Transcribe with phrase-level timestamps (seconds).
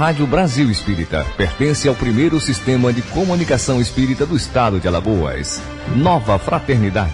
[0.00, 5.60] Rádio Brasil Espírita pertence ao primeiro sistema de comunicação espírita do estado de Alagoas.
[5.94, 7.12] Nova Fraternidade.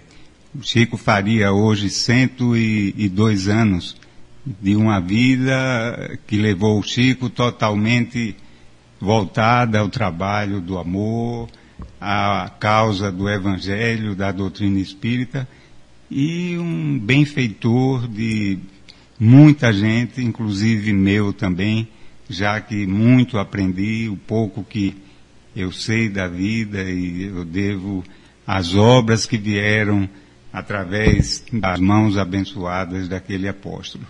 [0.53, 3.97] O Chico faria hoje 102 anos
[4.45, 8.35] de uma vida que levou o Chico totalmente
[8.99, 11.49] voltada ao trabalho do amor,
[11.99, 15.49] à causa do Evangelho, da doutrina espírita
[16.07, 18.59] e um benfeitor de
[19.19, 21.87] muita gente, inclusive meu também,
[22.31, 24.95] já que muito aprendi, o pouco que
[25.55, 28.03] eu sei da vida e eu devo
[28.47, 30.09] às obras que vieram
[30.51, 34.05] através das mãos abençoadas daquele apóstolo.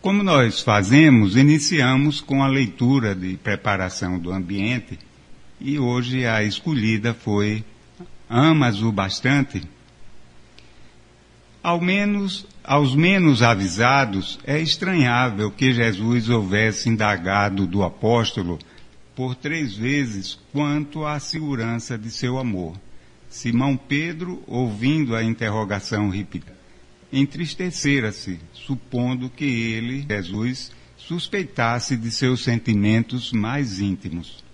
[0.00, 4.98] Como nós fazemos, iniciamos com a leitura de preparação do ambiente
[5.60, 7.64] e hoje a escolhida foi
[8.28, 9.62] Amas o bastante
[11.62, 18.58] ao menos, aos menos avisados, é estranhável que Jesus houvesse indagado do apóstolo
[19.14, 22.76] por três vezes quanto à segurança de seu amor.
[23.28, 26.56] Simão Pedro, ouvindo a interrogação repetida,
[27.12, 34.44] entristecera-se, supondo que ele, Jesus, suspeitasse de seus sentimentos mais íntimos.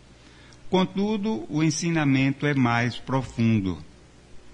[0.69, 3.79] Contudo, o ensinamento é mais profundo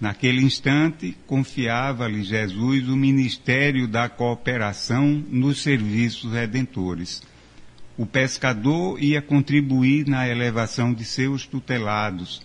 [0.01, 7.21] Naquele instante, confiava-lhe Jesus o ministério da cooperação nos serviços redentores.
[7.97, 12.41] O pescador ia contribuir na elevação de seus tutelados,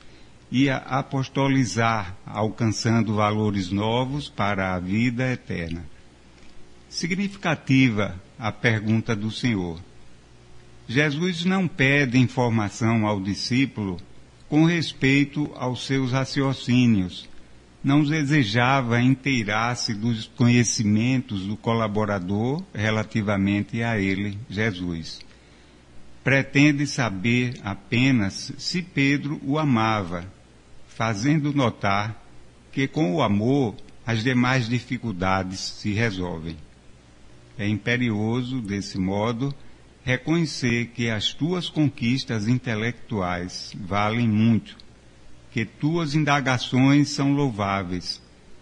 [0.51, 5.85] ia apostolizar, alcançando valores novos para a vida eterna.
[6.89, 9.79] Significativa a pergunta do Senhor.
[10.87, 13.97] Jesus não pede informação ao discípulo
[14.49, 17.31] com respeito aos seus raciocínios
[17.83, 25.19] não desejava inteirar-se dos conhecimentos do colaborador relativamente a ele, Jesus.
[26.23, 30.25] Pretende saber apenas se Pedro o amava,
[30.87, 32.23] fazendo notar
[32.71, 36.55] que com o amor as demais dificuldades se resolvem.
[37.57, 39.53] É imperioso, desse modo,
[40.03, 44.82] reconhecer que as tuas conquistas intelectuais valem muito
[45.53, 48.19] que tuas indagações são louváveis,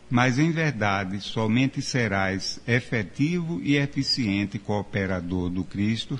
[0.10, 6.20] mas em verdade somente serás efetivo e eficiente cooperador do Cristo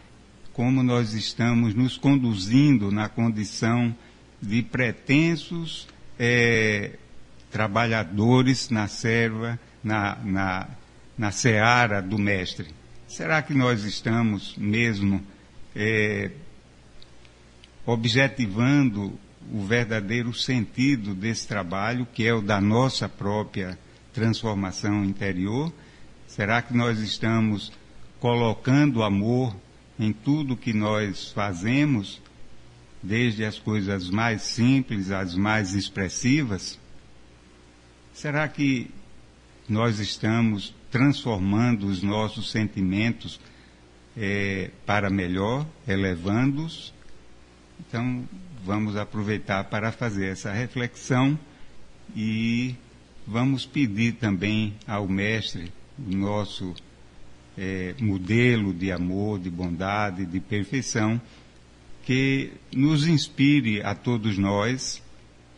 [0.55, 3.95] como nós estamos nos conduzindo na condição
[4.41, 6.93] de pretensos é,
[7.51, 10.69] trabalhadores na serva, na, na,
[11.19, 12.69] na seara do Mestre.
[13.09, 15.21] Será que nós estamos mesmo
[15.75, 16.31] é,
[17.85, 19.19] objetivando
[19.53, 23.77] o verdadeiro sentido desse trabalho, que é o da nossa própria
[24.13, 25.73] transformação interior?
[26.29, 27.73] Será que nós estamos
[28.21, 29.64] colocando amor
[29.99, 32.21] em tudo que nós fazemos,
[33.03, 36.79] desde as coisas mais simples às mais expressivas?
[38.13, 38.91] Será que
[39.69, 43.41] nós estamos transformando os nossos sentimentos
[44.17, 46.93] é, para melhor, elevando-os.
[47.81, 48.25] Então,
[48.65, 51.39] vamos aproveitar para fazer essa reflexão
[52.15, 52.75] e
[53.27, 56.75] vamos pedir também ao Mestre, o nosso
[57.57, 61.21] é, modelo de amor, de bondade, de perfeição,
[62.05, 65.03] que nos inspire a todos nós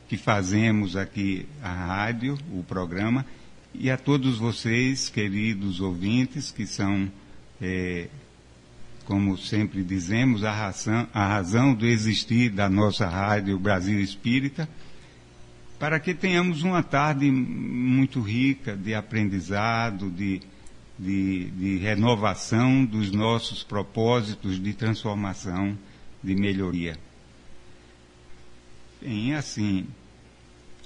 [0.09, 3.27] que fazemos aqui a rádio, o programa,
[3.75, 7.11] e a todos vocês, queridos ouvintes, que são,
[7.61, 8.09] é,
[9.05, 14.69] como sempre dizemos, a razão, a razão do existir da nossa rádio Brasil Espírita,
[15.79, 20.41] para que tenhamos uma tarde muito rica de aprendizado, de,
[20.99, 25.77] de, de renovação dos nossos propósitos de transformação,
[26.23, 26.99] de melhoria.
[29.01, 29.87] Bem, assim,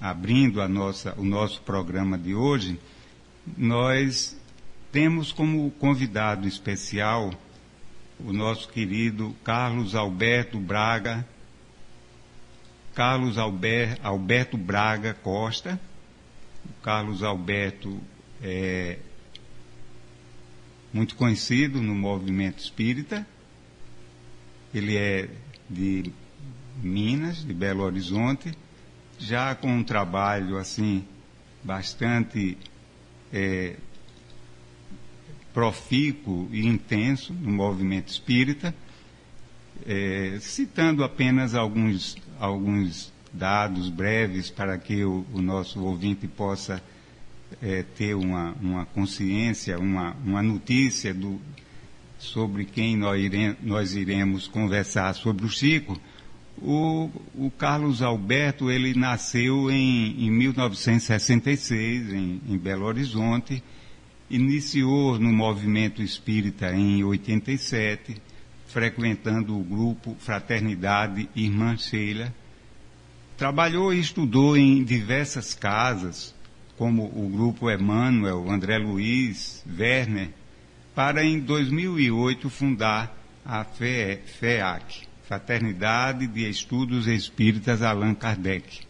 [0.01, 2.79] abrindo a nossa, o nosso programa de hoje,
[3.57, 4.39] nós
[4.91, 7.31] temos como convidado especial
[8.19, 11.27] o nosso querido Carlos Alberto Braga,
[12.95, 15.81] Carlos Albert, Alberto Braga Costa.
[16.65, 17.99] O Carlos Alberto
[18.43, 18.99] é
[20.93, 23.27] muito conhecido no movimento espírita.
[24.75, 25.29] Ele é
[25.69, 26.13] de
[26.83, 28.53] Minas, de Belo Horizonte,
[29.19, 31.05] já com um trabalho assim
[31.63, 32.57] bastante
[33.33, 33.77] é,
[35.53, 38.75] profícuo e intenso no movimento espírita,
[39.87, 46.83] é, citando apenas alguns, alguns dados breves para que o, o nosso ouvinte possa
[47.62, 51.41] é, ter uma, uma consciência, uma, uma notícia do,
[52.19, 55.99] sobre quem nós, ire, nós iremos conversar sobre o Chico.
[56.62, 63.62] O, o, Carlos Alberto, ele nasceu em, em 1966, em, em, Belo Horizonte,
[64.29, 68.17] iniciou no movimento espírita em 87,
[68.67, 72.32] frequentando o grupo Fraternidade Irmã Sheila.
[73.38, 76.35] Trabalhou e estudou em diversas casas,
[76.81, 80.31] como o grupo Emmanuel, André Luiz, Werner,
[80.94, 88.81] para em 2008 fundar a FEAC, Fraternidade de Estudos Espíritas Allan Kardec.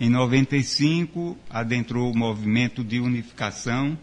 [0.00, 3.96] Em 95, adentrou o movimento de unificação,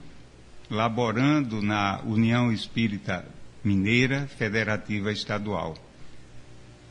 [0.69, 3.25] laborando na União Espírita
[3.61, 5.75] Mineira Federativa Estadual.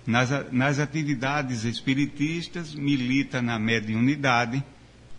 [0.07, 4.63] Nas, nas atividades espiritistas, milita na mediunidade,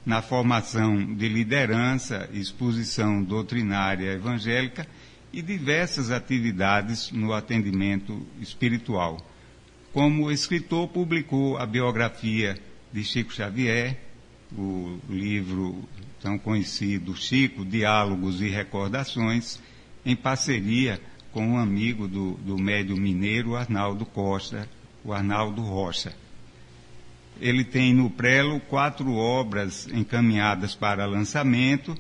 [0.05, 4.87] na formação de liderança, exposição doutrinária evangélica
[5.31, 9.17] e diversas atividades no atendimento espiritual
[9.93, 12.57] como escritor, publicou a biografia
[12.93, 13.97] de Chico Xavier,
[14.57, 15.83] o livro
[16.21, 19.59] tão conhecido Chico, Diálogos e Recordações,
[20.05, 21.01] em parceria
[21.31, 24.67] com um amigo do, do médio mineiro Arnaldo Costa,
[25.03, 26.13] o Arnaldo Rocha.
[27.39, 31.95] Ele tem no prelo quatro obras encaminhadas para lançamento,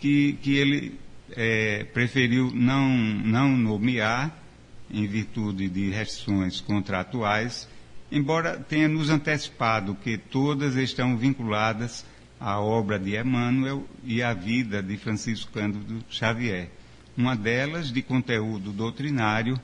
[0.00, 0.98] que, que ele
[1.32, 4.42] é, preferiu não, não nomear,
[4.90, 7.68] em virtude de restrições contratuais,
[8.10, 12.04] embora tenha nos antecipado que todas estão vinculadas
[12.38, 16.70] à obra de Emmanuel e à vida de Francisco Cândido Xavier.
[17.16, 19.58] Uma delas de conteúdo doutrinário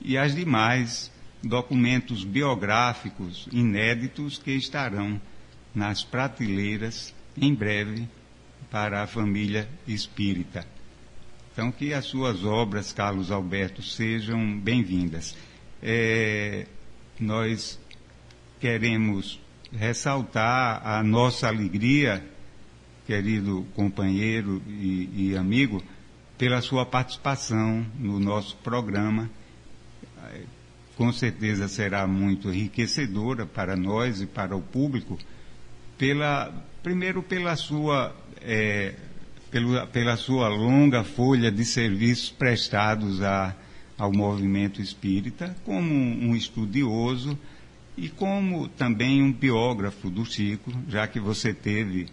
[0.00, 1.12] e as demais
[1.44, 5.20] documentos biográficos inéditos que estarão
[5.74, 8.08] nas prateleiras em breve
[8.70, 10.66] para a família espírita.
[11.52, 15.36] Então, que as suas obras, Carlos Alberto, sejam bem-vindas.
[15.80, 16.66] É,
[17.20, 17.78] nós
[18.58, 19.40] queremos
[19.72, 22.24] ressaltar a nossa alegria,
[23.06, 25.82] querido companheiro e, e amigo,
[26.36, 29.30] pela sua participação no nosso programa.
[30.96, 35.18] Com certeza será muito enriquecedora para nós e para o público,
[35.98, 38.94] pela, primeiro pela sua é,
[39.50, 43.54] pelo, pela sua longa folha de serviços prestados a,
[43.96, 47.38] ao movimento espírita, como um estudioso
[47.96, 52.08] e como também um biógrafo do Chico, já que você teve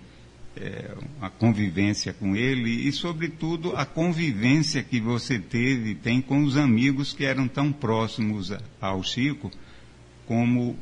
[0.58, 6.58] é, a convivência com ele e, sobretudo, a convivência que você teve tem com os
[6.58, 9.52] amigos que eram tão próximos ao Chico,
[10.28, 10.78] como,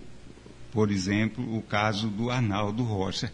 [0.71, 3.31] por exemplo, o caso do Arnaldo Rocha.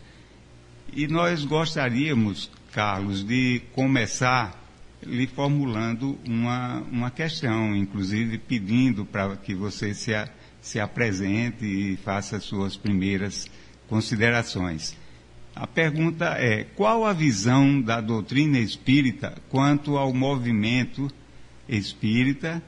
[0.94, 4.62] E nós gostaríamos Carlos, de começar
[5.02, 10.28] lhe formulando uma, uma questão, inclusive pedindo para que você se, a,
[10.60, 13.50] se apresente e faça suas primeiras
[13.88, 14.98] considerações.
[15.56, 21.10] A pergunta é: qual a visão da doutrina espírita quanto ao movimento
[21.68, 22.62] espírita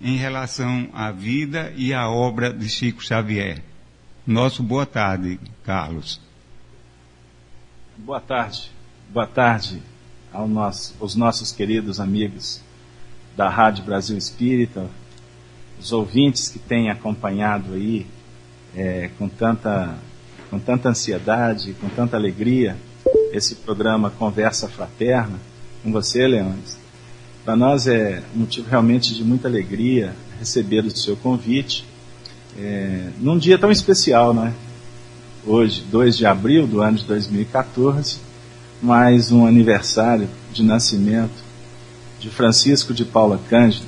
[0.00, 3.62] em relação à vida e à obra de Chico Xavier.
[4.26, 6.20] Nosso boa tarde, Carlos.
[7.96, 8.70] Boa tarde.
[9.10, 9.82] Boa tarde
[10.46, 12.62] nosso, aos nossos queridos amigos
[13.36, 14.88] da Rádio Brasil Espírita,
[15.80, 18.06] os ouvintes que têm acompanhado aí
[18.76, 19.96] é, com, tanta,
[20.50, 22.76] com tanta ansiedade, com tanta alegria,
[23.32, 25.38] esse programa Conversa Fraterna
[25.82, 26.78] com você, Leões.
[27.44, 31.84] Para nós é motivo realmente de muita alegria receber o seu convite
[32.58, 34.52] é, num dia tão especial, né?
[35.46, 38.18] Hoje, 2 de abril do ano de 2014,
[38.82, 41.42] mais um aniversário de nascimento
[42.18, 43.86] de Francisco de Paula Cândido,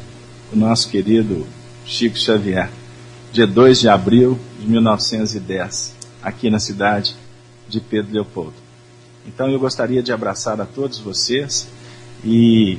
[0.52, 1.46] o nosso querido
[1.84, 2.70] Chico Xavier,
[3.32, 7.16] dia 2 de abril de 1910, aqui na cidade
[7.68, 8.54] de Pedro Leopoldo.
[9.26, 11.68] Então eu gostaria de abraçar a todos vocês
[12.24, 12.78] e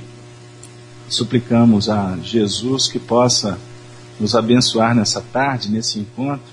[1.07, 3.59] suplicamos a Jesus que possa
[4.19, 6.51] nos abençoar nessa tarde, nesse encontro,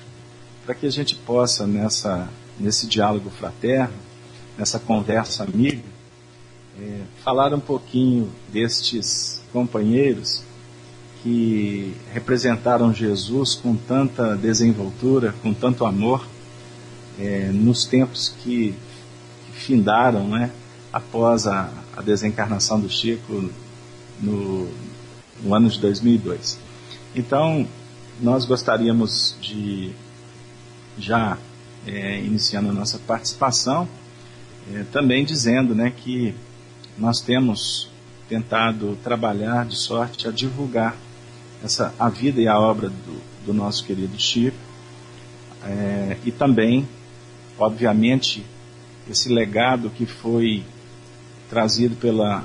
[0.65, 2.29] para que a gente possa, nessa,
[2.59, 3.95] nesse diálogo fraterno,
[4.57, 5.83] nessa conversa amiga,
[6.81, 10.43] é, falar um pouquinho destes companheiros
[11.23, 16.27] que representaram Jesus com tanta desenvoltura, com tanto amor,
[17.19, 18.75] é, nos tempos que,
[19.47, 20.51] que findaram, né,
[20.93, 23.51] após a, a, desencarnação do Chico
[24.21, 24.69] no,
[25.43, 26.59] no ano de 2002.
[27.15, 27.67] Então,
[28.21, 29.93] nós gostaríamos de,
[30.99, 31.39] já
[31.87, 33.89] é, iniciando a nossa participação,
[34.73, 36.35] é, também dizendo né, que
[36.97, 37.91] nós temos
[38.29, 40.95] tentado trabalhar de sorte a divulgar
[41.65, 44.57] essa, a vida e a obra do, do nosso querido Chico,
[45.65, 46.87] é, e também,
[47.59, 48.45] obviamente,
[49.11, 50.65] esse legado que foi
[51.49, 52.45] trazido pela,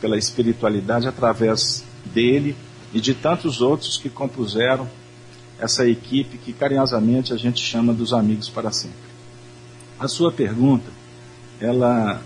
[0.00, 2.56] pela espiritualidade através dele
[2.92, 4.88] e de tantos outros que compuseram
[5.58, 9.12] essa equipe que carinhosamente a gente chama dos amigos para sempre.
[9.98, 10.90] A sua pergunta,
[11.60, 12.20] ela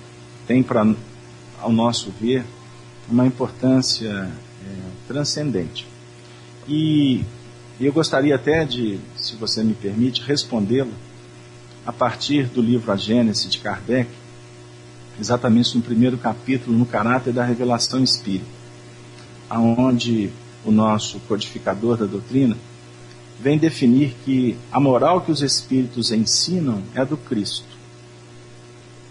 [0.47, 0.87] tem para,
[1.61, 2.45] ao nosso ver,
[3.09, 4.75] uma importância é,
[5.07, 5.87] transcendente.
[6.67, 7.23] E
[7.79, 10.91] eu gostaria até de, se você me permite, respondê-la
[11.87, 14.11] a partir do livro A Gênese de Kardec,
[15.21, 18.45] exatamente no primeiro capítulo, no caráter da revelação espírita,
[19.49, 20.31] aonde
[20.65, 22.57] o nosso codificador da doutrina
[23.41, 27.77] vem definir que a moral que os espíritos ensinam é do Cristo,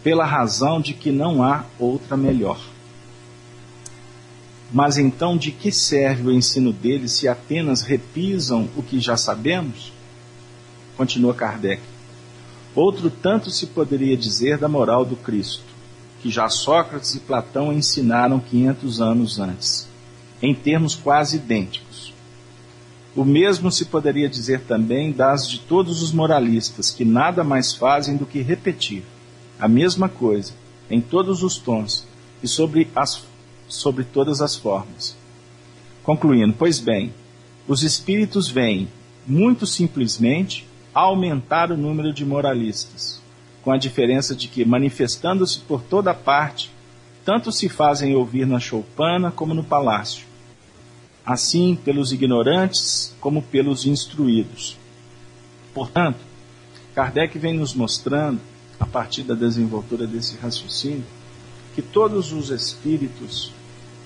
[0.04, 2.60] pela razão de que não há outra melhor.
[4.74, 9.94] Mas então de que serve o ensino deles se apenas repisam o que já sabemos?
[10.98, 11.95] Continua Kardec.
[12.76, 15.64] Outro tanto se poderia dizer da moral do Cristo,
[16.22, 19.88] que já Sócrates e Platão ensinaram 500 anos antes,
[20.42, 22.14] em termos quase idênticos.
[23.16, 28.18] O mesmo se poderia dizer também das de todos os moralistas, que nada mais fazem
[28.18, 29.04] do que repetir
[29.58, 30.52] a mesma coisa,
[30.90, 32.06] em todos os tons
[32.44, 33.24] e sobre as
[33.68, 35.16] sobre todas as formas.
[36.04, 37.12] Concluindo, pois bem,
[37.68, 38.88] os espíritos vêm,
[39.26, 43.22] muito simplesmente, aumentar o número de moralistas,
[43.62, 46.72] com a diferença de que, manifestando-se por toda parte,
[47.26, 50.26] tanto se fazem ouvir na choupana como no palácio,
[51.26, 54.78] assim pelos ignorantes como pelos instruídos.
[55.74, 56.20] Portanto,
[56.94, 58.40] Kardec vem nos mostrando,
[58.80, 61.04] a partir da desenvoltura desse raciocínio,
[61.74, 63.52] que todos os espíritos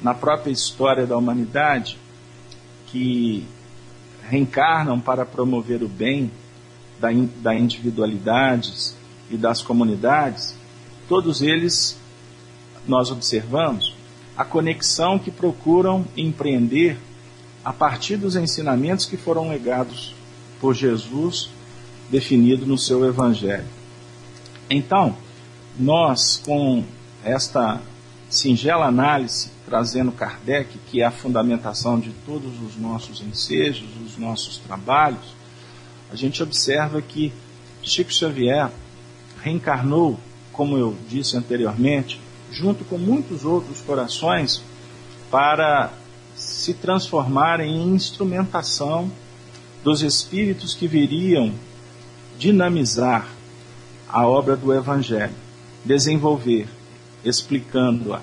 [0.02, 2.00] na própria história da humanidade
[2.88, 3.46] que
[4.28, 6.32] reencarnam para promover o bem
[7.00, 8.96] da, in, da individualidades
[9.30, 10.56] e das comunidades,
[11.08, 11.98] todos eles
[12.88, 13.96] nós observamos
[14.36, 16.98] a conexão que procuram empreender
[17.64, 20.16] a partir dos ensinamentos que foram legados
[20.60, 21.50] por Jesus,
[22.10, 23.68] definido no seu Evangelho.
[24.70, 25.16] Então,
[25.78, 26.84] nós, com
[27.24, 27.82] esta
[28.30, 34.58] singela análise trazendo Kardec, que é a fundamentação de todos os nossos ensejos, os nossos
[34.58, 35.39] trabalhos,
[36.12, 37.32] a gente observa que
[37.82, 38.72] Chico Xavier
[39.42, 40.20] reencarnou,
[40.52, 42.20] como eu disse anteriormente,
[42.52, 44.62] junto com muitos outros corações,
[45.30, 45.94] para
[46.36, 49.12] se transformarem em instrumentação
[49.84, 51.54] dos espíritos que viriam
[52.38, 53.28] dinamizar
[54.08, 55.36] a obra do Evangelho,
[55.86, 56.68] desenvolver
[57.24, 58.22] explicando-a,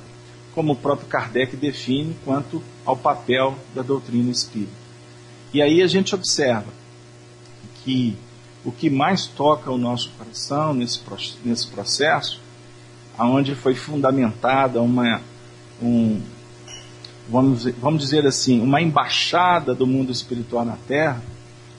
[0.55, 4.73] como o próprio Kardec define quanto ao papel da doutrina espírita.
[5.52, 6.66] E aí a gente observa
[7.87, 8.16] que
[8.64, 11.00] o que mais toca o nosso coração nesse,
[11.45, 12.40] nesse processo,
[13.16, 15.23] aonde foi fundamentada uma,
[15.81, 16.21] um,
[17.31, 21.23] vamos, vamos dizer assim, uma embaixada do mundo espiritual na Terra,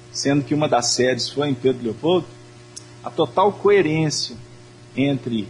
[0.09, 2.25] sendo que uma das sedes foi em Pedro Leopoldo,
[3.03, 4.37] a total coerência
[4.95, 5.45] entre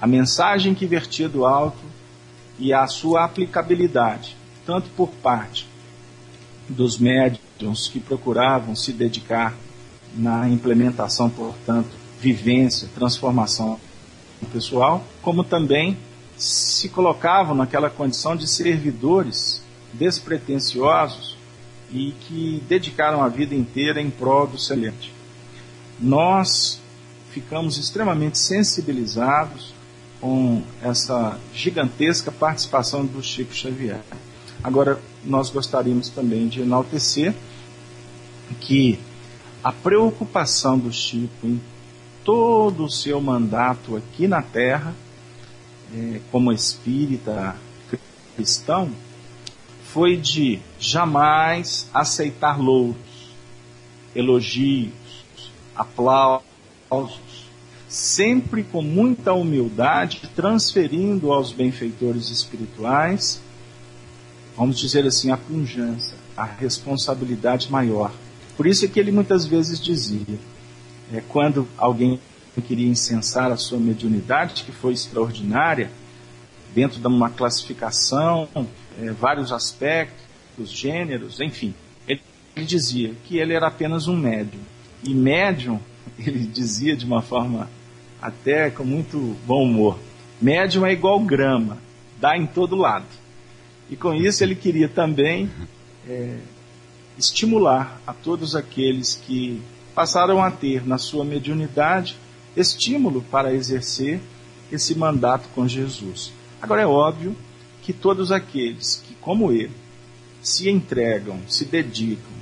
[0.00, 1.82] a mensagem que vertia do alto
[2.56, 5.66] e a sua aplicabilidade, tanto por parte
[6.68, 9.54] dos médiums que procuravam se dedicar
[10.16, 13.78] na implementação, portanto, vivência, transformação
[14.52, 15.96] pessoal, como também
[16.36, 19.62] se colocavam naquela condição de servidores
[19.92, 21.36] despretensiosos
[21.90, 25.12] e que dedicaram a vida inteira em prol do semelhante.
[25.98, 26.80] Nós
[27.30, 29.74] ficamos extremamente sensibilizados
[30.20, 34.00] com essa gigantesca participação do Chico Xavier.
[34.62, 37.34] Agora, nós gostaríamos também de enaltecer
[38.60, 38.98] que
[39.62, 41.60] a preocupação do Chico em
[42.24, 44.94] todo o seu mandato aqui na Terra,
[45.94, 47.56] é, como espírita
[48.36, 48.90] cristão,
[49.92, 52.96] foi de jamais aceitar louros,
[54.14, 54.92] elogios,
[55.74, 56.42] aplausos,
[57.88, 63.40] sempre com muita humildade, transferindo aos benfeitores espirituais,
[64.56, 68.12] vamos dizer assim, a punjança, a responsabilidade maior.
[68.58, 70.36] Por isso é que ele muitas vezes dizia,
[71.14, 72.18] é, quando alguém
[72.66, 75.92] queria incensar a sua mediunidade, que foi extraordinária,
[76.74, 78.48] dentro de uma classificação,
[79.00, 81.72] é, vários aspectos, gêneros, enfim,
[82.08, 82.20] ele,
[82.56, 84.60] ele dizia que ele era apenas um médium.
[85.04, 85.78] E médium,
[86.18, 87.70] ele dizia de uma forma
[88.20, 90.00] até com muito bom humor.
[90.42, 91.78] Médium é igual grama,
[92.20, 93.06] dá em todo lado.
[93.88, 95.48] E com isso ele queria também
[96.08, 96.38] é,
[97.18, 99.60] estimular a todos aqueles que
[99.94, 102.16] passaram a ter na sua mediunidade
[102.56, 104.20] estímulo para exercer
[104.70, 106.32] esse mandato com Jesus.
[106.60, 107.36] Agora é óbvio
[107.82, 109.74] que todos aqueles que, como ele,
[110.42, 112.38] se entregam, se dedicam,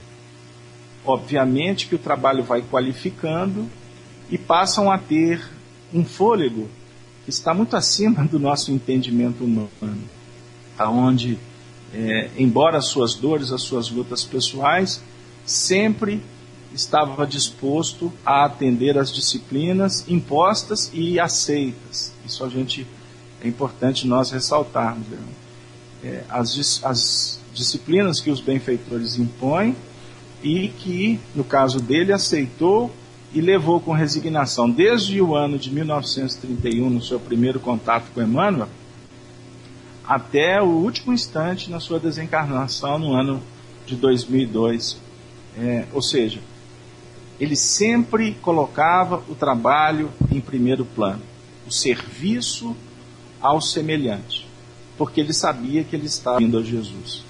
[1.04, 3.68] obviamente que o trabalho vai qualificando
[4.30, 5.42] e passam a ter
[5.94, 6.68] um fôlego
[7.24, 10.02] que está muito acima do nosso entendimento humano,
[10.78, 11.38] aonde,
[11.94, 15.02] é, embora as suas dores, as suas lutas pessoais,
[15.44, 16.22] sempre
[16.74, 22.12] estava disposto a atender às disciplinas impostas e aceitas.
[22.24, 22.86] Isso a gente
[23.42, 25.06] é importante nós ressaltarmos.
[26.04, 29.74] É, as, as disciplinas que os benfeitores impõem
[30.42, 32.92] e que, no caso dele, aceitou
[33.32, 38.68] e levou com resignação, desde o ano de 1931, no seu primeiro contato com Emmanuel,
[40.06, 43.42] até o último instante na sua desencarnação no ano
[43.84, 44.98] de 2002.
[45.58, 46.40] É, ou seja,
[47.40, 51.22] ele sempre colocava o trabalho em primeiro plano,
[51.66, 52.76] o serviço
[53.40, 54.46] ao semelhante,
[54.96, 57.24] porque ele sabia que ele estava indo a Jesus.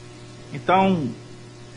[0.52, 1.08] Então,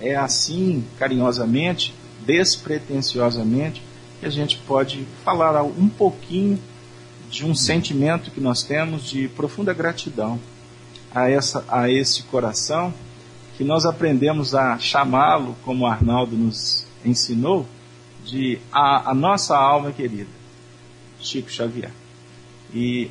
[0.01, 1.93] é assim, carinhosamente,
[2.25, 3.81] despretensiosamente,
[4.19, 6.59] que a gente pode falar um pouquinho
[7.29, 10.39] de um sentimento que nós temos de profunda gratidão
[11.13, 12.93] a, essa, a esse coração
[13.57, 17.65] que nós aprendemos a chamá-lo, como Arnaldo nos ensinou,
[18.25, 20.29] de a, a nossa alma querida,
[21.19, 21.91] Chico Xavier.
[22.73, 23.09] E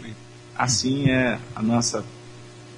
[0.57, 2.05] assim é a nossa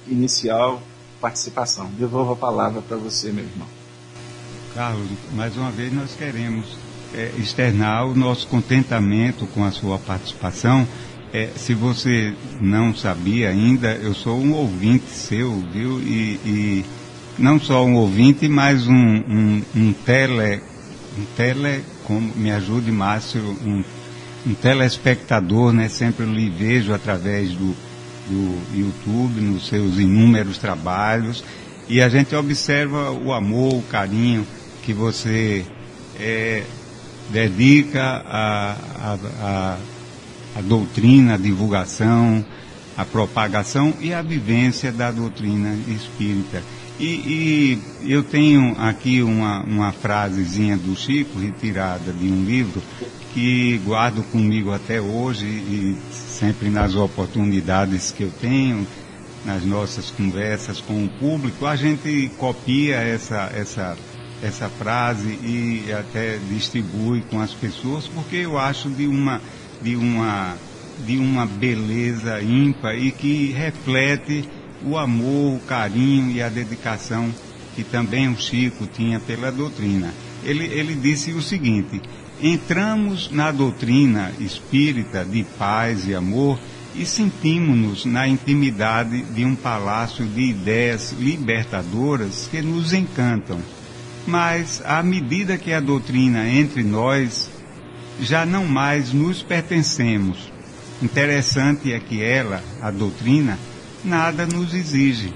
[0.07, 0.81] inicial
[1.19, 1.85] participação.
[1.97, 3.67] Devolvo a palavra para você, meu irmão.
[4.73, 6.77] Carlos, mais uma vez nós queremos
[7.13, 10.87] é, externar o nosso contentamento com a sua participação.
[11.33, 15.99] É, se você não sabia ainda, eu sou um ouvinte seu, viu?
[16.01, 16.85] E, e
[17.39, 20.61] não só um ouvinte, mas um, um, um tele,
[21.17, 23.81] um tele, como me ajude Márcio, um,
[24.45, 25.87] um telespectador, né?
[25.87, 27.75] Sempre lhe vejo através do,
[28.27, 31.45] do YouTube, nos seus inúmeros trabalhos,
[31.87, 34.45] e a gente observa o amor, o carinho
[34.83, 35.65] que você
[36.19, 36.63] é,
[37.29, 39.77] dedica a, a, a,
[40.55, 42.45] a doutrina, a divulgação,
[42.97, 46.61] a propagação e a vivência da doutrina espírita.
[46.99, 52.81] E, e, eu tenho aqui uma, uma frasezinha do Chico, retirada de um livro,
[53.33, 58.85] que guardo comigo até hoje e sempre nas oportunidades que eu tenho,
[59.45, 63.97] nas nossas conversas com o público, a gente copia essa, essa
[64.41, 69.39] essa frase e até distribui com as pessoas, porque eu acho de uma,
[69.81, 70.55] de uma,
[71.05, 74.47] de uma beleza ímpar e que reflete
[74.83, 77.31] o amor, o carinho e a dedicação
[77.75, 80.13] que também o Chico tinha pela doutrina.
[80.43, 82.01] Ele, ele disse o seguinte:
[82.41, 86.59] entramos na doutrina espírita de paz e amor
[86.95, 93.59] e sentimos-nos na intimidade de um palácio de ideias libertadoras que nos encantam.
[94.27, 97.49] Mas, à medida que a doutrina entre nós,
[98.19, 100.51] já não mais nos pertencemos.
[101.01, 103.57] Interessante é que ela, a doutrina,
[104.03, 105.33] nada nos exige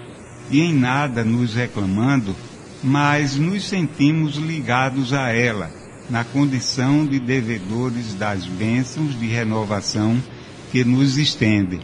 [0.52, 2.36] e em nada nos reclamando,
[2.84, 5.72] mas nos sentimos ligados a ela,
[6.10, 10.22] na condição de devedores das bênçãos de renovação
[10.72, 11.80] que nos estende.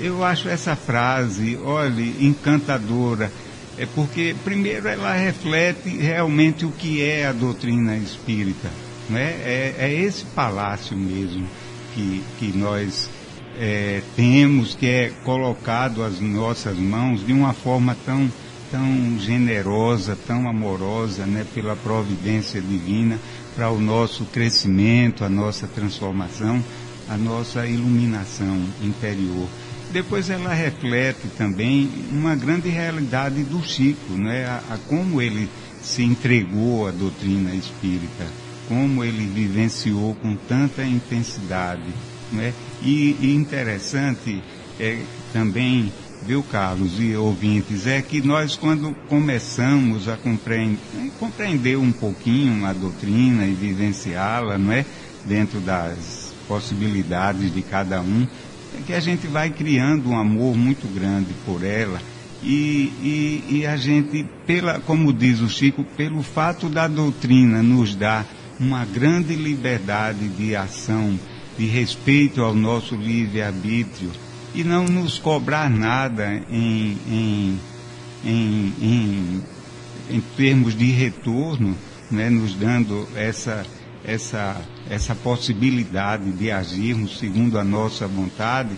[0.00, 3.30] Eu acho essa frase, olhe, encantadora,
[3.78, 8.68] é porque, primeiro, ela reflete realmente o que é a doutrina espírita.
[9.12, 9.36] Né?
[9.44, 11.46] É, é esse palácio mesmo
[11.94, 13.10] que, que nós
[13.58, 18.30] é, temos, que é colocado às nossas mãos de uma forma tão,
[18.70, 21.46] tão generosa, tão amorosa, né?
[21.54, 23.18] pela providência divina,
[23.54, 26.64] para o nosso crescimento, a nossa transformação,
[27.08, 29.46] a nossa iluminação interior.
[29.92, 34.46] Depois ela reflete também uma grande realidade do Chico, né?
[34.46, 35.50] a, a como ele
[35.82, 38.24] se entregou à doutrina espírita,
[38.68, 41.82] como ele vivenciou com tanta intensidade.
[42.30, 42.52] Né?
[42.82, 44.42] E, e interessante
[44.80, 44.98] é
[45.32, 45.92] também,
[46.26, 50.78] viu Carlos e ouvintes, é que nós quando começamos a compreender,
[51.18, 54.84] compreender um pouquinho a doutrina e vivenciá-la, não é?
[55.24, 58.26] Dentro das possibilidades de cada um,
[58.76, 62.00] é que a gente vai criando um amor muito grande por ela
[62.42, 67.94] e, e, e, a gente, pela, como diz o Chico, pelo fato da doutrina nos
[67.94, 68.26] dar
[68.62, 71.18] uma grande liberdade de ação,
[71.58, 74.10] de respeito ao nosso livre-arbítrio
[74.54, 77.60] e não nos cobrar nada em, em,
[78.24, 79.42] em, em,
[80.10, 81.76] em termos de retorno,
[82.10, 83.66] né, nos dando essa
[84.04, 88.70] essa, essa possibilidade de agirmos segundo a nossa vontade,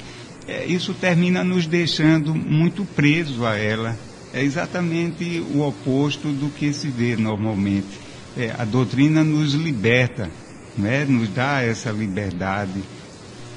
[0.47, 3.97] é, isso termina nos deixando muito presos a ela.
[4.35, 8.04] É exatamente o oposto do que se vê normalmente.
[8.37, 10.29] É, a doutrina nos liberta,
[10.77, 11.05] né?
[11.05, 12.83] nos dá essa liberdade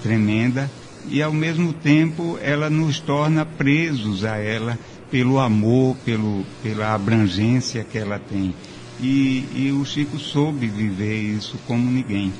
[0.04, 0.70] tremenda
[1.10, 4.78] e, ao mesmo tempo, ela nos torna presos a ela
[5.10, 8.54] pelo amor, pelo, pela abrangência que ela tem.
[9.00, 12.34] E, e o Chico soube viver isso como ninguém.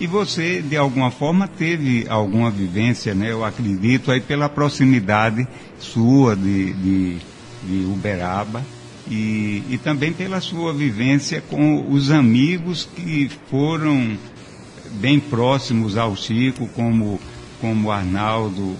[0.00, 3.30] E você, de alguma forma, teve alguma vivência, né?
[3.30, 5.46] Eu acredito, aí pela proximidade
[5.78, 7.18] sua de, de,
[7.62, 8.64] de Uberaba
[9.08, 14.16] e, e também pela sua vivência com os amigos que foram
[14.92, 17.20] bem próximos ao Chico, como,
[17.60, 18.76] como Arnaldo,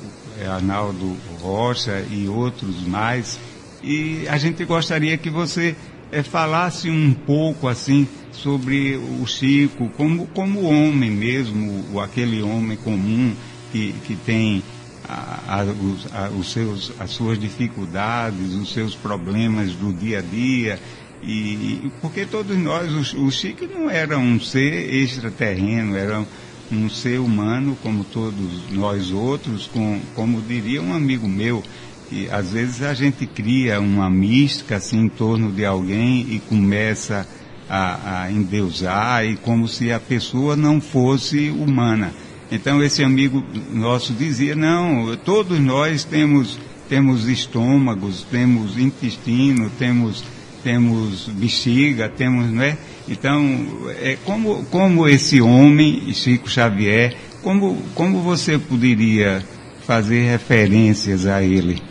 [0.46, 3.38] Arnaldo Rocha e outros mais.
[3.82, 5.76] E a gente gostaria que você
[6.10, 13.34] é, falasse um pouco assim sobre o Chico como, como homem mesmo, aquele homem comum
[13.70, 14.62] que, que tem
[15.08, 20.80] a, a, os, seus, as suas dificuldades, os seus problemas do dia a dia.
[21.22, 26.26] E, porque todos nós, o, o Chico não era um ser extraterreno, era um,
[26.72, 31.62] um ser humano como todos nós outros, com, como diria um amigo meu,
[32.08, 37.26] que às vezes a gente cria uma mística assim em torno de alguém e começa
[37.68, 42.12] a, a endeusar e como se a pessoa não fosse humana.
[42.50, 50.22] Então esse amigo nosso dizia, não, todos nós temos, temos estômagos, temos intestino, temos,
[50.62, 52.76] temos bexiga, temos, não é?
[53.08, 53.66] Então,
[54.00, 59.44] é como, como esse homem, Chico Xavier, como, como você poderia
[59.86, 61.82] fazer referências a ele?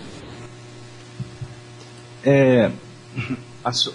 [2.24, 2.72] É,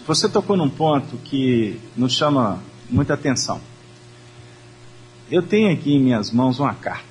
[0.07, 3.61] você tocou num ponto que nos chama muita atenção.
[5.31, 7.05] Eu tenho aqui em minhas mãos uma carta.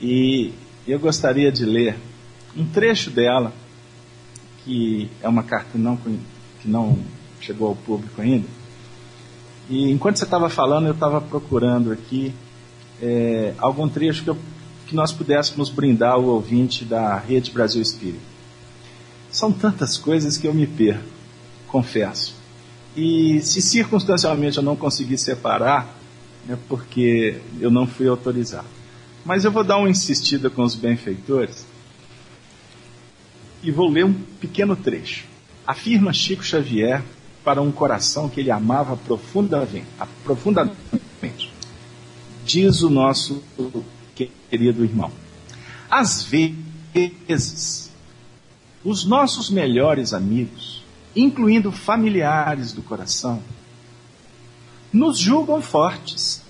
[0.00, 0.52] E
[0.86, 1.96] eu gostaria de ler
[2.56, 3.52] um trecho dela,
[4.64, 6.96] que é uma carta não, que não
[7.40, 8.46] chegou ao público ainda.
[9.68, 12.32] E enquanto você estava falando, eu estava procurando aqui
[13.02, 14.38] é, algum trecho que, eu,
[14.86, 18.30] que nós pudéssemos brindar o ouvinte da Rede Brasil Espírita.
[19.30, 21.04] São tantas coisas que eu me perco,
[21.66, 22.34] confesso.
[22.96, 25.99] E se circunstancialmente eu não conseguir separar,
[26.48, 28.68] é porque eu não fui autorizado.
[29.24, 31.66] Mas eu vou dar uma insistida com os benfeitores
[33.62, 35.24] e vou ler um pequeno trecho.
[35.66, 37.02] Afirma Chico Xavier
[37.44, 39.86] para um coração que ele amava profundamente.
[40.24, 41.52] profundamente.
[42.44, 43.42] Diz o nosso
[44.14, 45.12] querido irmão.
[45.90, 47.90] Às vezes,
[48.84, 50.82] os nossos melhores amigos,
[51.14, 53.42] incluindo familiares do coração,
[54.92, 56.42] nos julgam fortes,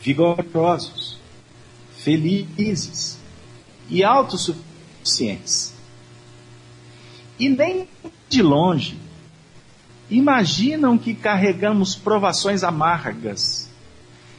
[0.00, 1.18] vigorosos,
[1.96, 3.18] felizes
[3.88, 5.72] e autossuficientes.
[7.38, 7.88] E nem
[8.28, 8.98] de longe
[10.10, 13.70] imaginam que carregamos provações amargas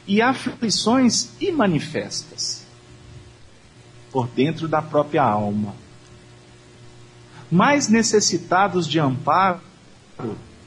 [0.06, 2.64] e aflições imanifestas
[4.12, 5.74] por dentro da própria alma.
[7.50, 9.60] Mais necessitados de amparo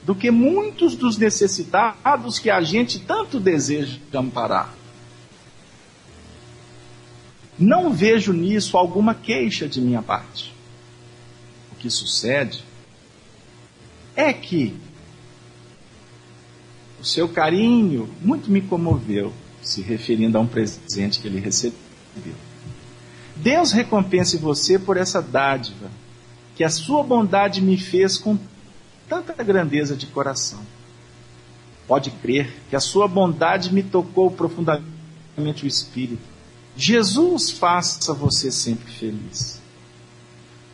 [0.10, 4.74] do que muitos dos necessitados que a gente tanto deseja amparar.
[7.60, 10.52] Não vejo nisso alguma queixa de minha parte.
[11.72, 12.64] O que sucede
[14.16, 14.76] é que
[17.00, 21.78] o seu carinho muito me comoveu, se referindo a um presente que ele recebeu.
[23.36, 25.92] Deus recompense você por essa dádiva,
[26.56, 28.40] que a sua bondade me fez com
[29.10, 30.60] tanta grandeza de coração.
[31.88, 36.22] Pode crer que a sua bondade me tocou profundamente o espírito.
[36.78, 39.60] Jesus faça você sempre feliz.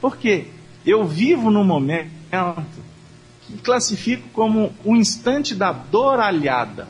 [0.02, 0.48] Porque
[0.86, 2.12] eu vivo num momento
[3.48, 6.88] que classifico como um instante da dor alhada.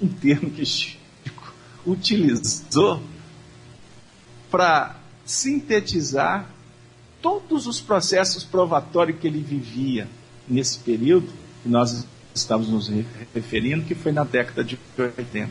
[0.00, 1.52] Um termo que Chico
[1.84, 3.02] utilizou
[4.50, 6.48] para sintetizar
[7.24, 10.06] todos os processos provatórios que ele vivia
[10.46, 11.32] nesse período
[11.62, 12.90] que nós estamos nos
[13.32, 15.50] referindo, que foi na década de 80.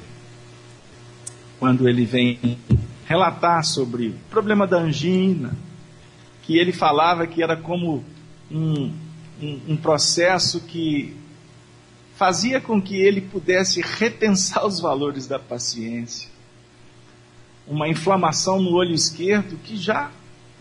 [1.57, 2.59] Quando ele vem
[3.07, 5.57] relatar sobre o problema da angina,
[6.43, 8.05] que ele falava que era como
[8.51, 8.93] um,
[9.41, 11.17] um, um processo que
[12.15, 16.29] fazia com que ele pudesse repensar os valores da paciência.
[17.65, 20.11] Uma inflamação no olho esquerdo que já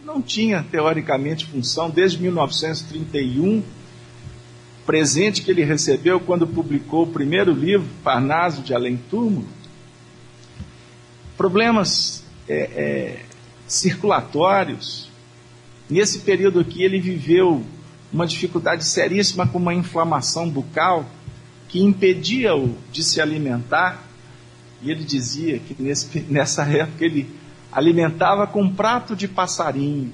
[0.04, 3.62] não tinha teoricamente função desde 1931,
[4.84, 9.46] presente que ele recebeu quando publicou o primeiro livro, Parnaso de Além Túmulo.
[11.36, 13.22] Problemas é, é,
[13.66, 15.08] circulatórios.
[15.88, 17.64] Nesse período aqui, ele viveu
[18.12, 21.06] uma dificuldade seríssima com uma inflamação bucal
[21.68, 24.04] que impedia-o de se alimentar.
[24.82, 27.41] E ele dizia que nesse, nessa época ele
[27.72, 30.12] alimentava com um prato de passarinho,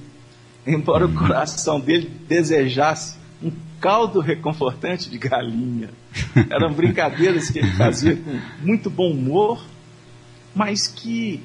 [0.65, 5.89] embora o coração dele desejasse um caldo reconfortante de galinha.
[6.49, 9.63] Eram brincadeiras que ele fazia com muito bom humor,
[10.55, 11.41] mas que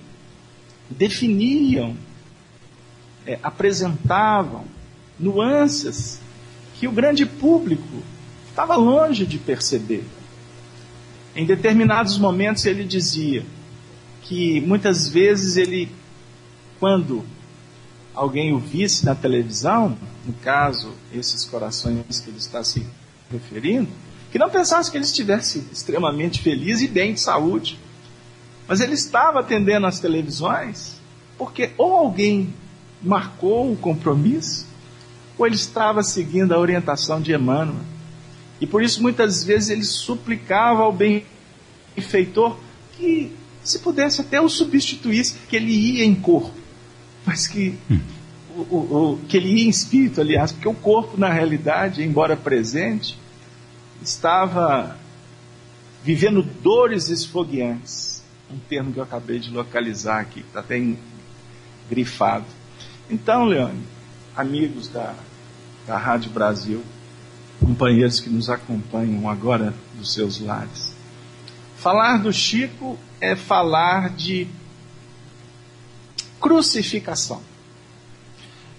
[0.88, 1.96] definiam,
[3.26, 4.64] é, apresentavam
[5.18, 6.20] nuances
[6.74, 8.02] que o grande público
[8.48, 10.04] estava longe de perceber.
[11.34, 13.44] Em determinados momentos ele dizia
[14.22, 15.88] que muitas vezes ele
[16.84, 17.24] quando
[18.14, 22.86] alguém o visse na televisão, no caso, esses corações que ele está se
[23.32, 23.88] referindo,
[24.30, 27.78] que não pensasse que ele estivesse extremamente feliz e bem de saúde.
[28.68, 31.00] Mas ele estava atendendo às televisões
[31.38, 32.52] porque ou alguém
[33.00, 34.66] marcou o compromisso,
[35.38, 37.80] ou ele estava seguindo a orientação de Emmanuel.
[38.60, 42.58] E por isso muitas vezes ele suplicava ao benfeitor
[42.98, 46.63] que se pudesse até o substituísse, que ele ia em corpo
[47.24, 47.78] mas que,
[48.56, 53.18] o, o, que ele ia em espírito, aliás, porque o corpo, na realidade, embora presente,
[54.02, 54.96] estava
[56.02, 58.22] vivendo dores esfogueantes.
[58.50, 60.78] Um termo que eu acabei de localizar aqui, que está até
[61.88, 62.44] grifado.
[63.10, 63.82] Então, Leone,
[64.36, 65.14] amigos da,
[65.86, 66.82] da Rádio Brasil,
[67.58, 70.94] companheiros que nos acompanham agora dos seus lares,
[71.76, 74.46] falar do Chico é falar de
[76.44, 77.40] crucificação.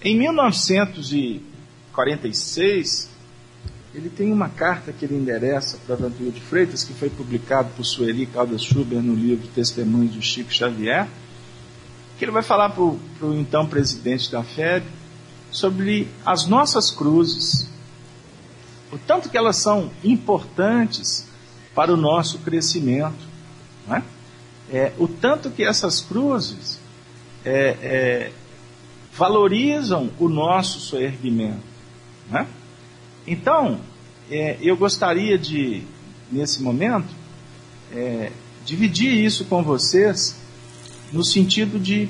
[0.00, 3.10] Em 1946,
[3.92, 7.84] ele tem uma carta que ele endereça para Vantuil de Freitas, que foi publicado por
[7.84, 11.08] Sueli Caldas Schuber no livro Testemunhos do Chico Xavier,
[12.16, 13.00] que ele vai falar para o
[13.34, 14.86] então presidente da FEB
[15.50, 17.68] sobre as nossas cruzes,
[18.92, 21.26] o tanto que elas são importantes
[21.74, 23.26] para o nosso crescimento,
[23.90, 24.04] é?
[24.70, 26.75] É, o tanto que essas cruzes
[27.46, 28.32] é, é,
[29.14, 31.62] valorizam o nosso soerguimento.
[32.28, 32.46] Né?
[33.26, 33.80] Então,
[34.30, 35.82] é, eu gostaria de,
[36.30, 37.08] nesse momento,
[37.92, 38.32] é,
[38.64, 40.36] dividir isso com vocês
[41.12, 42.08] no sentido de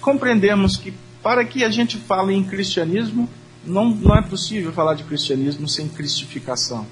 [0.00, 0.92] compreendermos que
[1.22, 3.28] para que a gente fale em cristianismo,
[3.64, 6.86] não, não é possível falar de cristianismo sem cristificação,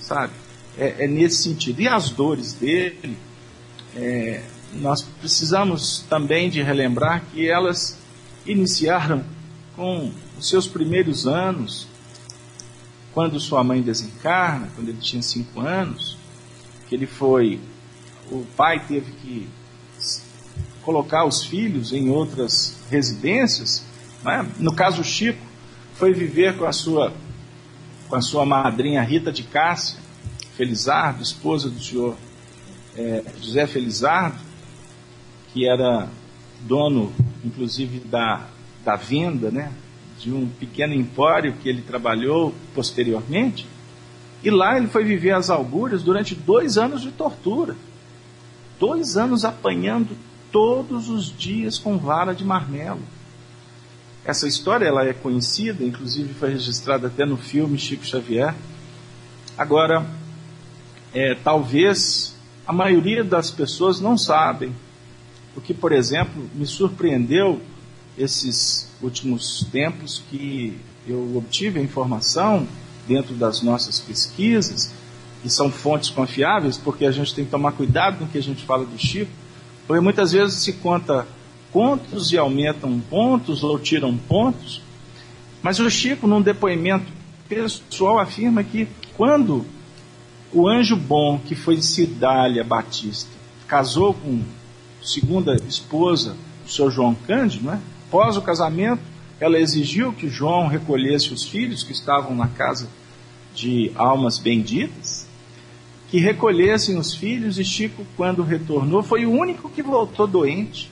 [0.00, 0.32] sabe?
[0.76, 1.80] É, é nesse sentido.
[1.80, 3.16] E as dores dele,
[3.96, 4.42] é,
[4.74, 7.98] nós precisamos também de relembrar que elas
[8.46, 9.24] iniciaram
[9.74, 11.86] com os seus primeiros anos,
[13.12, 16.16] quando sua mãe desencarna, quando ele tinha cinco anos,
[16.88, 17.60] que ele foi,
[18.30, 19.48] o pai teve que
[20.82, 23.84] colocar os filhos em outras residências.
[24.24, 24.50] Né?
[24.58, 25.44] No caso, Chico
[25.94, 27.12] foi viver com a sua,
[28.08, 29.98] com a sua madrinha Rita de Cássia,
[30.56, 32.16] Felizardo, esposa do senhor
[32.96, 34.47] é, José Felizardo,
[35.52, 36.08] que era
[36.60, 37.12] dono,
[37.44, 38.46] inclusive, da,
[38.84, 39.72] da venda, né?
[40.18, 43.66] de um pequeno empório que ele trabalhou posteriormente.
[44.42, 47.76] E lá ele foi viver as alburas durante dois anos de tortura.
[48.78, 50.16] Dois anos apanhando
[50.52, 53.00] todos os dias com vara de marmelo.
[54.24, 58.54] Essa história ela é conhecida, inclusive foi registrada até no filme Chico Xavier.
[59.56, 60.04] Agora,
[61.14, 64.72] é, talvez a maioria das pessoas não sabem.
[65.58, 67.60] O que, por exemplo, me surpreendeu
[68.16, 72.64] esses últimos tempos que eu obtive a informação
[73.08, 74.92] dentro das nossas pesquisas,
[75.42, 78.64] que são fontes confiáveis, porque a gente tem que tomar cuidado no que a gente
[78.64, 79.32] fala do Chico,
[79.84, 81.26] porque muitas vezes se conta
[81.72, 84.80] contos e aumentam pontos ou tiram pontos,
[85.60, 87.10] mas o Chico, num depoimento
[87.48, 89.66] pessoal, afirma que quando
[90.52, 93.32] o anjo bom, que foi Cidália Batista,
[93.66, 94.40] casou com
[95.02, 97.80] segunda esposa, o seu João Cândido, né?
[98.08, 99.02] Após o casamento,
[99.40, 102.88] ela exigiu que João recolhesse os filhos que estavam na casa
[103.54, 105.26] de almas benditas,
[106.10, 110.90] que recolhessem os filhos, e Chico, quando retornou, foi o único que voltou doente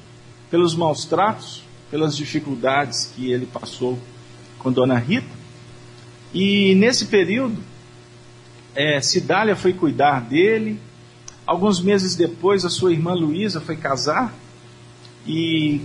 [0.50, 3.98] pelos maus tratos, pelas dificuldades que ele passou
[4.58, 5.28] com Dona Rita.
[6.34, 7.56] E nesse período,
[8.74, 10.78] é, Cidália foi cuidar dele.
[11.46, 14.34] Alguns meses depois, a sua irmã Luísa foi casar
[15.24, 15.80] e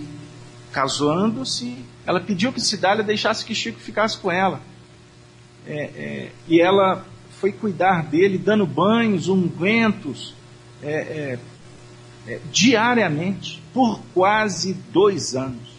[0.72, 4.60] casando-se, ela pediu que Cidália deixasse que Chico ficasse com ela.
[5.68, 7.06] É, é, e ela
[7.40, 10.34] foi cuidar dele, dando banhos, ungüentos,
[10.82, 11.40] é, é,
[12.28, 15.70] é diariamente, por quase dois anos,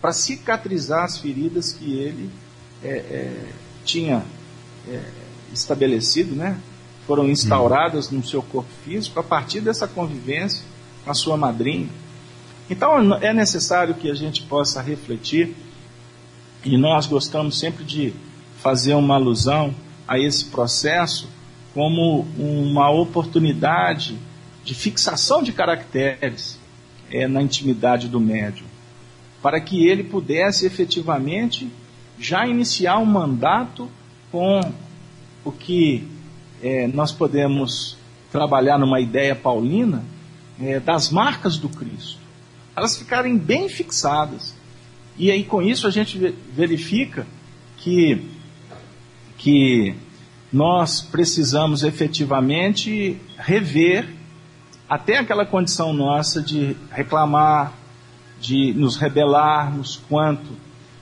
[0.00, 2.30] para cicatrizar as feridas que ele
[2.82, 3.48] é,
[3.84, 4.24] tinha
[5.52, 6.58] estabelecido, né?
[7.06, 10.64] Foram instauradas no seu corpo físico a partir dessa convivência
[11.04, 11.88] com a sua madrinha.
[12.70, 15.54] Então é necessário que a gente possa refletir,
[16.64, 18.14] e nós gostamos sempre de
[18.58, 19.74] fazer uma alusão
[20.06, 21.28] a esse processo
[21.74, 24.16] como uma oportunidade
[24.64, 26.58] de fixação de caracteres
[27.10, 28.66] é, na intimidade do médium,
[29.42, 31.68] para que ele pudesse efetivamente
[32.18, 33.90] já iniciar um mandato
[34.30, 34.60] com
[35.44, 36.08] o que
[36.62, 37.96] é, nós podemos
[38.30, 40.04] trabalhar numa ideia paulina
[40.60, 42.22] é, das marcas do Cristo
[42.76, 44.54] elas ficarem bem fixadas.
[45.16, 47.26] E aí com isso a gente verifica
[47.76, 48.30] que,
[49.36, 49.94] que
[50.52, 54.08] nós precisamos efetivamente rever
[54.88, 57.72] até aquela condição nossa de reclamar,
[58.40, 60.50] de nos rebelarmos quanto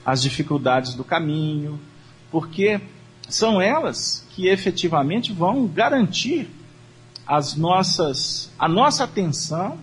[0.05, 1.79] às dificuldades do caminho,
[2.31, 2.79] porque
[3.35, 6.49] são elas que efetivamente vão garantir
[7.25, 9.77] as nossas, a nossa atenção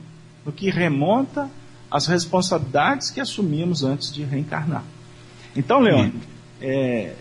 [0.45, 1.51] no que remonta
[1.91, 4.85] as responsabilidades que assumimos antes de reencarnar.
[5.57, 6.21] Então, Leandro,
[6.61, 7.15] é,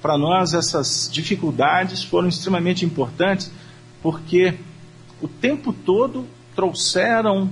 [0.00, 3.50] para nós essas dificuldades foram extremamente importantes
[4.02, 4.54] porque
[5.20, 7.50] o tempo todo trouxeram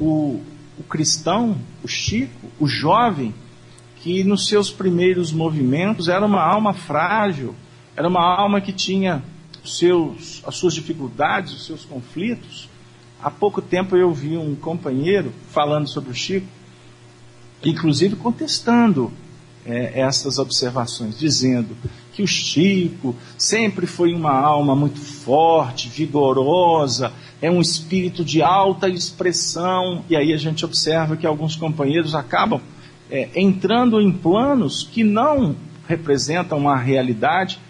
[0.00, 0.40] o,
[0.78, 3.34] o cristão, o Chico, o jovem,
[3.96, 7.54] que nos seus primeiros movimentos era uma alma frágil,
[7.96, 9.22] era uma alma que tinha
[9.64, 12.68] seus, as suas dificuldades, os seus conflitos,
[13.22, 16.48] Há pouco tempo eu vi um companheiro falando sobre o Chico,
[17.64, 19.12] inclusive contestando
[19.64, 21.76] é, essas observações, dizendo
[22.12, 28.88] que o Chico sempre foi uma alma muito forte, vigorosa, é um espírito de alta
[28.88, 32.60] expressão, e aí a gente observa que alguns companheiros acabam
[33.08, 35.54] é, entrando em planos que não
[35.86, 37.60] representam uma realidade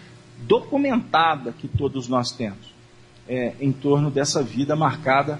[0.47, 2.73] documentada que todos nós temos
[3.27, 5.39] é, em torno dessa vida marcada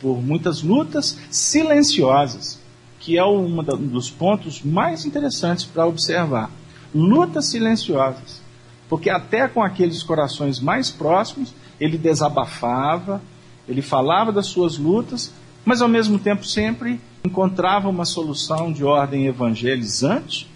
[0.00, 2.58] por muitas lutas silenciosas,
[3.00, 6.50] que é um dos pontos mais interessantes para observar.
[6.94, 8.40] Lutas silenciosas,
[8.88, 13.20] porque até com aqueles corações mais próximos, ele desabafava,
[13.68, 15.32] ele falava das suas lutas,
[15.64, 20.48] mas ao mesmo tempo sempre encontrava uma solução de ordem evangelizante,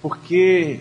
[0.00, 0.80] porque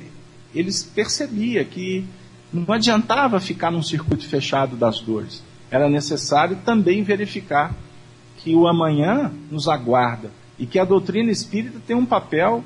[0.53, 2.05] eles percebia que
[2.51, 5.43] não adiantava ficar num circuito fechado das dores.
[5.69, 7.75] Era necessário também verificar
[8.37, 12.63] que o amanhã nos aguarda e que a doutrina espírita tem um papel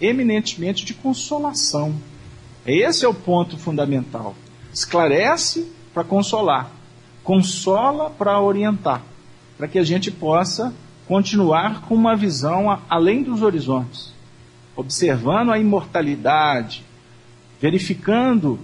[0.00, 1.94] eminentemente de consolação.
[2.66, 4.34] Esse é o ponto fundamental.
[4.72, 6.70] Esclarece para consolar,
[7.22, 9.02] consola para orientar,
[9.56, 10.72] para que a gente possa
[11.06, 14.12] continuar com uma visão além dos horizontes,
[14.74, 16.84] observando a imortalidade,
[17.60, 18.58] verificando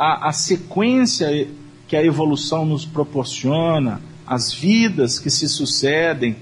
[0.00, 1.46] a, a sequência
[1.86, 6.36] que a evolução nos proporciona, as vidas que se sucedem,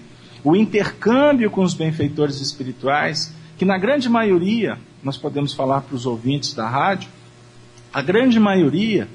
[0.44, 6.06] o intercâmbio com os benfeitores espirituais, que na grande maioria, nós podemos falar para os
[6.06, 7.10] ouvintes da rádio,
[7.92, 9.08] a grande maioria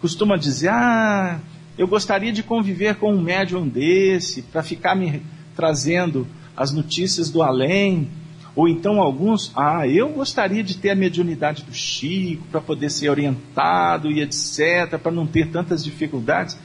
[0.00, 1.40] costuma dizer: Ah,
[1.76, 5.20] eu gostaria de conviver com um médium desse, para ficar me
[5.56, 8.08] trazendo as notícias do além.
[8.56, 13.08] Ou então alguns, ah, eu gostaria de ter a mediunidade do Chico para poder ser
[13.08, 16.56] orientado e etc, para não ter tantas dificuldades.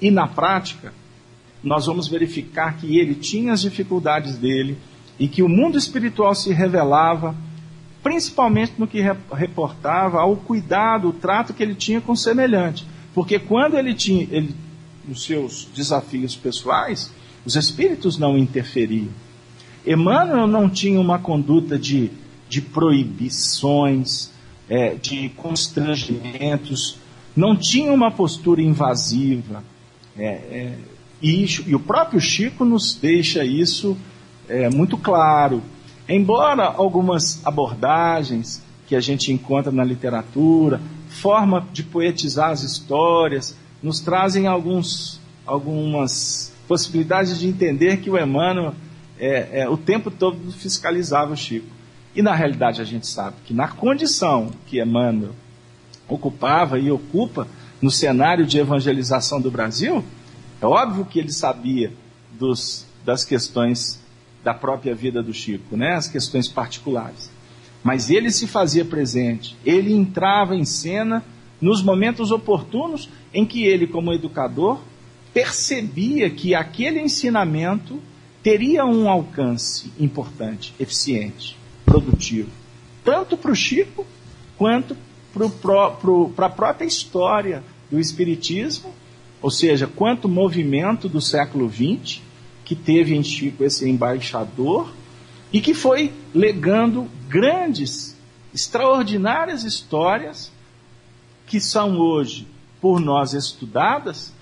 [0.00, 0.92] E na prática,
[1.62, 4.78] nós vamos verificar que ele tinha as dificuldades dele
[5.18, 7.34] e que o mundo espiritual se revelava
[8.06, 9.00] principalmente no que
[9.32, 12.86] reportava ao cuidado, o trato que ele tinha com o semelhante.
[13.12, 14.54] Porque quando ele tinha ele,
[15.10, 17.12] os seus desafios pessoais,
[17.44, 19.08] os espíritos não interferiam.
[19.86, 22.10] Emmanuel não tinha uma conduta de,
[22.48, 24.30] de proibições,
[24.68, 26.98] é, de constrangimentos,
[27.36, 29.62] não tinha uma postura invasiva.
[30.18, 30.78] É, é,
[31.22, 33.96] e, e, o próprio Chico nos deixa isso
[34.48, 35.62] é, muito claro.
[36.08, 44.00] Embora algumas abordagens que a gente encontra na literatura, forma de poetizar as histórias, nos
[44.00, 48.74] trazem alguns, algumas possibilidades de entender que o Emmanuel
[49.18, 51.66] é, é, o tempo todo fiscalizava o Chico.
[52.14, 55.34] E na realidade a gente sabe que na condição que Emmanuel
[56.08, 57.46] ocupava e ocupa
[57.80, 60.04] no cenário de evangelização do Brasil,
[60.60, 61.92] é óbvio que ele sabia
[62.38, 64.00] dos, das questões
[64.42, 65.94] da própria vida do Chico, né?
[65.94, 67.30] as questões particulares.
[67.82, 71.22] Mas ele se fazia presente, ele entrava em cena
[71.60, 74.80] nos momentos oportunos em que ele, como educador,
[75.32, 78.00] percebia que aquele ensinamento
[78.46, 82.48] teria um alcance importante, eficiente, produtivo,
[83.04, 84.06] tanto para o Chico
[84.56, 84.96] quanto
[85.34, 88.94] para a própria história do Espiritismo,
[89.42, 92.22] ou seja, quanto movimento do século XX
[92.64, 94.94] que teve em Chico esse embaixador
[95.52, 98.16] e que foi legando grandes,
[98.54, 100.52] extraordinárias histórias
[101.48, 102.46] que são hoje
[102.80, 104.32] por nós estudadas,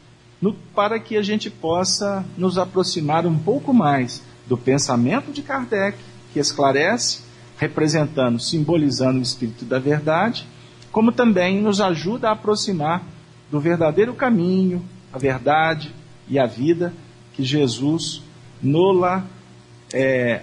[0.45, 5.97] no, para que a gente possa nos aproximar um pouco mais do pensamento de Kardec,
[6.35, 7.23] que esclarece,
[7.57, 10.47] representando, simbolizando o espírito da verdade,
[10.93, 13.03] como também nos ajuda a aproximar
[13.51, 15.95] do verdadeiro caminho, a verdade
[16.29, 16.93] e a vida
[17.33, 18.23] que Jesus
[18.63, 19.25] nola
[19.95, 20.43] é,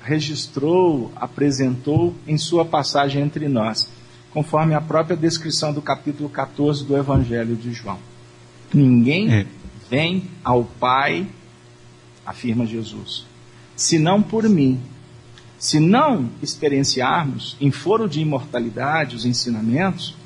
[0.00, 3.88] registrou, apresentou em sua passagem entre nós,
[4.30, 8.11] conforme a própria descrição do capítulo 14 do Evangelho de João.
[8.72, 9.46] Ninguém é.
[9.90, 11.26] vem ao Pai,
[12.24, 13.26] afirma Jesus,
[13.76, 14.80] senão por mim.
[15.58, 20.16] Se não experienciarmos em foro de imortalidade os ensinamentos,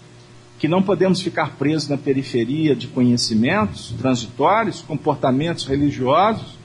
[0.58, 6.56] que não podemos ficar presos na periferia de conhecimentos transitórios, comportamentos religiosos,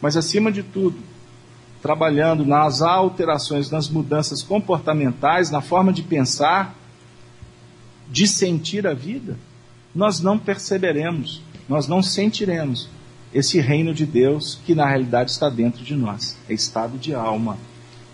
[0.00, 0.98] mas acima de tudo,
[1.80, 6.76] trabalhando nas alterações, nas mudanças comportamentais, na forma de pensar,
[8.10, 9.38] de sentir a vida,
[9.94, 12.88] nós não perceberemos, nós não sentiremos
[13.32, 17.58] esse reino de Deus que na realidade está dentro de nós, é estado de alma.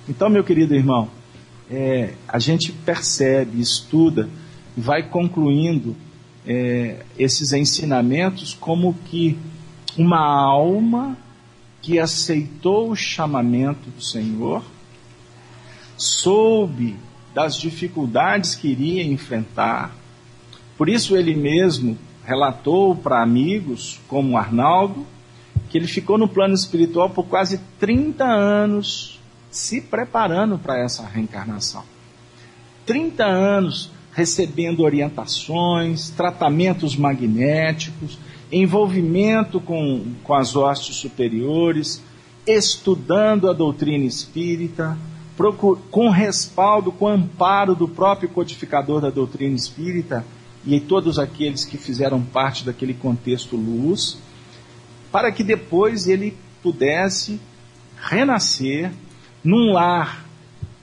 [0.08, 1.08] Então, meu querido irmão,
[1.70, 4.28] é, a gente percebe, estuda,
[4.76, 5.96] vai concluindo
[6.46, 9.38] é, esses ensinamentos como que
[9.96, 11.16] uma alma
[11.80, 14.62] que aceitou o chamamento do Senhor,
[15.96, 16.96] soube
[17.34, 19.94] das dificuldades que iria enfrentar,
[20.76, 25.06] por isso ele mesmo relatou para amigos como Arnaldo
[25.68, 29.20] que ele ficou no plano espiritual por quase 30 anos
[29.50, 31.82] se preparando para essa reencarnação.
[32.84, 38.18] 30 anos recebendo orientações, tratamentos magnéticos,
[38.50, 42.02] envolvimento com, com as hostes superiores,
[42.46, 44.96] estudando a doutrina espírita,
[45.36, 50.24] procur, com respaldo, com amparo do próprio codificador da doutrina espírita
[50.66, 54.18] e todos aqueles que fizeram parte daquele contexto luz,
[55.12, 57.40] para que depois ele pudesse
[57.96, 58.90] renascer
[59.44, 60.26] num lar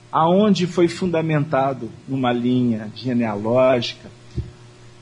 [0.09, 4.09] aonde foi fundamentado numa linha genealógica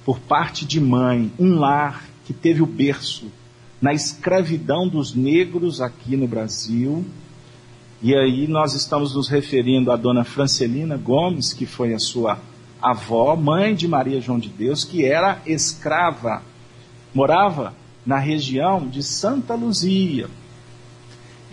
[0.03, 3.31] por parte de mãe, um lar que teve o berço
[3.79, 7.05] na escravidão dos negros aqui no Brasil.
[8.01, 12.39] E aí nós estamos nos referindo à dona Francelina Gomes, que foi a sua
[12.81, 16.41] avó, mãe de Maria João de Deus, que era escrava,
[17.13, 17.73] morava
[18.05, 20.27] na região de Santa Luzia.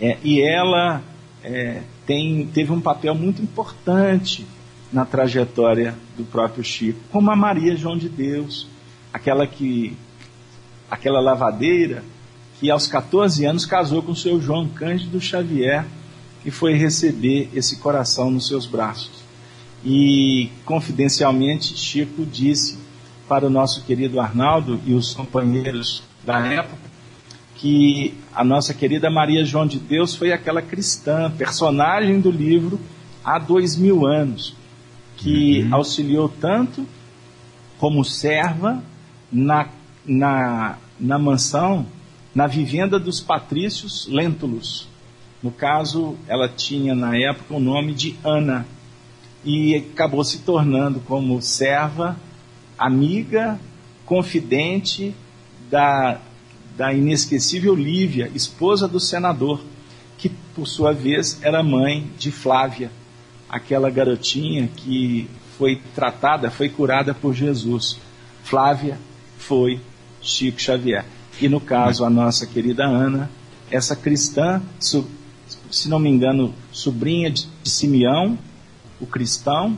[0.01, 1.01] É, e ela
[1.43, 4.45] é, tem, teve um papel muito importante
[4.91, 8.67] na trajetória do próprio Chico, como a Maria João de Deus,
[9.13, 9.95] aquela que
[10.89, 12.03] aquela lavadeira
[12.59, 15.85] que aos 14 anos casou com o seu João Cândido Xavier
[16.43, 19.28] e foi receber esse coração nos seus braços.
[19.83, 22.77] E confidencialmente Chico disse
[23.27, 26.89] para o nosso querido Arnaldo e os companheiros da época
[27.59, 32.79] que a nossa querida Maria João de Deus foi aquela cristã, personagem do livro
[33.23, 34.55] há dois mil anos,
[35.17, 35.75] que uhum.
[35.75, 36.85] auxiliou tanto
[37.77, 38.81] como serva
[39.29, 39.67] na,
[40.05, 41.85] na, na mansão,
[42.33, 44.87] na vivenda dos patrícios Lentulus.
[45.43, 48.65] No caso, ela tinha na época o nome de Ana
[49.43, 52.17] e acabou se tornando como serva,
[52.77, 53.59] amiga,
[54.05, 55.15] confidente
[55.69, 56.19] da
[56.79, 59.61] da inesquecível Lívia, esposa do senador,
[60.17, 62.89] que por sua vez era mãe de Flávia,
[63.49, 67.99] aquela garotinha que foi tratada, foi curada por Jesus.
[68.43, 68.97] Flávia
[69.37, 69.81] foi
[70.21, 71.03] Chico Xavier.
[71.41, 73.29] E no caso, a nossa querida Ana,
[73.69, 78.37] essa cristã, se não me engano, sobrinha de Simeão,
[78.99, 79.77] o cristão,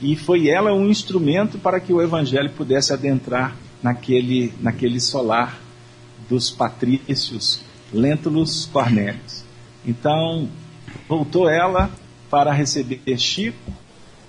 [0.00, 5.58] e foi ela um instrumento para que o evangelho pudesse adentrar naquele, naquele solar
[6.28, 9.44] dos patrícios Lentulus Cornélios.
[9.86, 10.48] Então,
[11.08, 11.90] voltou ela
[12.28, 13.72] para receber Chico,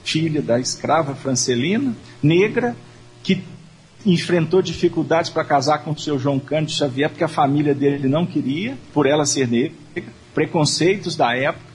[0.04, 2.76] filha da escrava Francelina, negra,
[3.24, 3.44] que
[4.06, 8.26] enfrentou dificuldades para casar com o seu João Cândido Xavier, porque a família dele não
[8.26, 9.76] queria, por ela ser negra,
[10.34, 11.66] preconceitos da época,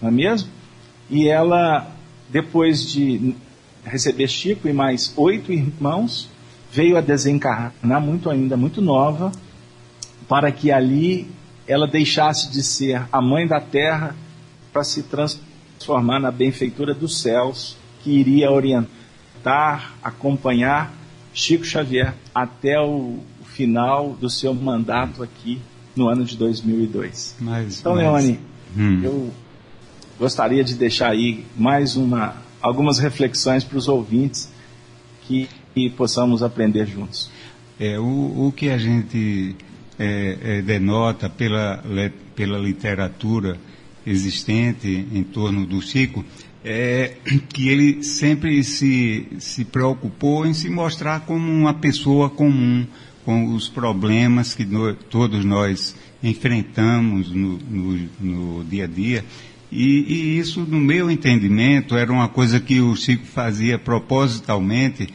[0.00, 0.48] não é mesmo?
[1.10, 1.90] E ela,
[2.28, 3.34] depois de
[3.84, 6.28] receber Chico e mais oito irmãos,
[6.70, 9.32] veio a desencarnar muito ainda, muito nova,
[10.28, 11.28] para que ali
[11.66, 14.14] ela deixasse de ser a mãe da terra
[14.72, 20.94] para se transformar na benfeitura dos céus, que iria orientar, acompanhar
[21.32, 25.60] Chico Xavier até o final do seu mandato aqui
[25.94, 27.36] no ano de 2002.
[27.40, 28.04] Mas, então, mas...
[28.04, 28.40] Leone,
[28.76, 29.00] hum.
[29.02, 29.30] eu
[30.20, 34.52] gostaria de deixar aí mais uma, algumas reflexões para os ouvintes
[35.22, 37.30] que, que, possamos aprender juntos.
[37.78, 39.56] É, o, o que a gente
[39.98, 41.82] é, é, denota pela,
[42.36, 43.56] pela literatura
[44.06, 46.22] existente em torno do Chico
[46.62, 47.14] é
[47.48, 52.86] que ele sempre se, se preocupou em se mostrar como uma pessoa comum,
[53.24, 59.24] com os problemas que no, todos nós enfrentamos no, no, no dia a dia.
[59.72, 65.08] E, e, isso, no meu entendimento, era uma coisa que o Chico fazia propositalmente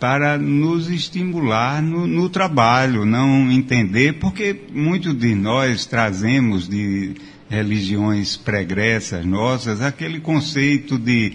[0.00, 7.14] para nos estimular no, no, trabalho, não entender, porque muitos de nós trazemos de
[7.48, 11.34] religiões pregressas nossas aquele conceito de,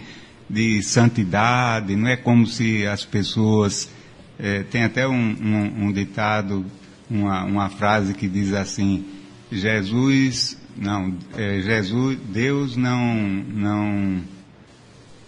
[0.49, 3.89] de santidade, não é como se as pessoas.
[4.37, 6.65] É, tem até um, um, um ditado,
[7.09, 9.05] uma, uma, frase que diz assim:
[9.49, 14.21] Jesus, não, é, Jesus, Deus não, não,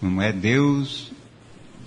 [0.00, 1.10] não é Deus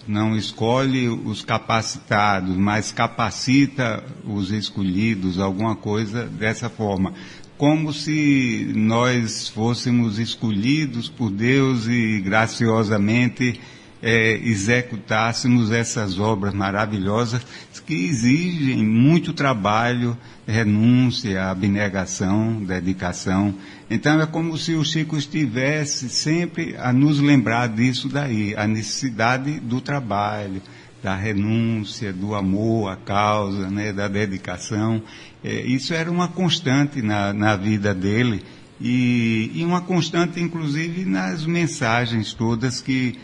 [0.07, 7.13] não escolhe os capacitados, mas capacita os escolhidos, alguma coisa dessa forma.
[7.57, 13.61] Como se nós fôssemos escolhidos por Deus e graciosamente
[14.03, 17.41] é, executássemos essas obras maravilhosas
[17.85, 23.55] que exigem muito trabalho, renúncia, abnegação, dedicação.
[23.89, 29.59] Então é como se o Chico estivesse sempre a nos lembrar disso daí, a necessidade
[29.61, 30.61] do trabalho,
[31.01, 35.01] da renúncia, do amor à causa, né, da dedicação.
[35.41, 38.41] É, isso era uma constante na, na vida dele
[38.81, 43.17] e, e uma constante, inclusive, nas mensagens todas que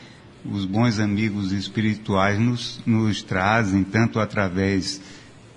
[0.45, 5.01] os bons amigos espirituais nos, nos trazem, tanto através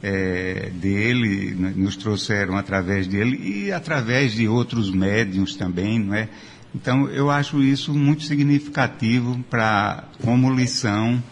[0.03, 6.28] é, dele, nos trouxeram através dele e através de outros médiums também, não é?
[6.74, 11.22] Então, eu acho isso muito significativo para como lição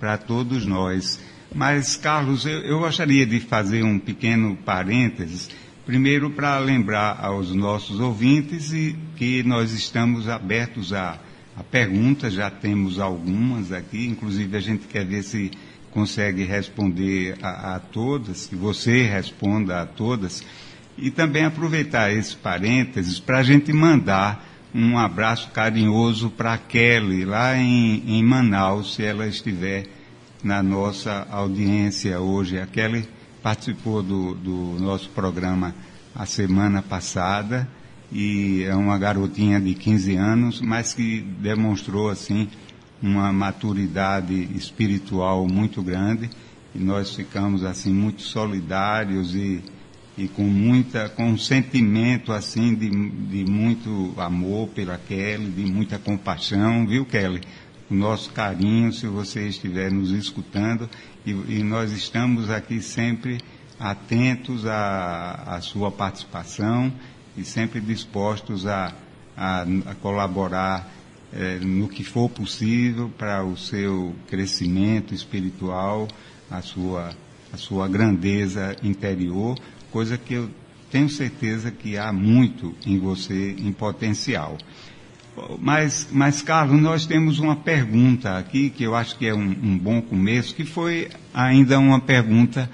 [0.00, 1.20] para todos nós.
[1.54, 5.50] Mas, Carlos, eu, eu gostaria de fazer um pequeno parênteses,
[5.84, 11.18] primeiro para lembrar aos nossos ouvintes e, que nós estamos abertos a
[11.56, 15.50] a pergunta, já temos algumas aqui, inclusive a gente quer ver se
[15.90, 20.44] consegue responder a, a todas, que você responda a todas,
[20.98, 27.56] e também aproveitar esse parênteses para a gente mandar um abraço carinhoso para Kelly, lá
[27.56, 29.86] em, em Manaus, se ela estiver
[30.44, 32.58] na nossa audiência hoje.
[32.58, 33.08] A Kelly
[33.42, 35.74] participou do, do nosso programa
[36.14, 37.66] a semana passada
[38.12, 42.48] e é uma garotinha de 15 anos, mas que demonstrou assim
[43.02, 46.30] uma maturidade espiritual muito grande
[46.74, 49.62] e nós ficamos assim muito solidários e,
[50.16, 55.98] e com muita com um sentimento assim de, de muito amor pela Kelly, de muita
[55.98, 57.40] compaixão, viu Kelly?
[57.88, 60.90] O nosso carinho, se você estiver nos escutando,
[61.24, 63.38] e, e nós estamos aqui sempre
[63.78, 66.92] atentos à, à sua participação
[67.36, 68.92] e sempre dispostos a,
[69.36, 70.88] a, a colaborar
[71.32, 76.08] eh, no que for possível para o seu crescimento espiritual,
[76.50, 77.10] a sua,
[77.52, 79.58] a sua grandeza interior,
[79.90, 80.50] coisa que eu
[80.90, 84.56] tenho certeza que há muito em você em potencial.
[85.58, 89.78] Mas, mas, Carlos, nós temos uma pergunta aqui que eu acho que é um, um
[89.78, 92.70] bom começo, que foi ainda uma pergunta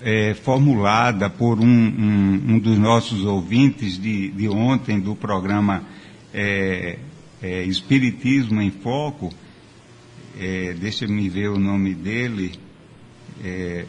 [0.00, 5.82] é, formulada por um, um, um, dos nossos ouvintes de, de ontem do programa
[6.32, 6.98] é,
[7.42, 9.32] é, Espiritismo em Foco.
[10.38, 12.52] É, deixa-me ver o nome dele.
[13.42, 13.84] É,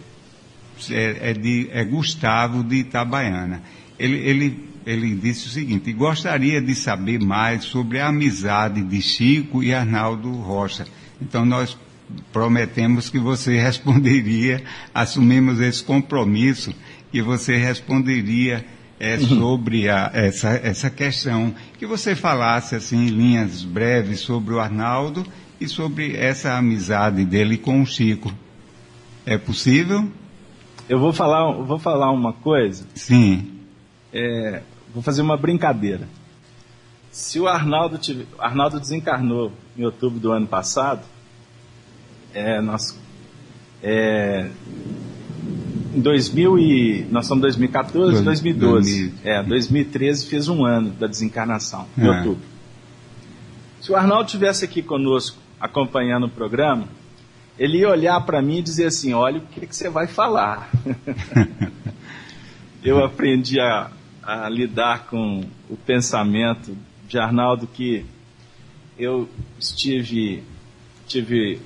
[0.90, 3.64] é, é, de, é Gustavo de Itabaiana.
[3.98, 9.64] Ele, ele, ele disse o seguinte: gostaria de saber mais sobre a amizade de Chico
[9.64, 10.86] e Arnaldo Rocha.
[11.22, 11.78] Então nós
[12.32, 16.74] prometemos que você responderia, assumimos esse compromisso,
[17.12, 18.66] que você responderia
[19.00, 19.28] é, uhum.
[19.28, 21.54] sobre a, essa, essa questão.
[21.78, 25.26] Que você falasse, assim, em linhas breves sobre o Arnaldo
[25.60, 28.32] e sobre essa amizade dele com o Chico.
[29.26, 30.10] É possível?
[30.88, 32.86] Eu vou falar, vou falar uma coisa.
[32.94, 33.52] Sim.
[34.14, 34.62] É,
[34.94, 36.08] vou fazer uma brincadeira.
[37.12, 41.02] Se o Arnaldo, tiver, Arnaldo desencarnou em outubro do ano passado,
[42.36, 43.00] é, nós,
[43.82, 44.50] é,
[45.96, 49.10] em 2000 e, nós somos 2014, 2012.
[49.10, 49.14] 2000.
[49.24, 52.10] É, 2013 fez um ano da desencarnação, em é.
[52.10, 52.44] outubro.
[53.80, 56.88] Se o Arnaldo tivesse aqui conosco, acompanhando o programa,
[57.58, 60.70] ele ia olhar para mim e dizer assim: Olha, o que, que você vai falar?
[62.84, 63.90] Eu aprendi a,
[64.22, 66.78] a lidar com o pensamento
[67.08, 68.06] de Arnaldo que
[68.98, 69.28] eu
[69.60, 70.44] estive
[71.08, 71.60] tive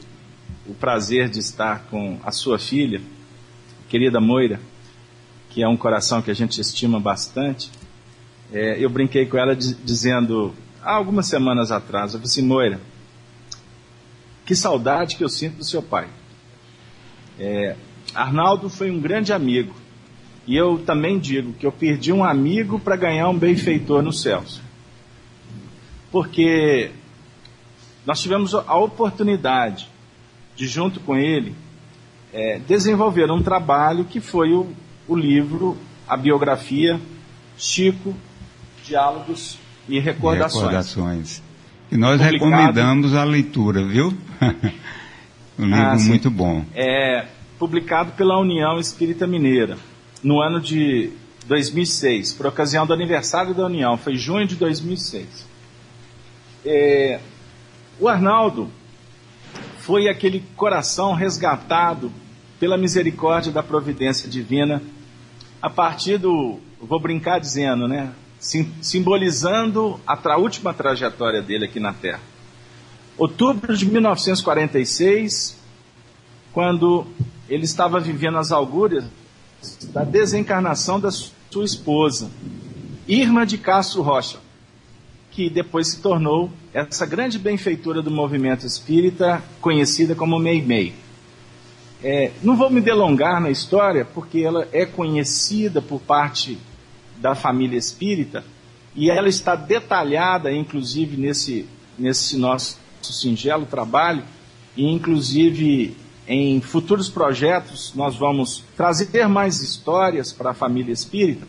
[0.69, 3.01] o prazer de estar com a sua filha,
[3.89, 4.61] querida Moira,
[5.49, 7.71] que é um coração que a gente estima bastante.
[8.53, 10.53] É, eu brinquei com ela dizendo,
[10.83, 12.79] há algumas semanas atrás, eu assim, Moira,
[14.45, 16.07] que saudade que eu sinto do seu pai.
[17.39, 17.75] É,
[18.13, 19.73] Arnaldo foi um grande amigo.
[20.45, 24.61] E eu também digo que eu perdi um amigo para ganhar um benfeitor nos céus.
[26.11, 26.91] Porque
[28.05, 29.87] nós tivemos a oportunidade
[30.59, 31.55] de junto com ele
[32.33, 34.67] é, desenvolver um trabalho que foi o,
[35.07, 36.99] o livro, a biografia
[37.57, 38.13] Chico,
[38.85, 39.57] Diálogos
[39.87, 40.53] e Recordações.
[40.53, 41.43] E recordações.
[41.89, 44.13] E nós Publicado, recomendamos a leitura, viu?
[45.57, 46.65] um livro ah, muito bom.
[46.75, 47.25] É
[47.57, 49.77] publicado pela União Espírita Mineira
[50.21, 51.11] no ano de
[51.47, 55.47] 2006, por ocasião do aniversário da União, foi junho de 2006.
[56.65, 57.19] É,
[57.97, 58.69] o Arnaldo
[59.89, 62.11] foi aquele coração resgatado
[62.59, 64.83] pela misericórdia da providência divina
[65.59, 71.79] a partir do, vou brincar dizendo, né, sim, simbolizando a tra, última trajetória dele aqui
[71.79, 72.19] na Terra.
[73.17, 75.57] Outubro de 1946,
[76.53, 77.07] quando
[77.49, 79.05] ele estava vivendo as augúrias
[79.91, 82.29] da desencarnação da sua esposa,
[83.07, 84.37] Irma de Castro Rocha
[85.39, 90.93] que depois se tornou essa grande benfeitora do movimento espírita, conhecida como Meimei.
[92.03, 96.57] É, não vou me delongar na história, porque ela é conhecida por parte
[97.21, 98.43] da família espírita
[98.93, 101.65] e ela está detalhada, inclusive, nesse,
[101.97, 104.23] nesse nosso singelo trabalho,
[104.75, 105.95] e inclusive
[106.27, 111.47] em futuros projetos nós vamos trazer mais histórias para a família espírita,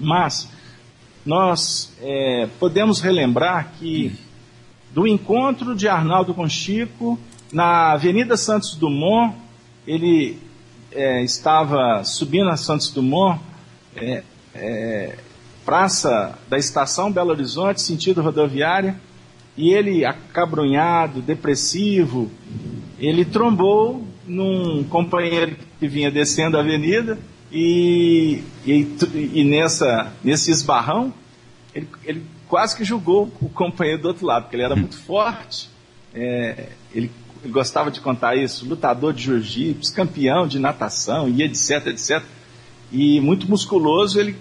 [0.00, 0.48] mas
[1.24, 4.12] nós é, podemos relembrar que
[4.92, 7.18] do encontro de Arnaldo com Chico
[7.52, 9.34] na Avenida Santos Dumont,
[9.86, 10.38] ele
[10.92, 13.40] é, estava subindo a Santos Dumont,
[13.96, 14.22] é,
[14.54, 15.16] é,
[15.64, 19.00] praça da estação Belo Horizonte, sentido rodoviária,
[19.56, 22.30] e ele, acabrunhado, depressivo,
[22.98, 27.18] ele trombou num companheiro que vinha descendo a avenida
[27.56, 28.98] e, e,
[29.32, 31.14] e nessa, nesse esbarrão,
[31.72, 35.70] ele, ele, quase que julgou o companheiro do outro lado, porque ele era muito forte,
[36.12, 37.12] é, ele,
[37.44, 42.24] ele, gostava de contar isso, lutador de jiu-jitsu, campeão de natação e etc, etc.
[42.90, 44.36] E muito musculoso, ele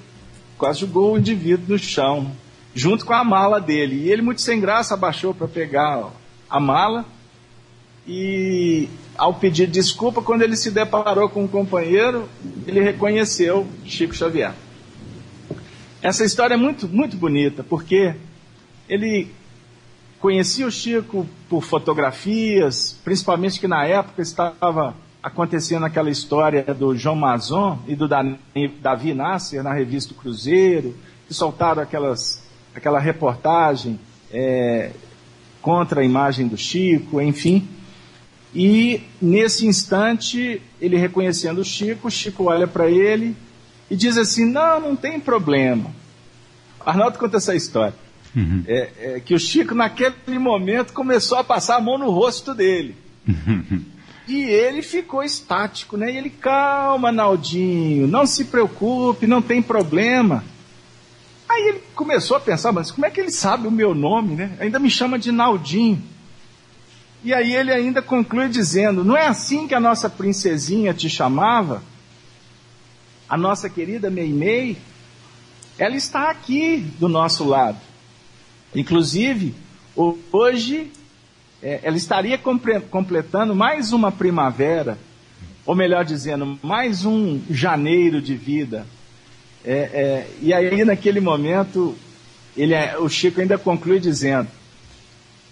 [0.57, 2.31] quase jogou o indivíduo no chão.
[2.73, 4.05] junto com a mala dele.
[4.05, 6.09] E ele, muito sem graça, abaixou para pegar
[6.49, 7.05] a mala.
[8.07, 12.27] E ao pedir desculpa, quando ele se deparou com um companheiro,
[12.65, 14.53] ele reconheceu Chico Xavier.
[16.01, 18.15] Essa história é muito, muito bonita, porque
[18.89, 19.31] ele
[20.19, 27.15] conhecia o Chico por fotografias, principalmente que na época estava acontecendo aquela história do João
[27.15, 30.95] Mazon e do Davi Nasser na revista Cruzeiro,
[31.27, 32.43] que soltaram aquelas,
[32.75, 33.97] aquela reportagem
[34.31, 34.91] é,
[35.61, 37.67] contra a imagem do Chico, enfim.
[38.55, 43.35] E nesse instante, ele reconhecendo o Chico, o Chico olha para ele
[43.89, 45.89] e diz assim: Não, não tem problema.
[46.85, 47.95] Arnaldo conta essa história.
[48.35, 48.63] Uhum.
[48.67, 52.95] É, é, que o Chico, naquele momento, começou a passar a mão no rosto dele.
[53.27, 53.83] Uhum.
[54.27, 56.11] E ele ficou estático, né?
[56.11, 60.43] E ele, calma, Naldinho, não se preocupe, não tem problema.
[61.49, 64.55] Aí ele começou a pensar, mas como é que ele sabe o meu nome, né?
[64.59, 66.01] Ainda me chama de Naldinho.
[67.23, 71.81] E aí ele ainda conclui dizendo: Não é assim que a nossa princesinha te chamava?
[73.29, 74.77] A nossa querida Meimei?
[75.77, 77.79] Ela está aqui do nosso lado.
[78.75, 79.55] Inclusive,
[80.31, 80.91] hoje
[81.61, 84.97] é, ela estaria completando mais uma primavera,
[85.65, 88.85] ou melhor dizendo, mais um janeiro de vida.
[89.63, 91.95] É, é, e aí, naquele momento,
[92.55, 94.49] ele, é, o Chico ainda conclui dizendo: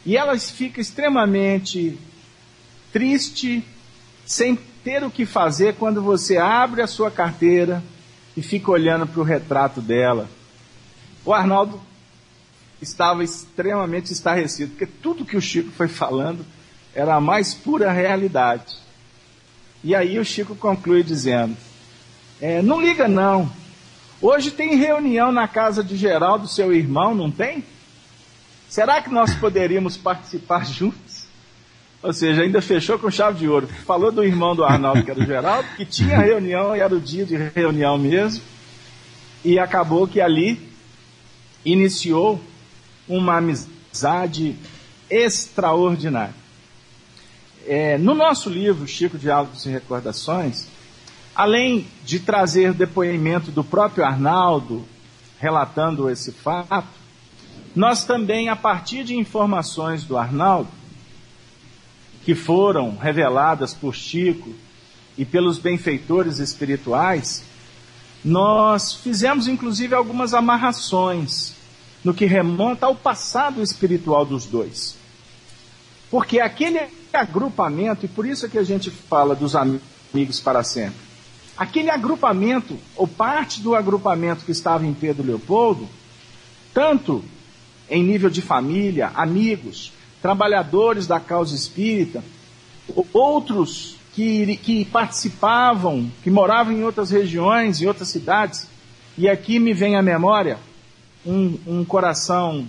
[0.05, 1.97] e ela fica extremamente
[2.91, 3.63] triste,
[4.25, 7.83] sem ter o que fazer quando você abre a sua carteira
[8.35, 10.29] e fica olhando para o retrato dela.
[11.23, 11.79] O Arnaldo
[12.81, 16.45] estava extremamente estarrecido, porque tudo que o Chico foi falando
[16.95, 18.75] era a mais pura realidade.
[19.83, 21.55] E aí o Chico conclui dizendo:
[22.41, 23.51] é, Não liga não.
[24.21, 27.63] Hoje tem reunião na casa de Geraldo, seu irmão, não tem?
[28.71, 31.25] Será que nós poderíamos participar juntos?
[32.01, 33.67] Ou seja, ainda fechou com chave de ouro.
[33.67, 37.01] Falou do irmão do Arnaldo, que era o Geraldo, que tinha reunião e era o
[37.01, 38.41] dia de reunião mesmo.
[39.43, 40.57] E acabou que ali
[41.65, 42.41] iniciou
[43.09, 44.55] uma amizade
[45.09, 46.33] extraordinária.
[47.67, 50.69] É, no nosso livro, Chico Diálogos e Recordações,
[51.35, 54.87] além de trazer depoimento do próprio Arnaldo
[55.41, 57.00] relatando esse fato,
[57.75, 60.69] nós também, a partir de informações do Arnaldo,
[62.23, 64.53] que foram reveladas por Chico
[65.17, 67.43] e pelos benfeitores espirituais,
[68.23, 71.53] nós fizemos inclusive algumas amarrações
[72.03, 74.97] no que remonta ao passado espiritual dos dois.
[76.09, 76.79] Porque aquele
[77.13, 80.99] agrupamento, e por isso é que a gente fala dos amigos para sempre,
[81.57, 85.87] aquele agrupamento, ou parte do agrupamento que estava em Pedro Leopoldo,
[86.73, 87.23] tanto
[87.91, 92.23] em nível de família, amigos, trabalhadores da causa espírita,
[93.11, 98.67] outros que, que participavam, que moravam em outras regiões, em outras cidades,
[99.17, 100.57] e aqui me vem à memória
[101.25, 102.65] um, um coração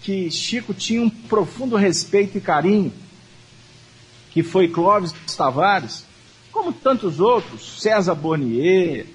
[0.00, 2.90] que Chico tinha um profundo respeito e carinho,
[4.30, 6.06] que foi Clóvis Tavares,
[6.50, 9.06] como tantos outros, César Bornier,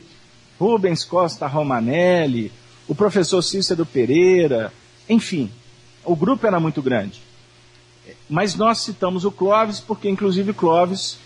[0.60, 2.52] Rubens Costa Romanelli,
[2.88, 4.72] o professor Cícero Pereira,
[5.10, 5.52] enfim,
[6.04, 7.22] o grupo era muito grande.
[8.30, 11.18] Mas nós citamos o Clóvis porque, inclusive, Clóvis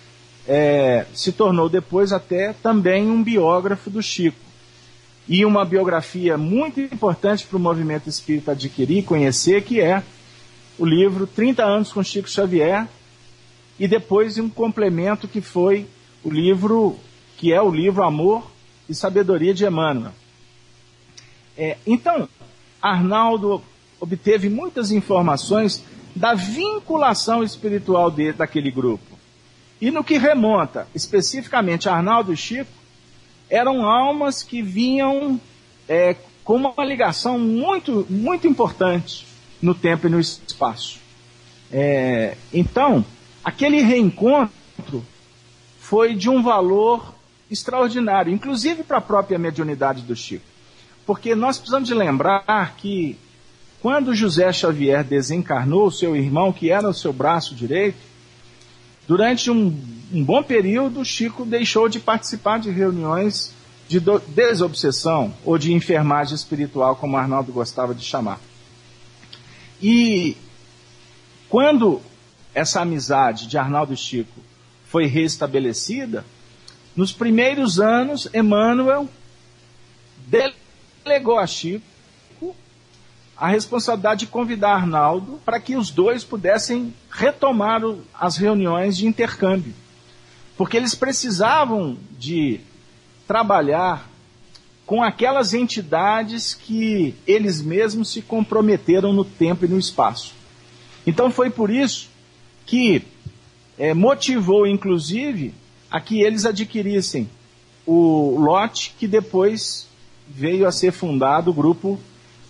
[0.47, 4.37] é, se tornou depois até também um biógrafo do Chico
[5.27, 10.01] e uma biografia muito importante para o movimento espírita adquirir e conhecer, que é
[10.77, 12.87] o livro 30 anos com Chico Xavier,
[13.77, 15.85] e depois um complemento que foi
[16.23, 16.97] o livro,
[17.37, 18.49] que é o livro Amor
[18.89, 20.13] e Sabedoria de Emmanuel.
[21.61, 22.29] É, então,
[22.81, 23.61] Arnaldo
[23.99, 25.83] obteve muitas informações
[26.15, 29.19] da vinculação espiritual de, daquele grupo.
[29.81, 32.71] E no que remonta especificamente Arnaldo e Chico,
[33.49, 35.37] eram almas que vinham
[35.85, 39.27] é, com uma ligação muito, muito importante
[39.61, 40.97] no tempo e no espaço.
[41.69, 43.03] É, então,
[43.43, 45.05] aquele reencontro
[45.77, 47.13] foi de um valor
[47.51, 50.45] extraordinário, inclusive para a própria mediunidade do Chico.
[51.09, 53.17] Porque nós precisamos de lembrar que
[53.81, 57.97] quando José Xavier desencarnou, seu irmão, que era o seu braço direito,
[59.07, 59.75] durante um
[60.13, 63.51] um bom período, Chico deixou de participar de reuniões
[63.87, 68.39] de desobsessão ou de enfermagem espiritual, como Arnaldo gostava de chamar.
[69.81, 70.37] E
[71.49, 72.01] quando
[72.53, 74.39] essa amizade de Arnaldo e Chico
[74.85, 76.23] foi restabelecida,
[76.95, 79.09] nos primeiros anos, Emmanuel
[81.03, 81.83] delegou a Chico
[83.39, 89.07] a responsabilidade de convidar Arnaldo para que os dois pudessem retomar o, as reuniões de
[89.07, 89.73] intercâmbio.
[90.57, 92.59] Porque eles precisavam de
[93.25, 94.09] trabalhar
[94.85, 100.33] com aquelas entidades que eles mesmos se comprometeram no tempo e no espaço.
[101.07, 102.09] Então foi por isso
[102.65, 103.03] que
[103.77, 105.53] é, motivou, inclusive,
[105.89, 107.29] a que eles adquirissem
[107.85, 109.87] o lote que depois
[110.29, 111.99] veio a ser fundado o grupo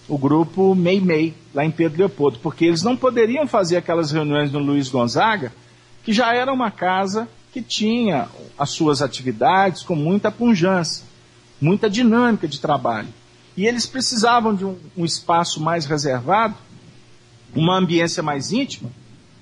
[0.09, 4.57] o grupo Meimei, lá em Pedro Leopoldo, porque eles não poderiam fazer aquelas reuniões no
[4.57, 5.53] Luiz Gonzaga,
[6.03, 8.27] que já era uma casa que tinha
[8.57, 11.05] as suas atividades com muita punjância,
[11.61, 13.09] muita dinâmica de trabalho.
[13.55, 16.55] E eles precisavam de um, um espaço mais reservado,
[17.53, 18.89] uma ambiência mais íntima,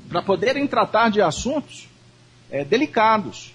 [0.09, 1.88] para poderem tratar de assuntos
[2.51, 3.53] é, delicados.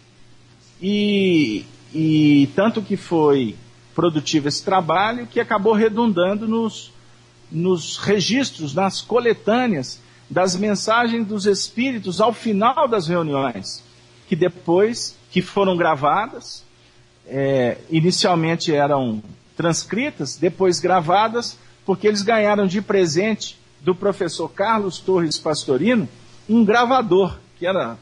[0.80, 1.64] E,
[1.94, 3.54] e tanto que foi
[3.94, 6.92] produtivo esse trabalho que acabou redundando nos,
[7.50, 13.84] nos registros, nas coletâneas das mensagens dos espíritos ao final das reuniões,
[14.28, 16.64] que depois que foram gravadas,
[17.26, 19.22] é, inicialmente eram
[19.56, 26.08] transcritas, depois gravadas, porque eles ganharam de presente do professor Carlos Torres Pastorino
[26.48, 27.96] um gravador, que era,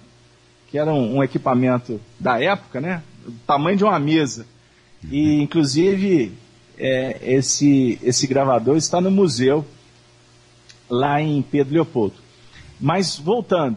[0.70, 3.02] que era um, um equipamento da época, né?
[3.24, 4.46] Do tamanho de uma mesa.
[5.08, 6.32] E, inclusive,
[6.78, 9.64] é, esse, esse gravador está no museu
[10.88, 12.16] lá em Pedro Leopoldo.
[12.80, 13.76] Mas voltando,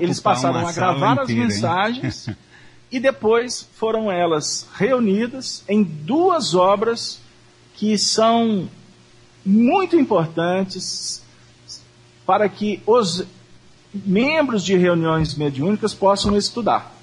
[0.00, 2.28] eles passaram a gravar inteira, as mensagens
[2.90, 7.20] e depois foram elas reunidas em duas obras
[7.74, 8.68] que são
[9.46, 11.22] muito importantes
[12.26, 13.24] para que os
[13.94, 16.99] membros de reuniões mediúnicas possam estudar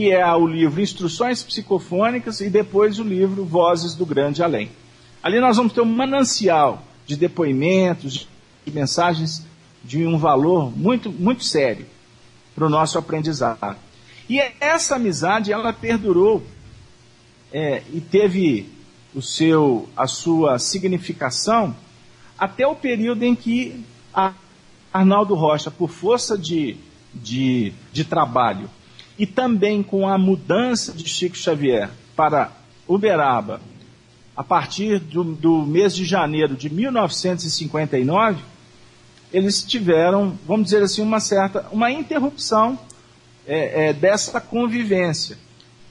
[0.00, 4.70] que é o livro Instruções Psicofônicas e depois o livro Vozes do Grande Além.
[5.22, 8.26] Ali nós vamos ter um manancial de depoimentos,
[8.64, 9.44] de mensagens
[9.84, 11.84] de um valor muito, muito sério
[12.54, 13.76] para o nosso aprendizado.
[14.26, 16.42] E essa amizade, ela perdurou
[17.52, 18.72] é, e teve
[19.14, 21.76] o seu, a sua significação
[22.38, 23.84] até o período em que
[24.90, 26.78] Arnaldo Rocha, por força de,
[27.12, 28.66] de, de trabalho,
[29.20, 32.50] e também com a mudança de Chico Xavier para
[32.88, 33.60] Uberaba,
[34.34, 38.42] a partir do, do mês de janeiro de 1959,
[39.30, 42.78] eles tiveram, vamos dizer assim, uma certa, uma interrupção
[43.46, 45.36] é, é, dessa convivência,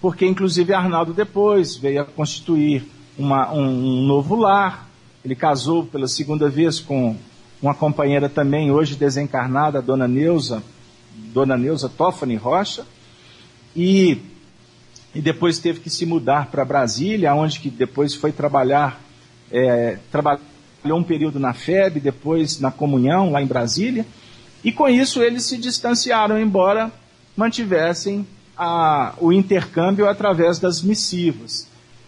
[0.01, 2.83] porque inclusive Arnaldo depois veio a constituir
[3.15, 4.89] uma, um, um, novo lar,
[5.23, 7.15] ele casou pela segunda vez com
[7.61, 10.63] uma companheira também hoje desencarnada, a Dona Neuza,
[11.31, 12.87] Dona Neuza Toffani Rocha,
[13.75, 14.17] e,
[15.13, 19.01] e depois teve que se mudar para Brasília, onde que depois foi trabalhar,
[19.51, 20.39] é, trabalhou
[20.85, 24.05] um período na FEB, depois na Comunhão, lá em Brasília,
[24.63, 26.91] e com isso eles se distanciaram, embora
[27.35, 31.67] mantivessem a, o intercâmbio através das missivas.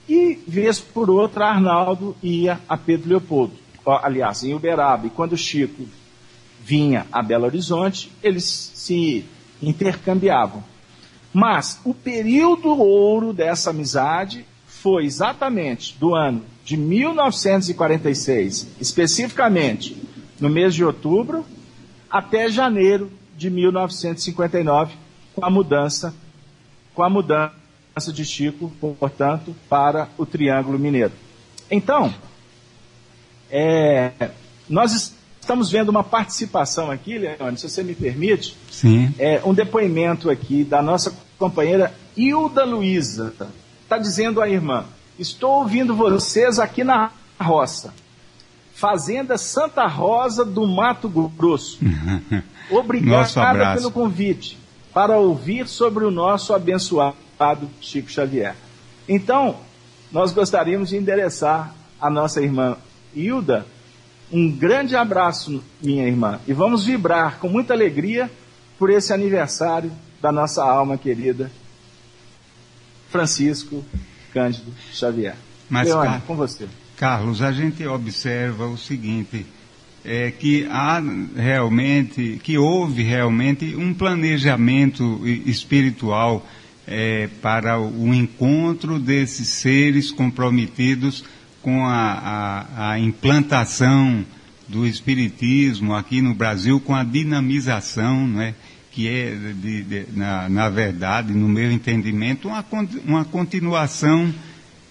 [0.09, 3.53] E, vez por outra, Arnaldo ia a Pedro Leopoldo,
[3.85, 5.07] aliás, em Uberaba.
[5.07, 5.87] E quando Chico
[6.61, 9.23] vinha a Belo Horizonte, eles se
[9.61, 10.63] intercambiavam.
[11.33, 19.95] Mas o período ouro dessa amizade foi exatamente do ano de 1946, especificamente
[20.39, 21.45] no mês de outubro,
[22.09, 24.95] até janeiro de 1959,
[25.33, 26.13] com a mudança,
[26.93, 27.53] com a mudança
[28.13, 31.13] de Chico, portanto, para o Triângulo Mineiro.
[31.69, 32.13] Então,
[33.49, 34.31] é,
[34.69, 38.55] nós estamos vendo uma participação aqui, Leone, se você me permite.
[38.69, 39.13] Sim.
[39.19, 43.33] É, um depoimento aqui da nossa companheira Hilda Luiza.
[43.83, 44.85] Está dizendo a irmã:
[45.19, 47.93] Estou ouvindo vocês aqui na roça.
[48.73, 51.79] Fazenda Santa Rosa do Mato Grosso.
[52.71, 54.57] Obrigada pelo convite
[54.93, 58.55] para ouvir sobre o nosso abençoado Chico Xavier.
[59.07, 59.57] Então,
[60.11, 62.77] nós gostaríamos de endereçar a nossa irmã
[63.15, 63.65] Hilda
[64.31, 68.31] um grande abraço, minha irmã, e vamos vibrar com muita alegria
[68.79, 71.51] por esse aniversário da nossa alma querida,
[73.09, 73.83] Francisco
[74.33, 75.35] Cândido Xavier.
[75.69, 76.67] Mas, Leone, com você.
[76.95, 79.45] Carlos, a gente observa o seguinte,
[80.03, 81.01] é que há
[81.35, 86.45] realmente, que houve realmente um planejamento espiritual
[86.87, 91.23] é, para o encontro desses seres comprometidos
[91.61, 94.25] com a, a, a implantação
[94.67, 98.55] do espiritismo aqui no Brasil, com a dinamização, né,
[98.91, 102.65] que é, de, de, na, na, verdade, no meu entendimento, uma,
[103.05, 104.33] uma continuação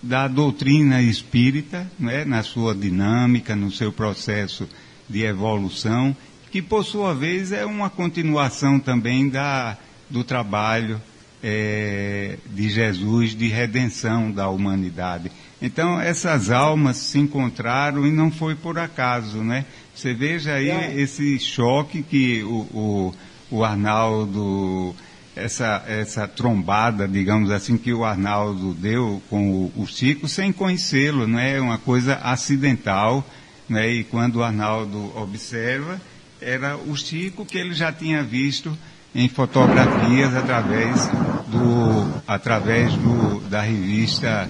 [0.02, 4.68] da doutrina espírita, né, na sua dinâmica, no seu processo
[5.08, 6.16] de evolução,
[6.50, 9.76] que por sua vez é uma continuação também da,
[10.08, 11.00] do trabalho
[11.42, 15.30] é, de Jesus de redenção da humanidade.
[15.62, 19.66] Então essas almas se encontraram e não foi por acaso, né?
[19.94, 20.94] Você veja aí é.
[20.98, 23.14] esse choque que o, o,
[23.50, 24.94] o Arnaldo
[25.36, 31.26] essa, essa trombada, digamos assim, que o Arnaldo deu com o, o Chico sem conhecê-lo,
[31.26, 33.24] não é uma coisa acidental,
[33.68, 33.88] né?
[33.88, 36.00] E quando o Arnaldo observa,
[36.40, 38.76] era o Chico que ele já tinha visto
[39.14, 41.08] em fotografias através
[41.48, 44.48] do através do, da revista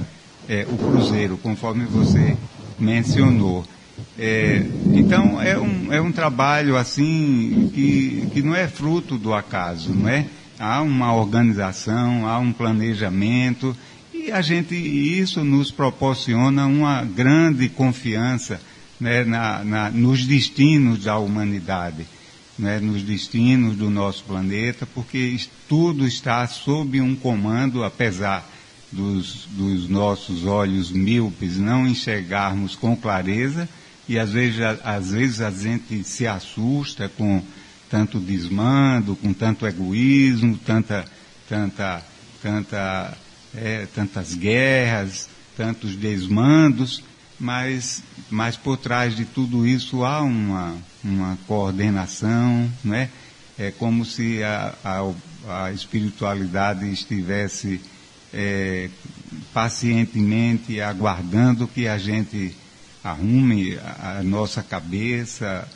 [0.50, 2.36] é, O Cruzeiro, conforme você
[2.76, 3.64] mencionou.
[4.18, 9.94] É, então é um, é um trabalho assim que, que não é fruto do acaso,
[9.94, 10.26] não é?
[10.58, 13.74] há uma organização, há um planejamento
[14.12, 18.60] e a gente isso nos proporciona uma grande confiança
[19.00, 22.06] né, na, na, nos destinos da humanidade,
[22.58, 25.38] né, nos destinos do nosso planeta, porque
[25.68, 28.46] tudo está sob um comando, apesar
[28.92, 33.68] dos, dos nossos olhos míopes não enxergarmos com clareza
[34.08, 37.42] e às vezes, às vezes a gente se assusta com
[37.88, 41.04] tanto desmando, com tanto egoísmo, tanta,
[41.48, 42.04] tanta,
[42.42, 43.16] tanta,
[43.54, 47.02] é, tantas guerras, tantos desmandos,
[47.38, 53.10] mas, mas por trás de tudo isso há uma, uma coordenação, né?
[53.58, 57.80] É como se a, a, a espiritualidade estivesse
[58.32, 58.88] é,
[59.52, 62.54] pacientemente aguardando que a gente
[63.02, 65.66] arrume a, nossa cabeça,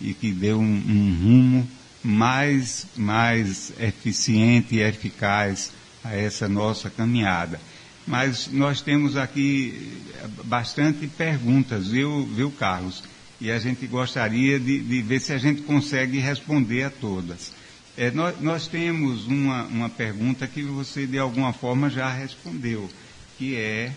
[0.00, 1.68] e que deu um, um rumo
[2.02, 7.58] mais, mais eficiente e eficaz a essa nossa caminhada.
[8.06, 10.02] Mas nós temos aqui
[10.44, 13.02] bastante perguntas, viu, viu Carlos?
[13.40, 17.52] E a gente gostaria de, de ver se a gente consegue responder a todas.
[17.96, 22.90] É, nós, nós, temos uma, uma pergunta que você de alguma forma já respondeu,
[23.38, 23.92] que é,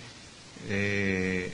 [0.70, 1.50] é,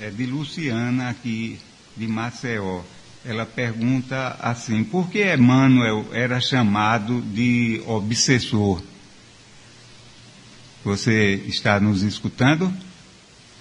[0.00, 1.60] é de Luciana aqui
[1.96, 2.82] de Maceió
[3.24, 8.82] ela pergunta assim: por que Emmanuel era chamado de obsessor?
[10.84, 12.72] Você está nos escutando?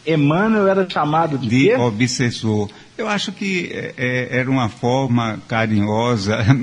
[0.05, 2.69] Emmanuel era chamado de, de obsessor.
[2.97, 6.37] Eu acho que é, é era uma forma carinhosa,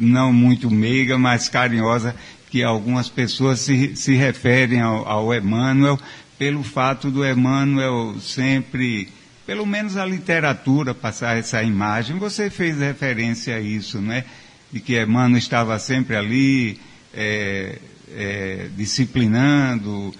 [0.00, 2.14] não muito meiga, mas carinhosa,
[2.50, 5.98] que algumas pessoas se, se referem ao, ao Emmanuel,
[6.38, 9.08] pelo fato do Emmanuel sempre
[9.50, 12.16] pelo menos a literatura passar essa imagem.
[12.18, 14.24] Você fez referência a isso, né?
[14.72, 16.78] De que Emmanuel estava sempre ali,
[17.12, 17.76] é,
[18.14, 20.14] é, disciplinando,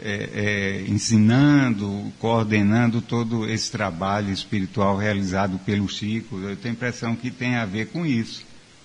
[0.00, 6.38] é, é, ensinando, coordenando todo esse trabalho espiritual realizado pelo Chico.
[6.38, 8.44] Eu tenho a impressão que tem a ver com isso,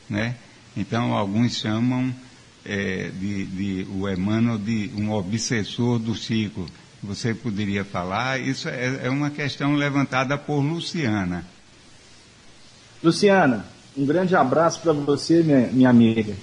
[0.09, 0.35] né?
[0.75, 2.13] Então, alguns chamam
[2.65, 6.65] é, de, de, o Emmanuel de um obsessor do Chico
[7.03, 8.39] você poderia falar.
[8.39, 11.45] Isso é, é uma questão levantada por Luciana.
[13.03, 13.65] Luciana,
[13.97, 16.35] um grande abraço para você, minha, minha, amiga.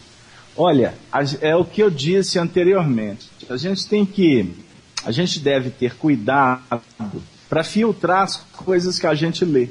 [0.61, 0.92] Olha,
[1.40, 3.30] é o que eu disse anteriormente.
[3.48, 4.56] A gente tem que,
[5.04, 6.82] a gente deve ter cuidado
[7.48, 9.68] para filtrar as coisas que a gente lê.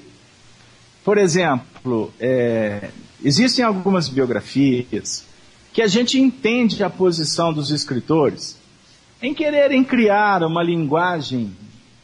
[1.04, 2.90] Por exemplo, é,
[3.22, 5.26] existem algumas biografias
[5.74, 8.58] que a gente entende a posição dos escritores,
[9.22, 11.52] em quererem criar uma linguagem,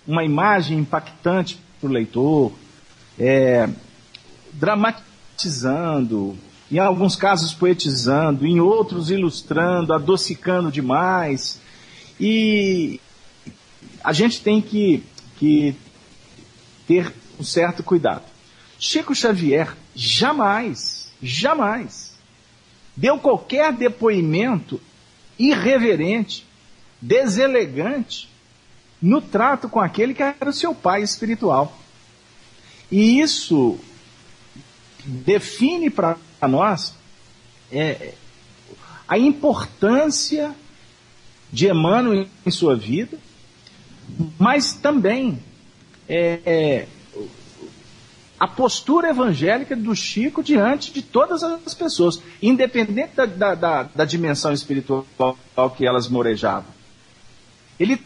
[0.06, 2.52] uma imagem impactante para o leitor,
[3.18, 3.70] é,
[4.52, 6.38] dramatizando,
[6.74, 11.62] em alguns casos poetizando, em outros ilustrando, adocicando demais.
[12.20, 13.00] E
[14.04, 15.04] a gente tem que,
[15.38, 15.76] que
[16.88, 18.24] ter um certo cuidado.
[18.80, 22.18] Chico Xavier jamais, jamais
[22.98, 24.82] deu qualquer depoimento
[25.38, 26.46] irreverente
[27.00, 28.30] deselegante
[29.02, 31.78] no trato com aquele que era o seu pai espiritual.
[32.92, 33.78] E isso
[35.06, 36.18] define para
[36.48, 36.96] nós
[37.72, 38.14] é,
[39.08, 40.56] a importância
[41.52, 43.18] de Emmanuel em sua vida,
[44.40, 45.40] mas também
[46.08, 46.88] é, é,
[48.40, 54.06] a postura evangélica do Chico diante de todas as pessoas, independente da, da, da, da
[54.06, 55.06] dimensão espiritual
[55.78, 56.72] que elas morejavam.
[57.80, 58.02] Ele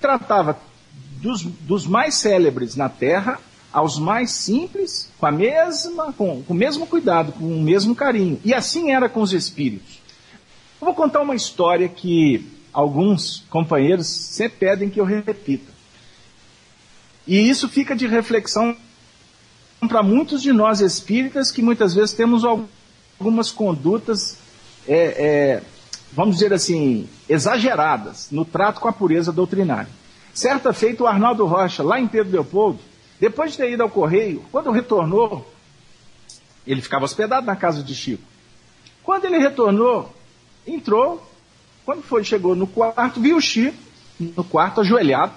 [0.00, 0.58] tratava
[1.20, 3.40] dos, dos mais célebres na Terra
[3.76, 8.40] aos mais simples, com a mesma, com, com o mesmo cuidado, com o mesmo carinho.
[8.42, 10.00] E assim era com os espíritos.
[10.80, 15.70] Eu vou contar uma história que alguns companheiros sempre pedem que eu repita.
[17.26, 18.74] E isso fica de reflexão
[19.86, 24.38] para muitos de nós espíritas que muitas vezes temos algumas condutas,
[24.88, 25.62] é, é,
[26.14, 29.90] vamos dizer assim, exageradas no trato com a pureza doutrinária.
[30.32, 32.78] Certa feita, o Arnaldo Rocha, lá em Pedro Leopoldo,
[33.20, 35.50] depois de ter ido ao Correio, quando retornou,
[36.66, 38.22] ele ficava hospedado na casa de Chico.
[39.02, 40.14] Quando ele retornou,
[40.66, 41.26] entrou,
[41.84, 43.78] quando foi, chegou no quarto, viu o Chico
[44.18, 45.32] no quarto ajoelhado,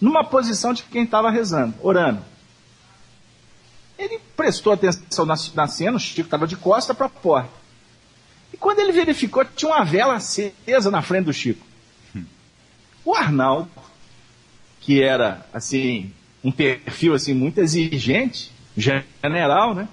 [0.00, 2.24] numa posição de quem estava rezando, orando.
[3.98, 7.60] Ele prestou atenção na, na cena, o Chico estava de costa para a porta.
[8.52, 11.66] E quando ele verificou, tinha uma vela acesa na frente do Chico.
[13.04, 13.70] O Arnaldo,
[14.80, 16.10] que era assim
[16.42, 19.88] um perfil assim muito exigente, general, né?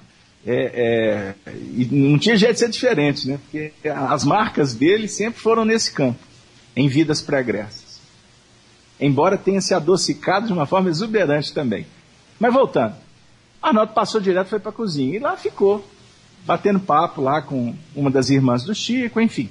[0.45, 3.37] É, é, e não tinha jeito de ser diferente, né?
[3.37, 6.19] Porque as marcas dele sempre foram nesse campo,
[6.75, 7.99] em vidas pregressas.
[8.99, 11.85] Embora tenha se adocicado de uma forma exuberante também.
[12.39, 12.95] Mas voltando,
[13.61, 15.85] Arnaldo passou direto, foi para a cozinha e lá ficou,
[16.45, 19.49] batendo papo lá com uma das irmãs do Chico, enfim.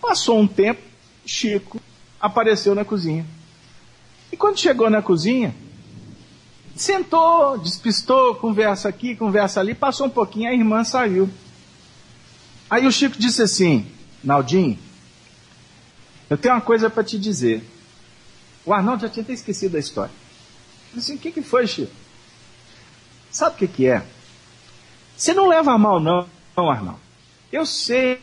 [0.00, 0.80] Passou um tempo,
[1.26, 1.80] Chico
[2.18, 3.26] apareceu na cozinha.
[4.34, 5.54] E quando chegou na cozinha,
[6.74, 11.30] sentou, despistou, conversa aqui, conversa ali, passou um pouquinho, a irmã saiu.
[12.68, 13.86] Aí o Chico disse assim:
[14.24, 14.76] Naldinho,
[16.28, 17.62] eu tenho uma coisa para te dizer.
[18.66, 20.10] O Arnaldo já tinha até esquecido da história.
[20.92, 21.92] Eu disse o que, que foi, Chico?
[23.30, 24.04] Sabe o que, que é?
[25.16, 27.00] Você não leva a mal, não, não, Arnaldo.
[27.52, 28.18] Eu sei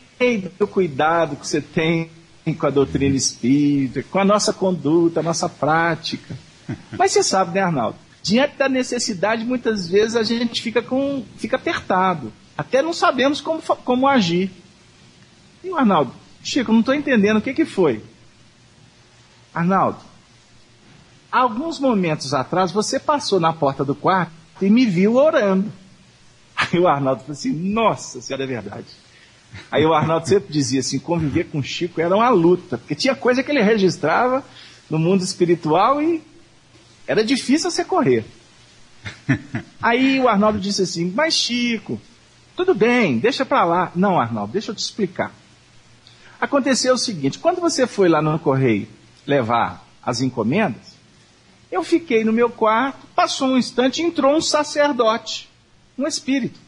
[0.58, 2.10] do cuidado que você tem
[2.58, 6.36] com a doutrina espírita, com a nossa conduta, a nossa prática.
[6.98, 7.96] Mas você sabe, né, Arnaldo?
[8.22, 12.32] Diante da necessidade, muitas vezes a gente fica, com, fica apertado.
[12.56, 14.50] Até não sabemos como, como agir.
[15.62, 16.12] E o Arnaldo,
[16.42, 18.02] Chico, não estou entendendo o que, que foi.
[19.54, 19.98] Arnaldo,
[21.30, 25.72] alguns momentos atrás você passou na porta do quarto e me viu orando.
[26.56, 28.86] Aí o Arnaldo falou assim: Nossa Senhora, é verdade.
[29.70, 33.14] Aí o Arnaldo sempre dizia assim: conviver com o Chico era uma luta, porque tinha
[33.14, 34.44] coisa que ele registrava
[34.88, 36.22] no mundo espiritual e
[37.06, 38.24] era difícil você correr.
[39.80, 42.00] Aí o Arnaldo disse assim: Mas Chico,
[42.56, 43.92] tudo bem, deixa para lá.
[43.94, 45.32] Não, Arnaldo, deixa eu te explicar.
[46.40, 48.88] Aconteceu o seguinte: quando você foi lá no correio
[49.26, 50.96] levar as encomendas,
[51.70, 55.48] eu fiquei no meu quarto, passou um instante, entrou um sacerdote,
[55.96, 56.60] um espírito.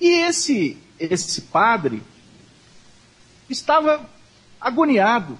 [0.00, 2.02] E esse, esse padre
[3.48, 4.08] estava
[4.60, 5.38] agoniado,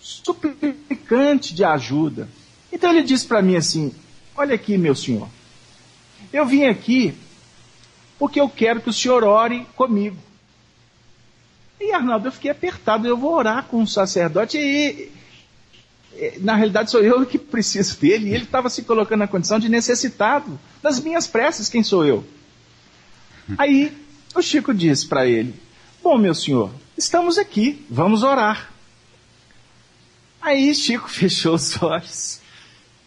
[0.00, 2.28] suplicante de ajuda.
[2.72, 3.94] Então ele disse para mim assim:
[4.36, 5.28] Olha aqui, meu senhor,
[6.32, 7.14] eu vim aqui
[8.18, 10.16] porque eu quero que o senhor ore comigo.
[11.80, 14.56] E Arnaldo, eu fiquei apertado, eu vou orar com o sacerdote.
[14.56, 15.12] E
[16.40, 19.68] na realidade sou eu que preciso dele, e ele estava se colocando na condição de
[19.68, 22.24] necessitado das minhas preces, quem sou eu?
[23.58, 23.92] Aí
[24.34, 25.54] o Chico disse para ele:
[26.02, 28.70] Bom, meu senhor, estamos aqui, vamos orar.
[30.40, 32.40] Aí Chico fechou os olhos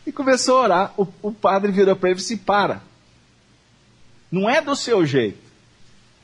[0.05, 0.93] e começou a orar.
[0.97, 2.81] O, o padre virou para ele e disse: Para,
[4.31, 5.39] não é do seu jeito.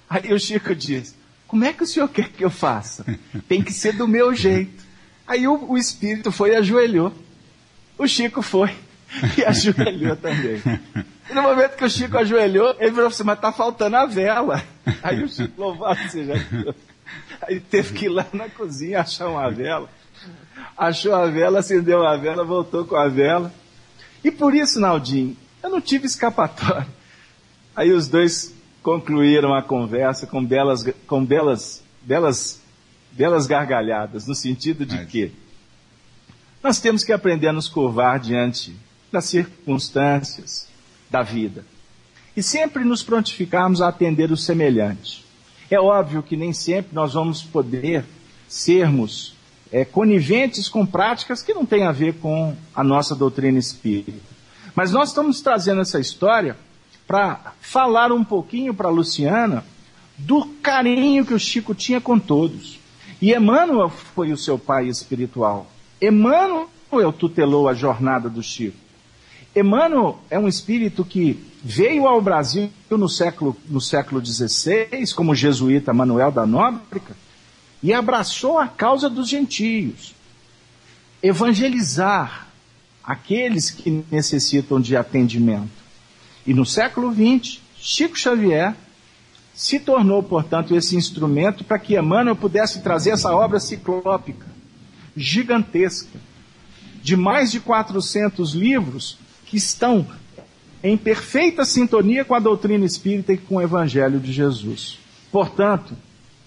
[0.10, 1.16] Aí o Chico disse:
[1.48, 3.06] Como é que o senhor quer que eu faça?
[3.48, 4.84] Tem que ser do meu jeito.
[5.28, 7.14] Aí o, o espírito foi e ajoelhou.
[7.98, 8.76] O Chico foi
[9.38, 10.62] e ajoelhou também.
[11.34, 14.64] E no momento que o Chico ajoelhou, ele falou assim, mas tá faltando a vela.
[15.02, 16.76] Aí o Chico, louvado seja Deus.
[17.42, 19.90] Aí teve que ir lá na cozinha achar uma vela.
[20.78, 23.52] Achou a vela, acendeu a vela, voltou com a vela.
[24.24, 26.88] E por isso, Naldinho, eu não tive escapatória.
[27.76, 28.54] Aí os dois
[28.84, 32.62] concluíram a conversa com belas, com belas, belas
[33.12, 35.32] belas gargalhadas, no sentido de que
[36.62, 38.76] nós temos que aprender a nos curvar diante
[39.12, 40.72] das circunstâncias
[41.14, 41.64] da vida
[42.36, 45.24] e sempre nos prontificarmos a atender o semelhante.
[45.70, 48.04] É óbvio que nem sempre nós vamos poder
[48.48, 49.36] sermos
[49.72, 54.34] é, coniventes com práticas que não têm a ver com a nossa doutrina espírita.
[54.74, 56.58] Mas nós estamos trazendo essa história
[57.06, 59.64] para falar um pouquinho para Luciana
[60.18, 62.80] do carinho que o Chico tinha com todos.
[63.22, 65.68] E Emmanuel foi o seu pai espiritual.
[66.02, 68.83] Emmanuel tutelou a jornada do Chico.
[69.56, 75.94] Emmanuel é um espírito que veio ao Brasil no século, no século XVI, como jesuíta
[75.94, 77.16] Manuel da Nóbrega,
[77.82, 80.16] e abraçou a causa dos gentios.
[81.22, 82.48] Evangelizar
[83.04, 85.84] aqueles que necessitam de atendimento.
[86.48, 88.74] E no século XX, Chico Xavier
[89.54, 94.48] se tornou, portanto, esse instrumento para que Emmanuel pudesse trazer essa obra ciclópica,
[95.16, 96.20] gigantesca,
[97.02, 99.18] de mais de 400 livros
[99.58, 100.06] estão
[100.84, 105.00] em perfeita sintonia com a doutrina espírita e com o Evangelho de Jesus.
[105.32, 105.96] Portanto,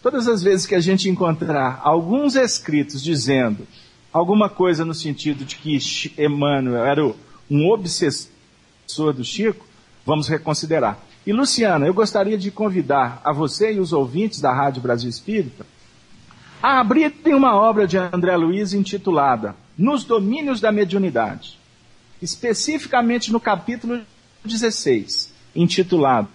[0.02, 3.66] todas as vezes que a gente encontrar alguns escritos dizendo
[4.12, 5.78] alguma coisa no sentido de que
[6.18, 7.14] Emmanuel era
[7.50, 9.66] um obsessor do Chico,
[10.04, 10.98] vamos reconsiderar.
[11.26, 15.66] E Luciana, eu gostaria de convidar a você e os ouvintes da Rádio Brasil Espírita
[16.62, 21.58] a abrirem uma obra de André Luiz intitulada Nos Domínios da Mediunidade,
[22.20, 24.00] especificamente no capítulo
[24.44, 26.28] 16, intitulado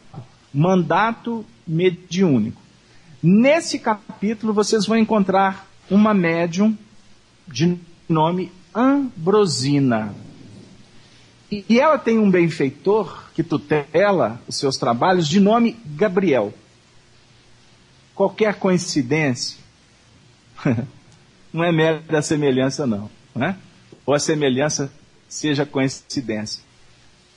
[0.53, 2.61] Mandato Mediúnico.
[3.21, 6.77] Nesse capítulo vocês vão encontrar uma médium
[7.47, 7.77] de
[8.07, 10.13] nome Ambrosina.
[11.51, 16.53] E ela tem um benfeitor que tutela os seus trabalhos de nome Gabriel.
[18.15, 19.57] Qualquer coincidência
[21.51, 23.09] não é mera semelhança, não.
[23.35, 23.57] Né?
[24.05, 24.91] Ou a semelhança
[25.31, 26.61] seja coincidência.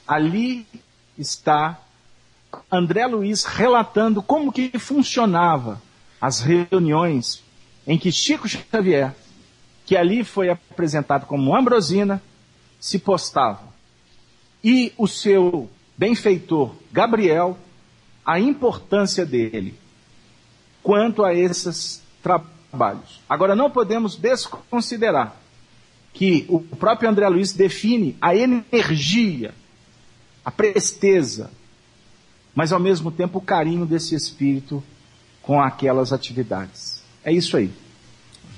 [0.04, 0.66] Ali
[1.16, 1.80] está
[2.70, 5.80] André Luiz relatando como que funcionava
[6.20, 7.42] as reuniões
[7.86, 9.14] em que Chico Xavier,
[9.86, 12.20] que ali foi apresentado como Ambrosina,
[12.80, 13.72] se postava
[14.62, 17.56] e o seu benfeitor Gabriel,
[18.26, 19.78] a importância dele
[20.82, 23.20] quanto a esses trabalhos.
[23.28, 25.36] Agora, não podemos desconsiderar
[26.15, 29.53] que o próprio André Luiz define a energia,
[30.45, 31.51] a presteza,
[32.55, 34.82] mas ao mesmo tempo o carinho desse espírito
[35.43, 37.03] com aquelas atividades.
[37.24, 37.70] É isso aí.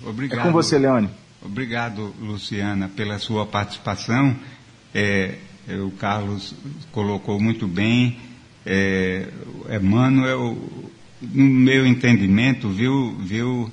[0.04, 0.40] Obrigado.
[0.40, 1.08] É com você, Leone.
[1.42, 4.36] Obrigado, Luciana, pela sua participação.
[4.94, 6.54] É, é, o Carlos
[6.92, 8.18] colocou muito bem.
[8.66, 9.28] É,
[9.80, 10.58] Emmanuel,
[11.22, 13.70] no meu entendimento, viu, viu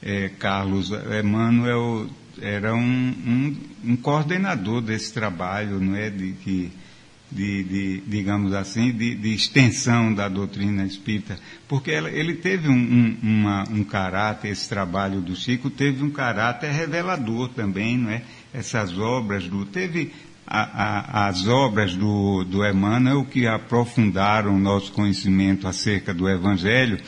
[0.00, 2.06] é, Carlos, Emmanuel
[2.40, 6.10] era um, um, um, coordenador desse trabalho, não é?
[6.10, 6.70] De, de,
[7.30, 13.64] de, digamos assim, de, de, extensão da doutrina espírita, porque ela, ele teve um, uma,
[13.70, 18.22] um caráter, esse trabalho do Chico teve um caráter revelador também, não é?
[18.52, 20.12] Essas obras do teve
[20.46, 27.00] a, a, as obras do, do Emmanuel que aprofundaram o nosso conhecimento acerca do Evangelho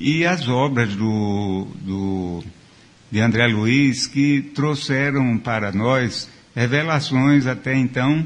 [0.00, 2.44] e as obras do, do,
[3.10, 8.24] de André Luiz que trouxeram para nós revelações até então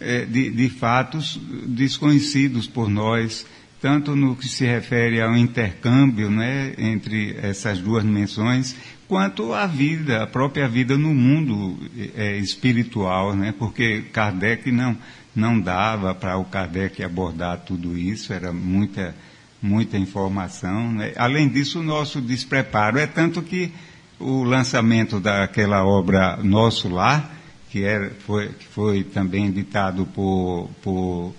[0.00, 3.46] eh, de, de fatos desconhecidos por nós,
[3.80, 8.74] tanto no que se refere ao intercâmbio né, entre essas duas dimensões,
[9.06, 11.78] quanto à vida, a própria vida no mundo
[12.16, 13.54] é, espiritual, né?
[13.56, 14.96] porque Kardec não,
[15.34, 19.14] não dava para o Kardec abordar tudo isso, era muita,
[19.62, 20.92] muita informação.
[20.92, 21.12] Né?
[21.16, 23.72] Além disso, o nosso despreparo é tanto que
[24.18, 27.30] o lançamento daquela obra Nosso Lar,
[27.70, 31.34] que, era, foi, que foi também ditado por, por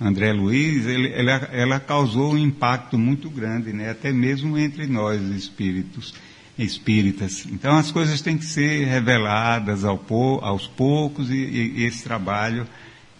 [0.00, 3.90] André Luiz, ele, ela, ela causou um impacto muito grande, né?
[3.90, 6.14] até mesmo entre nós espíritos
[6.58, 7.46] espíritas.
[7.50, 10.00] Então as coisas têm que ser reveladas ao,
[10.42, 12.66] aos poucos e, e, esse trabalho,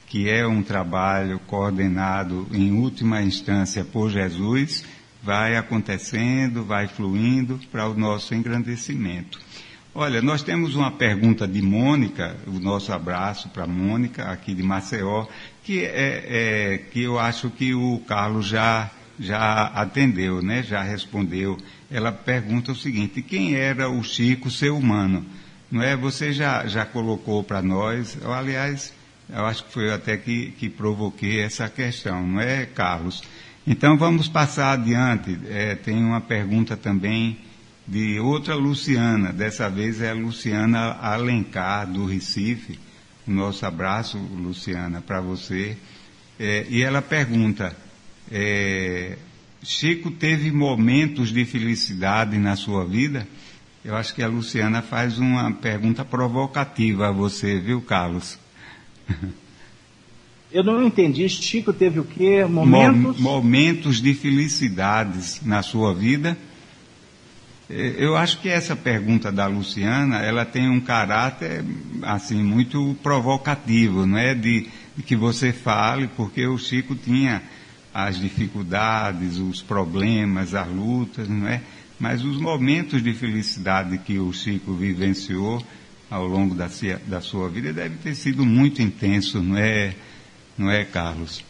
[0.07, 4.85] que é um trabalho coordenado em última instância por Jesus,
[5.23, 9.41] vai acontecendo, vai fluindo para o nosso engrandecimento.
[9.95, 15.27] Olha, nós temos uma pergunta de Mônica, o nosso abraço para Mônica, aqui de Maceió,
[15.63, 18.91] que, é, é, que eu acho que o Carlos já,
[19.21, 20.63] já atendeu, né?
[20.63, 21.59] já respondeu
[21.93, 25.25] ela pergunta o seguinte: quem era o Chico, ser humano?
[25.71, 25.97] Não é?
[25.97, 28.93] Você já, já colocou para nós, aliás,
[29.29, 33.23] eu acho que foi até que, que provoquei essa questão, não é, Carlos?
[33.67, 35.39] Então vamos passar adiante.
[35.49, 37.39] É, tem uma pergunta também
[37.87, 42.79] de outra Luciana, dessa vez é a Luciana Alencar, do Recife.
[43.27, 45.77] Nosso abraço, Luciana, para você.
[46.39, 47.77] É, e ela pergunta:
[48.31, 49.17] é,
[49.63, 53.29] Chico teve momentos de felicidade na sua vida?
[53.85, 58.39] Eu acho que a Luciana faz uma pergunta provocativa a você, viu, Carlos?
[60.53, 61.29] Eu não entendi.
[61.29, 62.45] Chico teve o quê?
[62.45, 63.19] Momentos?
[63.19, 66.37] Momentos de felicidades na sua vida.
[67.71, 71.65] É, eu acho que essa pergunta da Luciana, ela tem um caráter,
[72.03, 74.35] assim, muito provocativo, não é?
[74.35, 77.43] De, de que você fale, porque o Chico tinha
[77.95, 81.63] as dificuldades, os problemas, as lutas, não é?
[81.99, 85.65] Mas os momentos de felicidade que o Chico vivenciou
[86.11, 86.69] ao longo da,
[87.07, 89.95] da sua vida deve ter sido muito intenso, não é,
[90.57, 91.45] não é, Carlos?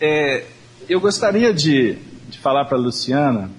[0.00, 0.46] É,
[0.88, 1.94] Eu gostaria de,
[2.28, 3.50] de falar para a Luciana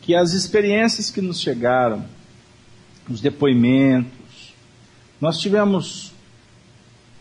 [0.00, 2.04] que as experiências que nos chegaram,
[3.08, 4.54] os depoimentos,
[5.20, 6.12] nós tivemos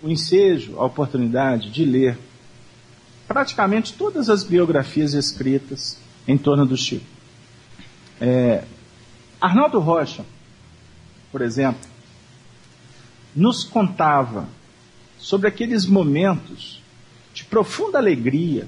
[0.01, 2.17] o ensejo, a oportunidade de ler
[3.27, 5.97] praticamente todas as biografias escritas
[6.27, 7.05] em torno do Chico.
[8.19, 8.63] É,
[9.39, 10.25] Arnaldo Rocha,
[11.31, 11.87] por exemplo,
[13.35, 14.47] nos contava
[15.21, 16.81] sobre aqueles momentos
[17.33, 18.67] de profunda alegria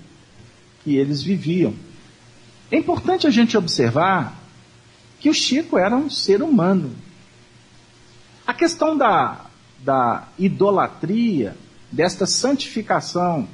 [0.84, 1.74] que eles viviam.
[2.72, 4.40] É importante a gente observar
[5.20, 6.92] que o Chico era um ser humano.
[8.46, 9.48] A questão da,
[9.80, 11.58] da idolatria,
[11.92, 13.48] desta santificação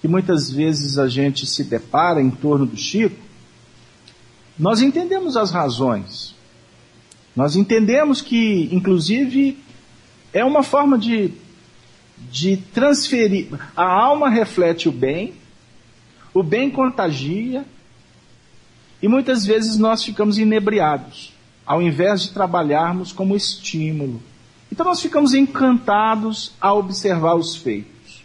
[0.00, 3.16] que muitas vezes a gente se depara em torno do Chico,
[4.58, 6.34] nós entendemos as razões.
[7.36, 9.58] Nós entendemos que, inclusive,
[10.32, 11.32] é uma forma de,
[12.30, 13.48] de transferir.
[13.76, 15.34] A alma reflete o bem,
[16.34, 17.64] o bem contagia,
[19.02, 21.32] e muitas vezes nós ficamos inebriados,
[21.64, 24.22] ao invés de trabalharmos como estímulo.
[24.70, 28.22] Então nós ficamos encantados a observar os feitos.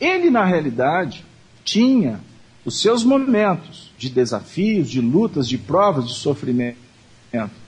[0.00, 1.24] Ele, na realidade,
[1.64, 2.20] tinha
[2.64, 6.78] os seus momentos de desafios, de lutas, de provas, de sofrimento.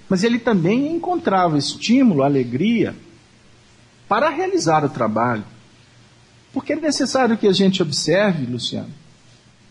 [0.09, 2.95] Mas ele também encontrava estímulo, alegria
[4.09, 5.45] para realizar o trabalho.
[6.53, 8.93] Porque é necessário que a gente observe, Luciano,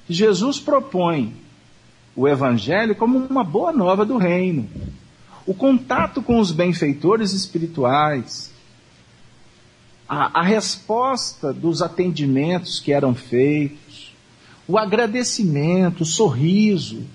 [0.05, 1.35] que Jesus propõe
[2.15, 4.69] o Evangelho como uma boa nova do reino.
[5.45, 8.51] O contato com os benfeitores espirituais,
[10.07, 14.13] a, a resposta dos atendimentos que eram feitos,
[14.67, 17.05] o agradecimento, o sorriso,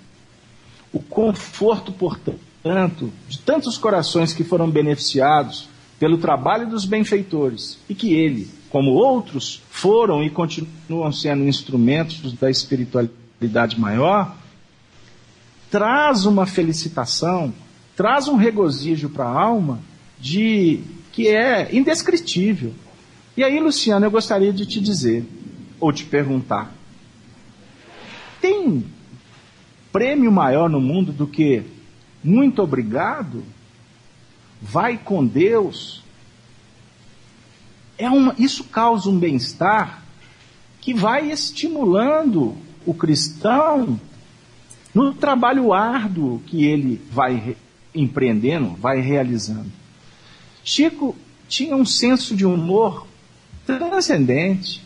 [0.93, 5.69] o conforto, portanto, de tantos corações que foram beneficiados
[6.03, 12.51] pelo trabalho dos benfeitores e que ele, como outros, foram e continuam sendo instrumentos da
[12.51, 14.35] espiritualidade maior,
[15.70, 17.55] traz uma felicitação,
[17.95, 19.79] traz um regozijo para a alma
[20.19, 20.81] de
[21.12, 22.74] que é indescritível.
[23.37, 25.24] E aí, Luciano, eu gostaria de te dizer
[25.79, 26.74] ou te perguntar:
[28.41, 28.85] tem
[29.93, 31.62] prêmio maior no mundo do que
[32.24, 33.45] muito obrigado?
[34.63, 36.05] Vai com Deus,
[37.99, 40.03] é uma, isso causa um bem-estar
[40.81, 42.57] que vai estimulando
[42.87, 44.01] o cristão
[44.95, 47.57] no trabalho árduo que ele vai
[47.95, 49.71] empreendendo, vai realizando.
[50.65, 51.17] Chico
[51.49, 53.07] tinha um senso de humor
[53.67, 54.83] transcendente.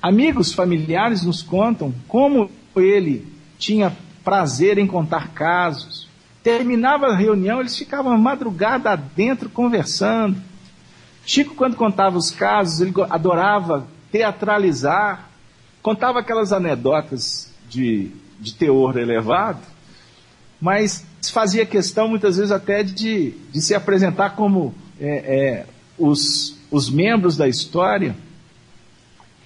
[0.00, 3.26] Amigos, familiares nos contam como ele
[3.58, 6.07] tinha prazer em contar casos,
[6.42, 10.40] Terminava a reunião, eles ficavam madrugada dentro conversando.
[11.26, 15.28] Chico, quando contava os casos, ele adorava teatralizar,
[15.82, 18.10] contava aquelas anedotas de,
[18.40, 19.60] de teor elevado,
[20.60, 25.66] mas fazia questão muitas vezes até de, de se apresentar como é, é,
[25.98, 28.16] os, os membros da história.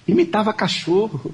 [0.07, 1.33] Imitava cachorro,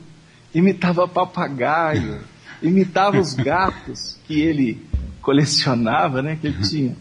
[0.53, 2.21] imitava papagaio,
[2.61, 4.88] imitava os gatos que ele
[5.21, 6.95] colecionava, né, que ele tinha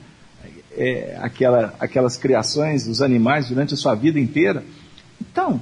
[0.72, 4.64] é, aquela, aquelas criações dos animais durante a sua vida inteira.
[5.20, 5.60] Então,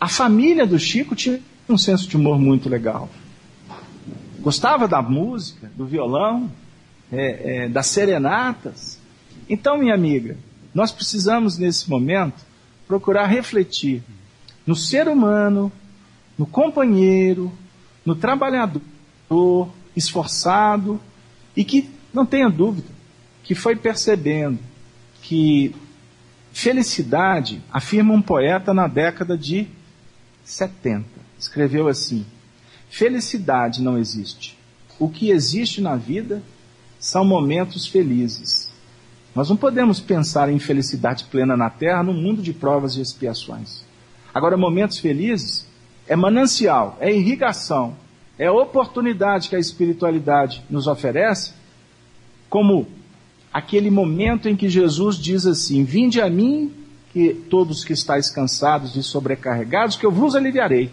[0.00, 3.08] a família do Chico tinha um senso de humor muito legal.
[4.40, 6.50] Gostava da música, do violão,
[7.10, 8.98] é, é, das serenatas.
[9.48, 10.36] Então, minha amiga,
[10.74, 12.44] nós precisamos nesse momento
[12.86, 14.02] procurar refletir
[14.66, 15.72] no ser humano,
[16.36, 17.52] no companheiro,
[18.04, 18.82] no trabalhador
[19.96, 21.00] esforçado
[21.56, 22.88] e que não tenha dúvida
[23.44, 24.58] que foi percebendo
[25.20, 25.76] que
[26.50, 29.68] felicidade, afirma um poeta na década de
[30.42, 31.04] 70,
[31.38, 32.24] escreveu assim:
[32.88, 34.56] felicidade não existe.
[34.98, 36.42] O que existe na vida
[36.98, 38.70] são momentos felizes.
[39.34, 43.84] Nós não podemos pensar em felicidade plena na Terra num mundo de provas e expiações.
[44.32, 45.68] Agora, momentos felizes
[46.08, 47.94] é manancial, é irrigação,
[48.38, 51.52] é oportunidade que a espiritualidade nos oferece
[52.48, 52.86] como
[53.52, 56.72] aquele momento em que Jesus diz assim: Vinde a mim,
[57.12, 60.92] que todos que estáis cansados e sobrecarregados, que eu vos aliviarei.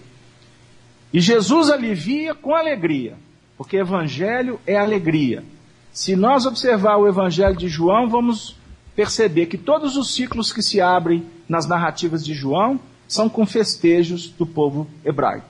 [1.11, 3.15] E Jesus alivia com alegria,
[3.57, 5.43] porque evangelho é alegria.
[5.91, 8.55] Se nós observar o evangelho de João, vamos
[8.95, 14.29] perceber que todos os ciclos que se abrem nas narrativas de João são com festejos
[14.29, 15.45] do povo hebraico.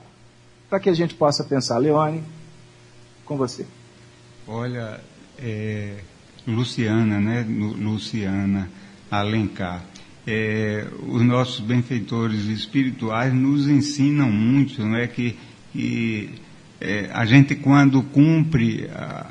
[0.68, 2.22] Para que a gente possa pensar, Leone,
[3.24, 3.66] com você.
[4.46, 5.00] Olha,
[5.38, 5.96] é,
[6.46, 7.46] Luciana, né?
[7.48, 8.70] Luciana
[9.10, 9.84] Alencar.
[10.26, 15.36] É, os nossos benfeitores espirituais nos ensinam muito, não é que,
[15.72, 16.30] que
[16.80, 19.30] é, a gente quando cumpre a,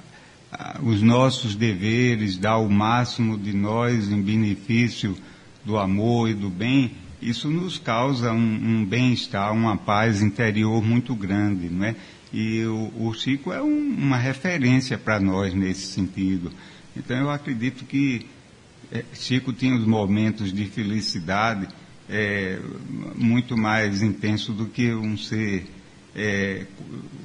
[0.52, 5.18] a, os nossos deveres, dá o máximo de nós em benefício
[5.66, 11.16] do amor e do bem, isso nos causa um, um bem-estar, uma paz interior muito
[11.16, 11.96] grande, não é?
[12.34, 16.52] E o, o Chico é um, uma referência para nós nesse sentido.
[16.98, 18.26] Então eu acredito que
[18.92, 21.68] é, Chico tinha os momentos de felicidade
[22.10, 22.60] é,
[23.16, 25.66] muito mais intenso do que um ser,
[26.16, 26.66] é,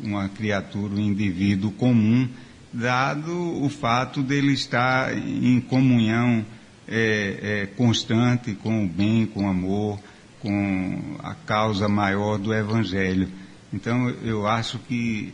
[0.02, 2.28] uma criatura, um indivíduo comum,
[2.72, 3.32] dado
[3.62, 6.44] o fato dele estar em comunhão
[6.86, 9.98] é, é, constante com o bem, com o amor,
[10.40, 13.28] com a causa maior do Evangelho.
[13.72, 15.32] Então, eu acho que.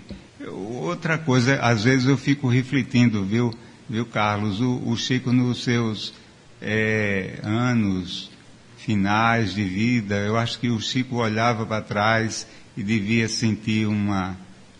[0.48, 3.54] Outra coisa, às vezes eu fico refletindo, viu,
[3.88, 4.60] viu Carlos?
[4.60, 6.12] O, o Chico, nos seus
[6.60, 8.30] é, anos
[8.76, 12.46] finais de vida, eu acho que o Chico olhava para trás
[12.76, 14.36] e devia sentir uma,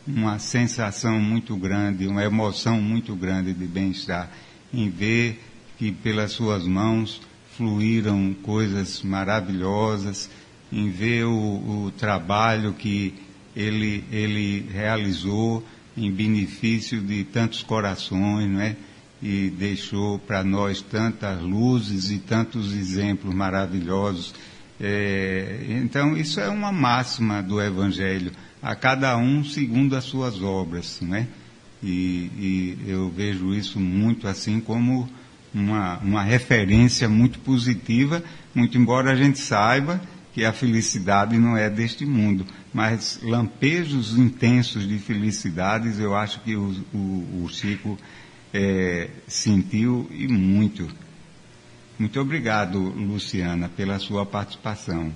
[0.07, 4.31] uma sensação muito grande, uma emoção muito grande de bem-estar
[4.73, 5.43] em ver
[5.79, 7.21] que pelas suas mãos
[7.57, 10.29] fluíram coisas maravilhosas,
[10.73, 11.31] em ver o,
[11.87, 13.15] o trabalho que
[13.57, 15.65] ele, ele realizou
[15.97, 18.77] em benefício de tantos corações, não é?
[19.23, 24.35] E deixou para nós tantas luzes e tantos exemplos maravilhosos.
[24.81, 30.99] É, então, isso é uma máxima do Evangelho, a cada um segundo as suas obras,
[31.01, 31.27] não é?
[31.83, 35.09] E, e eu vejo isso muito assim como
[35.55, 38.23] uma, uma referência muito positiva,
[38.55, 40.01] muito embora a gente saiba
[40.33, 42.45] que a felicidade não é deste mundo,
[42.75, 47.97] mas lampejos intensos de felicidades eu acho que o, o, o Chico
[48.53, 50.89] é, sentiu e muito.
[51.97, 55.13] Muito obrigado, Luciana, pela sua participação.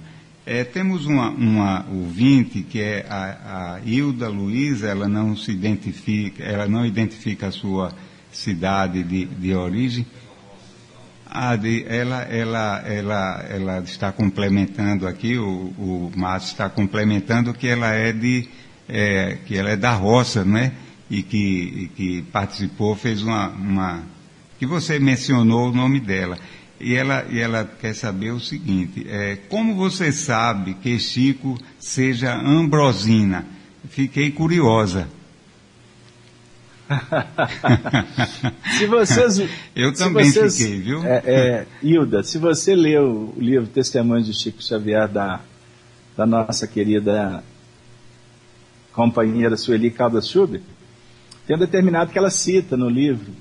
[0.46, 6.44] É, temos uma, uma ouvinte que é a, a Hilda Luiz, ela não se identifica,
[6.44, 7.92] ela não identifica a sua
[8.30, 10.06] cidade de, de origem,
[11.60, 17.92] de, ela, ela, ela, ela está complementando aqui, o, o Márcio está complementando que ela
[17.92, 18.48] é de,
[18.88, 20.72] é, que ela é da roça, não é?
[21.10, 24.02] E que, e que participou, fez uma, uma,
[24.58, 26.38] que você mencionou o nome dela.
[26.80, 32.34] E ela, e ela quer saber o seguinte, é, como você sabe que Chico seja
[32.34, 33.44] Ambrosina?
[33.90, 35.08] Fiquei curiosa.
[38.78, 41.04] se vocês, Eu também vocês, fiquei, viu?
[41.04, 45.40] É, é, Hilda, se você leu o livro Testemunhos de Chico Xavier da,
[46.16, 47.44] da nossa querida
[48.92, 50.62] companheira Sueli Caldas Schubert,
[51.46, 53.32] tem um determinado que ela cita no livro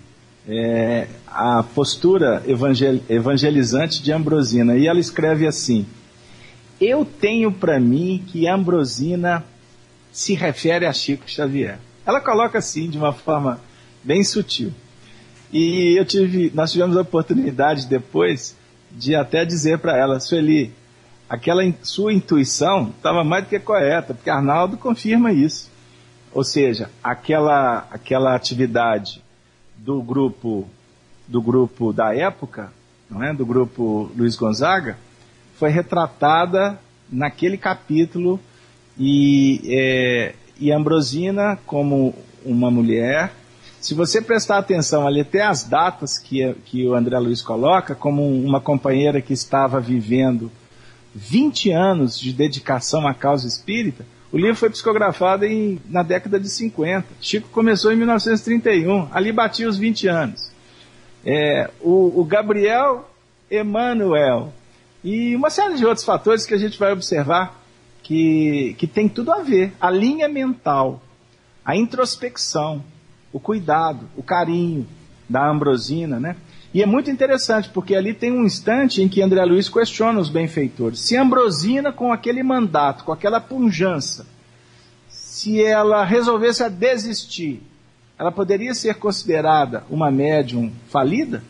[0.48, 4.78] é, a postura evangel, evangelizante de Ambrosina.
[4.78, 5.86] E ela escreve assim:
[6.80, 9.44] Eu tenho para mim que Ambrosina
[10.12, 11.80] se refere a Chico Xavier.
[12.08, 13.60] Ela coloca assim, de uma forma
[14.02, 14.74] bem sutil.
[15.52, 18.56] E eu tive, nós tivemos a oportunidade depois
[18.90, 20.74] de até dizer para ela, Sueli,
[21.30, 25.70] aquela in, sua intuição estava mais do que correta, porque Arnaldo confirma isso.
[26.34, 29.22] Ou seja, aquela, aquela atividade
[29.76, 30.66] do grupo
[31.28, 32.72] do grupo da época,
[33.10, 34.98] não é, do grupo Luiz Gonzaga,
[35.58, 36.80] foi retratada
[37.10, 38.40] naquele capítulo
[38.98, 42.14] e é, e Ambrosina como
[42.46, 43.34] uma mulher.
[43.80, 48.28] Se você prestar atenção ali, até as datas que, que o André Luiz coloca, como
[48.28, 50.52] uma companheira que estava vivendo
[51.14, 56.50] 20 anos de dedicação à causa espírita, o livro foi psicografado em, na década de
[56.50, 57.08] 50.
[57.22, 60.52] Chico começou em 1931, ali batia os 20 anos.
[61.26, 63.10] É, o, o Gabriel
[63.50, 64.54] Emanuel
[65.04, 67.64] e uma série de outros fatores que a gente vai observar
[68.08, 69.74] que, que tem tudo a ver.
[69.82, 71.02] A linha mental,
[71.64, 72.82] a introspecção,
[73.34, 74.88] o cuidado, o carinho
[75.28, 76.38] da Ambrosina, né?
[76.74, 80.30] E é muito interessante, porque ali tem um instante em que André Luiz questiona os
[80.30, 81.02] benfeitores.
[81.02, 84.26] Se Ambrosina, com aquele mandato, com aquela punjança,
[85.10, 87.62] se ela resolvesse a desistir,
[88.18, 91.44] ela poderia ser considerada uma médium falida?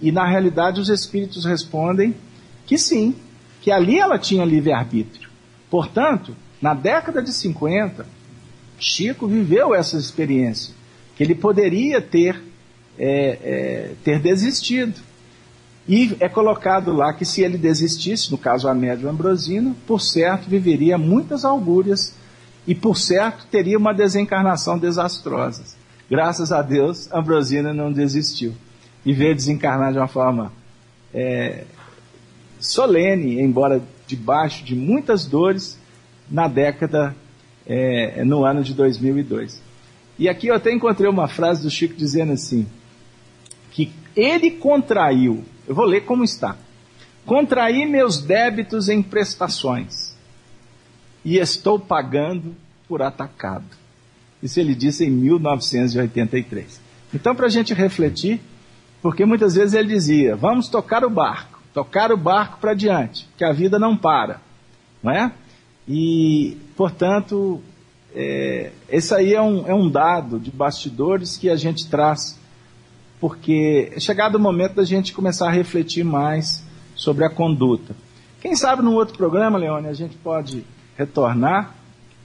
[0.00, 2.14] E na realidade os espíritos respondem
[2.66, 3.16] que sim,
[3.60, 5.29] que ali ela tinha livre-arbítrio.
[5.70, 8.04] Portanto, na década de 50,
[8.78, 10.74] Chico viveu essa experiência,
[11.14, 12.42] que ele poderia ter,
[12.98, 15.00] é, é, ter desistido.
[15.88, 20.48] E é colocado lá que se ele desistisse, no caso a médio Ambrosino, por certo
[20.48, 22.14] viveria muitas augúrias
[22.66, 25.64] e por certo teria uma desencarnação desastrosa.
[26.10, 28.54] Graças a Deus, Ambrosina não desistiu
[29.04, 30.52] e veio desencarnar de uma forma
[31.12, 31.64] é,
[32.58, 35.78] solene, embora debaixo de muitas dores
[36.30, 37.16] na década
[37.66, 39.62] é, no ano de 2002.
[40.18, 42.66] E aqui eu até encontrei uma frase do Chico dizendo assim:
[43.70, 46.56] que ele contraiu, eu vou ler como está.
[47.24, 50.16] Contraí meus débitos em prestações
[51.24, 52.56] e estou pagando
[52.88, 53.64] por atacado.
[54.42, 56.80] Isso ele disse em 1983.
[57.14, 58.40] Então, para a gente refletir,
[59.02, 63.44] porque muitas vezes ele dizia: vamos tocar o barco, tocar o barco para diante, que
[63.44, 64.40] a vida não para,
[65.02, 65.32] não é?
[65.88, 67.60] E, portanto,
[68.14, 72.38] é, esse aí é um, é um dado de bastidores que a gente traz,
[73.20, 76.64] porque é chegado o momento da gente começar a refletir mais
[76.94, 77.94] sobre a conduta.
[78.40, 80.64] Quem sabe num outro programa, Leone, a gente pode
[80.96, 81.74] retornar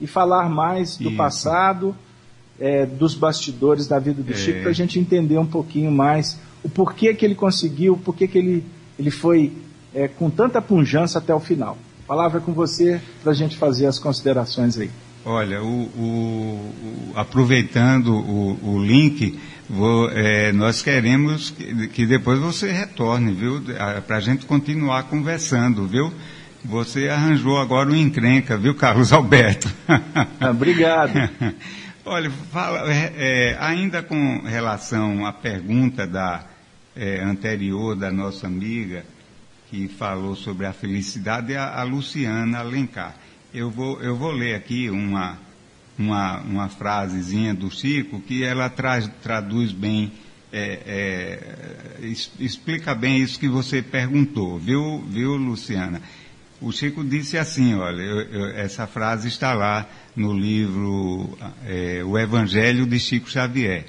[0.00, 1.16] e falar mais do Isso.
[1.16, 1.96] passado,
[2.58, 4.36] é, dos bastidores da vida do é.
[4.36, 8.26] Chico, para a gente entender um pouquinho mais o porquê que ele conseguiu, o porquê
[8.26, 8.64] que ele,
[8.98, 9.52] ele foi
[9.94, 11.76] é, com tanta punjança até o final.
[12.04, 14.90] A palavra é com você para a gente fazer as considerações aí.
[15.24, 19.36] Olha, o, o, o, aproveitando o, link,
[19.68, 23.60] vou, é, nós queremos que, que, depois você retorne, viu?
[24.06, 26.12] Para a gente continuar conversando, viu?
[26.64, 29.68] Você arranjou agora um encrenca, viu, Carlos Alberto?
[30.40, 31.12] Ah, obrigado.
[32.04, 36.44] Olha, fala, é, é, ainda com relação à pergunta da,
[36.96, 39.04] é, anterior da nossa amiga,
[39.70, 43.16] que falou sobre a felicidade, a, a Luciana Alencar.
[43.52, 45.38] Eu vou, eu vou ler aqui uma,
[45.98, 50.12] uma, uma frasezinha do Chico que ela traz, traduz bem,
[50.52, 56.00] é, é, explica bem isso que você perguntou, viu, viu, Luciana?
[56.60, 61.36] O Chico disse assim, olha, eu, eu, essa frase está lá no livro
[61.66, 63.84] é, O Evangelho de Chico Xavier.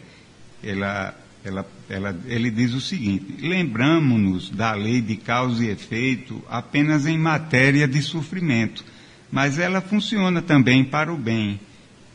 [0.62, 1.16] Ela,
[1.46, 7.18] ela, ela, ele diz o seguinte: lembramos-nos da lei de causa e efeito apenas em
[7.18, 8.84] matéria de sofrimento,
[9.32, 11.60] mas ela funciona também para o bem.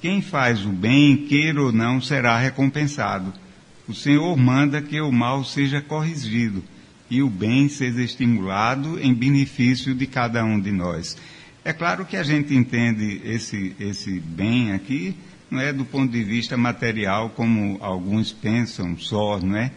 [0.00, 3.32] Quem faz o bem, queira ou não, será recompensado.
[3.88, 6.62] O Senhor manda que o mal seja corrigido
[7.10, 11.16] e o bem seja estimulado em benefício de cada um de nós.
[11.64, 15.14] É claro que a gente entende esse, esse bem aqui,
[15.52, 19.70] não é do ponto de vista material, como alguns pensam só, não é?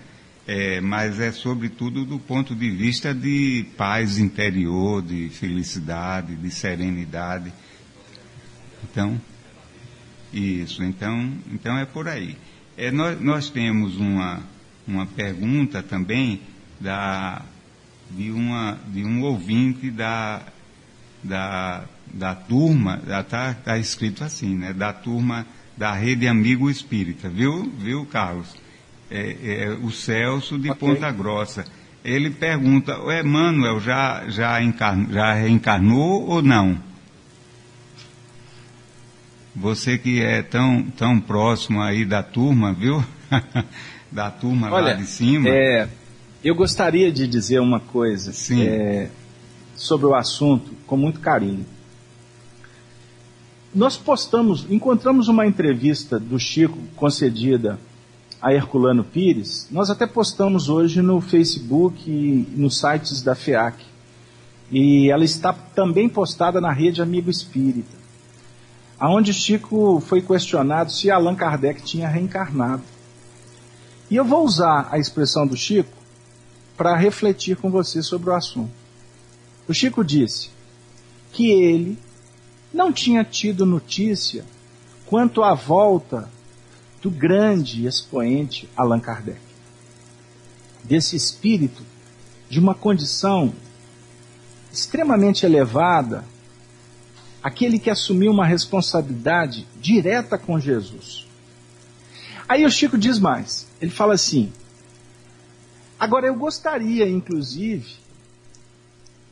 [0.48, 7.52] é mas é sobretudo do ponto de vista de paz interior, de felicidade, de serenidade.
[8.86, 9.20] Então,
[10.32, 12.38] isso, então, então é por aí.
[12.78, 14.44] É, nós, nós temos uma,
[14.88, 16.40] uma pergunta também
[16.80, 17.42] da,
[18.12, 20.42] de, uma, de um ouvinte da,
[21.22, 21.84] da,
[22.14, 24.72] da turma, está tá escrito assim, né?
[24.72, 25.46] Da turma
[25.78, 28.56] da Rede Amigo Espírita, viu, viu Carlos?
[29.10, 30.88] É, é, o Celso de okay.
[30.88, 31.66] Ponta Grossa.
[32.04, 36.80] Ele pergunta, o Emmanuel já, já, encarnou, já reencarnou ou não?
[39.56, 43.04] Você que é tão, tão próximo aí da turma, viu?
[44.12, 45.50] da turma Olha, lá de cima.
[45.50, 45.88] É,
[46.44, 48.32] eu gostaria de dizer uma coisa
[48.62, 49.10] é,
[49.76, 51.66] sobre o assunto com muito carinho.
[53.76, 57.78] Nós postamos, encontramos uma entrevista do Chico concedida
[58.42, 59.68] a Herculano Pires.
[59.70, 63.84] Nós até postamos hoje no Facebook e nos sites da FEAC.
[64.72, 67.98] E ela está também postada na rede Amigo Espírita,
[68.98, 72.84] aonde Chico foi questionado se Allan Kardec tinha reencarnado.
[74.10, 75.92] E eu vou usar a expressão do Chico
[76.78, 78.72] para refletir com você sobre o assunto.
[79.68, 80.50] O Chico disse
[81.34, 82.05] que ele
[82.76, 84.44] não tinha tido notícia
[85.06, 86.30] quanto à volta
[87.02, 89.40] do grande expoente Allan Kardec.
[90.84, 91.82] Desse espírito
[92.50, 93.54] de uma condição
[94.74, 96.26] extremamente elevada,
[97.42, 101.26] aquele que assumiu uma responsabilidade direta com Jesus.
[102.48, 104.52] Aí o Chico diz mais, ele fala assim:
[105.98, 107.96] Agora, eu gostaria, inclusive,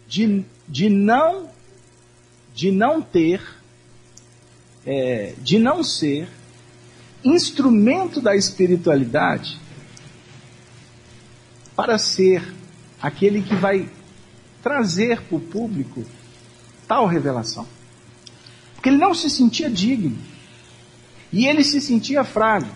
[0.08, 1.50] de, de, não,
[2.54, 3.42] de não ter,
[4.86, 6.28] é, de não ser
[7.24, 9.60] instrumento da espiritualidade
[11.76, 12.54] para ser
[13.02, 13.90] aquele que vai
[14.62, 16.06] trazer para o público
[16.88, 17.68] tal revelação.
[18.76, 20.18] Porque ele não se sentia digno.
[21.32, 22.70] E ele se sentia frágil.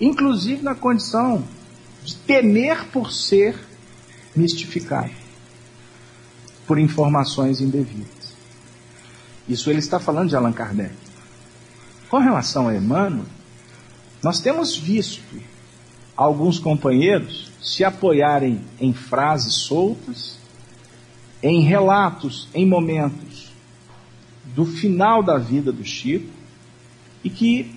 [0.00, 1.44] Inclusive na condição
[2.02, 3.58] de temer por ser
[4.34, 5.10] mistificado
[6.66, 8.21] por informações indevidas.
[9.52, 10.94] Isso ele está falando de Allan Kardec.
[12.08, 13.26] Com relação a Emmanuel,
[14.22, 15.22] nós temos visto
[16.16, 20.38] alguns companheiros se apoiarem em frases soltas,
[21.42, 23.52] em relatos, em momentos
[24.54, 26.30] do final da vida do Chico
[27.22, 27.74] e que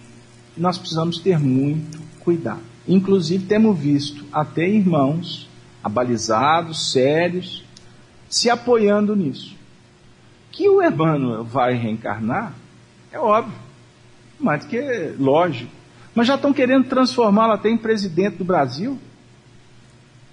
[0.55, 2.61] nós precisamos ter muito cuidado.
[2.87, 5.49] Inclusive, temos visto até irmãos
[5.83, 7.63] abalizados, sérios,
[8.29, 9.54] se apoiando nisso.
[10.55, 12.53] Que o Emmanuel vai reencarnar
[13.15, 13.57] é óbvio,
[14.37, 14.77] mais que
[15.17, 15.71] lógico.
[16.13, 18.99] Mas já estão querendo transformá-lo até em presidente do Brasil.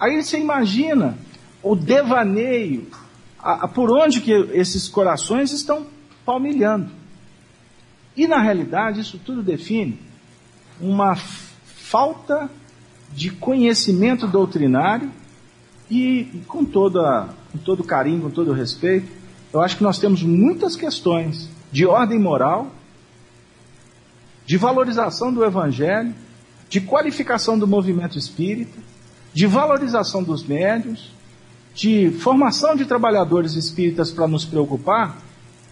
[0.01, 1.17] Aí você imagina
[1.63, 2.89] o devaneio,
[3.39, 5.87] a, a, por onde que esses corações estão
[6.25, 6.91] palmilhando.
[8.17, 9.97] E na realidade isso tudo define
[10.81, 12.51] uma falta
[13.13, 15.09] de conhecimento doutrinário
[15.89, 19.22] e com, toda, com todo carinho, com todo respeito,
[19.53, 22.71] eu acho que nós temos muitas questões de ordem moral,
[24.47, 26.15] de valorização do evangelho,
[26.69, 28.79] de qualificação do movimento espírita,
[29.33, 31.13] de valorização dos médios,
[31.75, 35.19] de formação de trabalhadores espíritas para nos preocupar,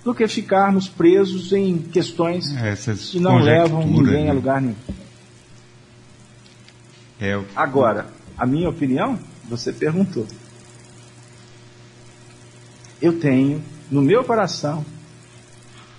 [0.05, 4.31] do que ficarmos presos em questões Essas que não levam ninguém né?
[4.31, 4.75] a lugar nenhum.
[7.21, 10.27] É, Agora, a minha opinião, você perguntou.
[13.01, 14.85] Eu tenho no meu coração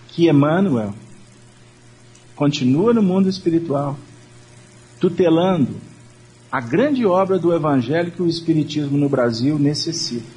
[0.09, 0.93] que Emmanuel
[2.35, 3.97] continua no mundo espiritual,
[4.99, 5.75] tutelando
[6.51, 10.27] a grande obra do Evangelho que o Espiritismo no Brasil necessita.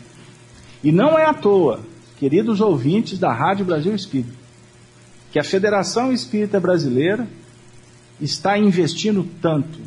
[0.83, 1.81] E não é à toa,
[2.19, 4.35] queridos ouvintes da Rádio Brasil Espírita,
[5.33, 7.27] que a Federação Espírita Brasileira
[8.21, 9.81] está investindo tanto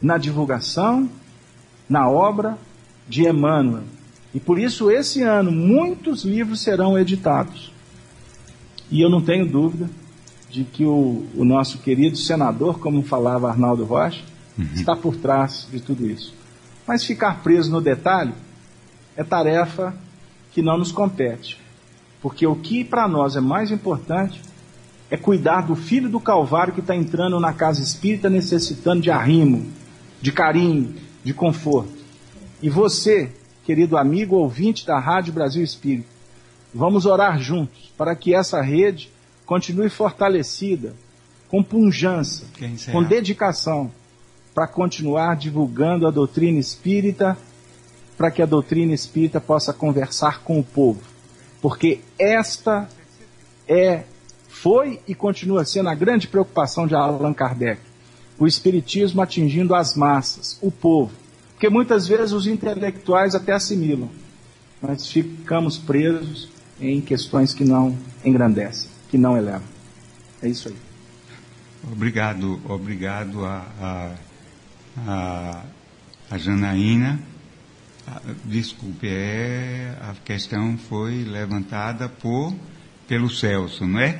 [0.00, 1.10] na divulgação,
[1.88, 2.56] na obra
[3.08, 3.84] de Emmanuel.
[4.34, 7.72] E por isso, esse ano, muitos livros serão editados.
[8.90, 9.88] E eu não tenho dúvida
[10.48, 14.22] de que o, o nosso querido senador, como falava Arnaldo Rocha,
[14.58, 14.66] uhum.
[14.74, 16.34] está por trás de tudo isso.
[16.86, 18.34] Mas ficar preso no detalhe
[19.16, 19.94] é tarefa
[20.52, 21.58] que não nos compete.
[22.20, 24.40] Porque o que para nós é mais importante
[25.10, 29.66] é cuidar do filho do Calvário que está entrando na casa espírita necessitando de arrimo,
[30.20, 30.94] de carinho,
[31.24, 31.98] de conforto.
[32.62, 33.32] E você,
[33.64, 36.08] querido amigo ouvinte da Rádio Brasil Espírita,
[36.74, 39.10] vamos orar juntos para que essa rede
[39.46, 40.94] continue fortalecida,
[41.48, 42.44] com punjança,
[42.92, 43.90] com dedicação,
[44.54, 47.36] para continuar divulgando a doutrina espírita,
[48.16, 51.00] para que a doutrina espírita possa conversar com o povo.
[51.60, 52.88] Porque esta
[53.66, 54.04] é,
[54.48, 57.90] foi e continua sendo a grande preocupação de Allan Kardec
[58.40, 61.12] o Espiritismo atingindo as massas, o povo.
[61.60, 64.08] Porque muitas vezes os intelectuais até assimilam,
[64.80, 66.48] mas ficamos presos
[66.80, 69.68] em questões que não engrandecem, que não elevam.
[70.40, 70.76] É isso aí.
[71.92, 74.14] Obrigado, obrigado a, a,
[75.06, 75.62] a,
[76.30, 77.20] a Janaína.
[78.46, 82.54] Desculpe, é, a questão foi levantada por,
[83.06, 84.18] pelo Celso, não é?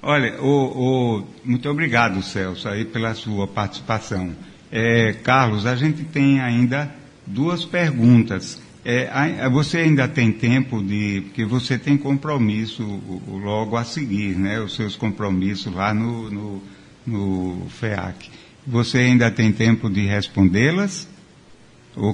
[0.00, 4.34] Olha, o, o, muito obrigado, Celso, aí pela sua participação.
[4.70, 6.92] É, Carlos, a gente tem ainda
[7.26, 8.60] duas perguntas.
[8.84, 11.22] É, você ainda tem tempo de.
[11.26, 12.82] Porque você tem compromisso
[13.28, 14.60] logo a seguir, né?
[14.60, 16.62] Os seus compromissos lá no, no,
[17.06, 18.30] no FEAC.
[18.66, 21.08] Você ainda tem tempo de respondê-las?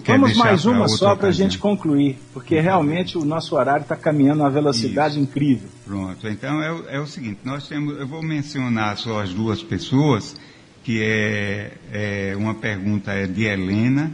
[0.07, 4.41] Vamos mais uma só para a gente concluir, porque realmente o nosso horário está caminhando
[4.43, 5.23] a uma velocidade Isso.
[5.23, 5.69] incrível.
[5.85, 10.37] Pronto, então é, é, o seguinte, nós temos, eu vou mencionar só as duas pessoas,
[10.85, 14.13] que é, é uma pergunta é de Helena,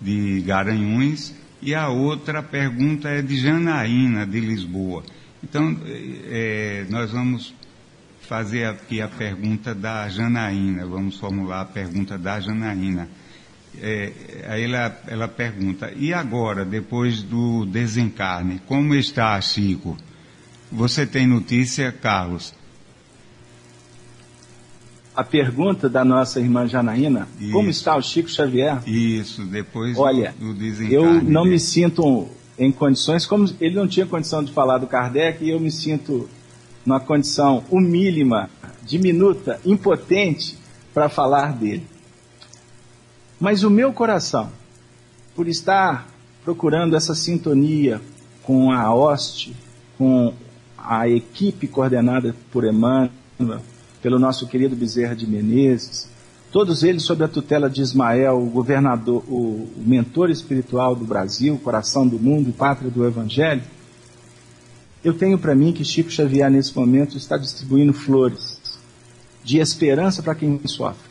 [0.00, 5.02] de Garanhuns, e a outra pergunta é de Janaína, de Lisboa.
[5.42, 7.54] Então, é, nós vamos
[8.20, 13.08] fazer aqui a pergunta da Janaína, vamos formular a pergunta da Janaína
[13.78, 14.12] é,
[14.48, 19.96] aí ela, ela pergunta, e agora, depois do desencarne, como está Chico?
[20.72, 22.54] Você tem notícia, Carlos?
[25.20, 27.52] A pergunta da nossa irmã Janaína, Isso.
[27.52, 28.80] como está o Chico Xavier?
[28.88, 30.64] Isso, depois Olha, do, do.
[30.84, 31.56] Eu não dele.
[31.56, 32.26] me sinto
[32.58, 36.26] em condições, como ele não tinha condição de falar do Kardec, eu me sinto
[36.86, 38.48] numa condição humílima,
[38.82, 40.56] diminuta, impotente
[40.94, 41.86] para falar dele.
[43.38, 44.50] Mas o meu coração,
[45.36, 46.08] por estar
[46.42, 48.00] procurando essa sintonia
[48.42, 49.54] com a hoste,
[49.98, 50.32] com
[50.78, 53.10] a equipe coordenada por Emmanuel,
[54.02, 56.08] pelo nosso querido Bezerra de Menezes,
[56.50, 62.06] todos eles sob a tutela de Ismael, o governador, o mentor espiritual do Brasil, coração
[62.06, 63.62] do mundo, pátria do Evangelho,
[65.02, 68.60] eu tenho para mim que Chico Xavier, nesse momento, está distribuindo flores
[69.42, 71.10] de esperança para quem sofre.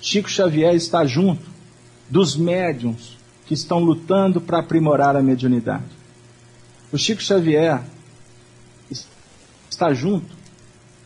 [0.00, 1.42] Chico Xavier está junto
[2.08, 5.84] dos médiums que estão lutando para aprimorar a mediunidade.
[6.90, 7.82] O Chico Xavier
[9.70, 10.37] está junto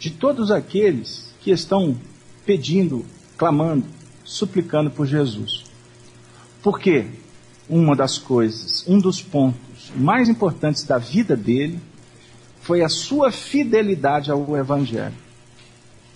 [0.03, 1.97] de todos aqueles que estão
[2.45, 3.07] pedindo,
[3.39, 3.85] clamando,
[4.25, 5.63] suplicando por Jesus.
[6.61, 7.07] Porque
[7.69, 11.79] uma das coisas, um dos pontos mais importantes da vida dele
[12.63, 15.15] foi a sua fidelidade ao Evangelho.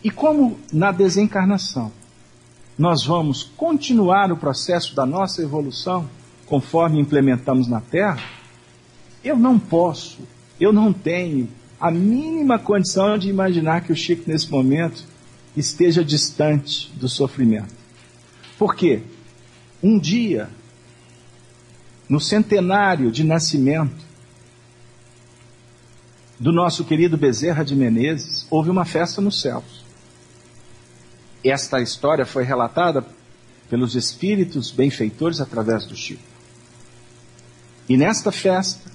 [0.02, 1.92] E como na desencarnação
[2.76, 6.10] nós vamos continuar o processo da nossa evolução
[6.44, 8.18] conforme implementamos na Terra,
[9.22, 10.18] eu não posso,
[10.58, 11.48] eu não tenho
[11.80, 15.04] a mínima condição de imaginar que o Chico, nesse momento,
[15.56, 17.74] esteja distante do sofrimento.
[18.58, 19.02] Por quê?
[19.82, 20.48] Um dia,
[22.08, 24.04] no centenário de nascimento
[26.38, 29.84] do nosso querido Bezerra de Menezes, houve uma festa nos céus.
[31.44, 33.04] Esta história foi relatada
[33.68, 36.22] pelos espíritos benfeitores através do Chico.
[37.88, 38.90] E nesta festa,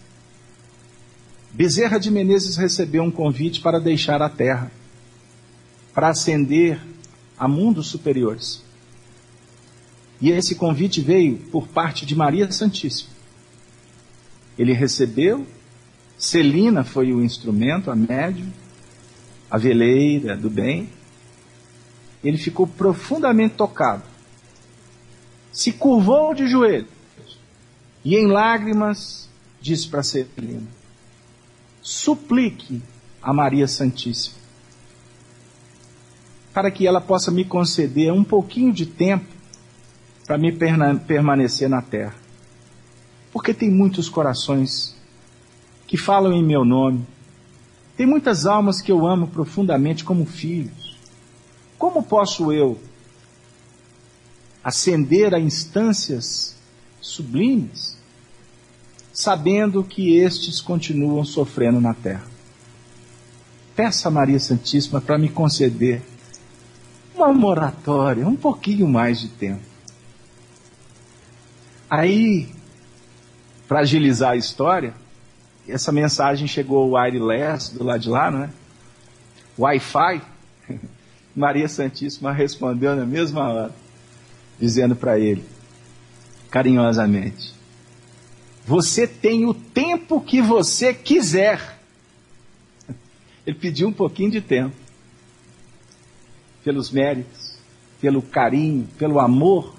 [1.54, 4.72] Bezerra de Menezes recebeu um convite para deixar a terra,
[5.94, 6.80] para ascender
[7.38, 8.64] a mundos superiores.
[10.22, 13.10] E esse convite veio por parte de Maria Santíssima.
[14.58, 15.46] Ele recebeu,
[16.18, 18.52] Celina foi o instrumento, a médium,
[19.50, 20.88] a veleira do bem.
[22.24, 24.04] Ele ficou profundamente tocado.
[25.52, 26.88] Se curvou de joelhos
[28.06, 29.28] e em lágrimas
[29.60, 30.81] disse para Celina:
[31.82, 32.82] suplique
[33.22, 34.42] a Maria Santíssima
[36.54, 39.26] para que ela possa me conceder um pouquinho de tempo
[40.26, 42.16] para me permanecer na terra.
[43.32, 44.96] Porque tem muitos corações
[45.88, 47.06] que falam em meu nome,
[47.96, 50.98] tem muitas almas que eu amo profundamente como filhos.
[51.78, 52.80] Como posso eu
[54.64, 56.56] ascender a instâncias
[57.00, 57.98] sublimes
[59.14, 62.24] sabendo que estes continuam sofrendo na terra.
[63.76, 66.02] Peça a Maria Santíssima para me conceder
[67.16, 69.62] uma moratória, um pouquinho mais de tempo.
[71.90, 72.50] Aí,
[73.68, 74.94] para agilizar a história,
[75.68, 78.50] essa mensagem chegou wireless do lado de lá, né?
[79.58, 80.22] Wi-Fi.
[81.36, 83.76] Maria Santíssima respondeu na mesma hora,
[84.60, 85.46] dizendo para ele,
[86.50, 87.54] carinhosamente:
[88.72, 91.78] você tem o tempo que você quiser.
[93.46, 94.74] Ele pediu um pouquinho de tempo.
[96.64, 97.56] Pelos méritos,
[98.00, 99.76] pelo carinho, pelo amor,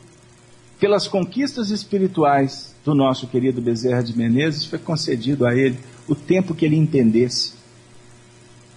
[0.79, 6.55] pelas conquistas espirituais do nosso querido Bezerra de Menezes, foi concedido a ele o tempo
[6.55, 7.55] que ele entendesse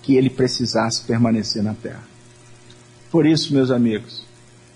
[0.01, 2.07] que ele precisasse permanecer na terra.
[3.11, 4.23] Por isso, meus amigos,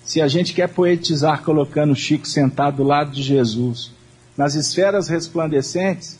[0.04, 3.98] se a gente quer poetizar colocando Chico sentado do lado de Jesus,
[4.40, 6.18] nas esferas resplandecentes,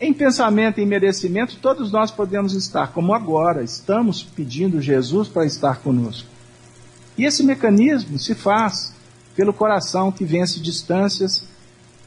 [0.00, 5.80] em pensamento e merecimento, todos nós podemos estar, como agora, estamos pedindo Jesus para estar
[5.80, 6.26] conosco.
[7.18, 8.94] E esse mecanismo se faz
[9.36, 11.46] pelo coração que vence distâncias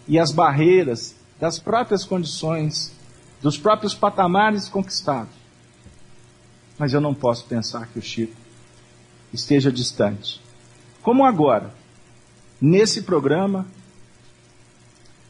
[0.08, 2.92] e as barreiras das próprias condições,
[3.40, 5.36] dos próprios patamares conquistados.
[6.80, 8.34] Mas eu não posso pensar que o Chico
[9.32, 10.42] esteja distante.
[11.04, 11.72] Como agora,
[12.60, 13.68] nesse programa,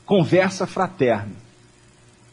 [0.05, 1.31] Conversa Fraterna,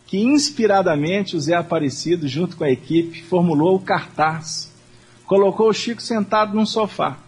[0.06, 4.72] que inspiradamente o Zé Aparecido, junto com a equipe, formulou o cartaz,
[5.24, 7.18] colocou o Chico sentado num sofá.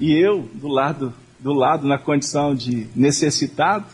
[0.00, 3.84] E eu do lado, do lado na condição de necessitado,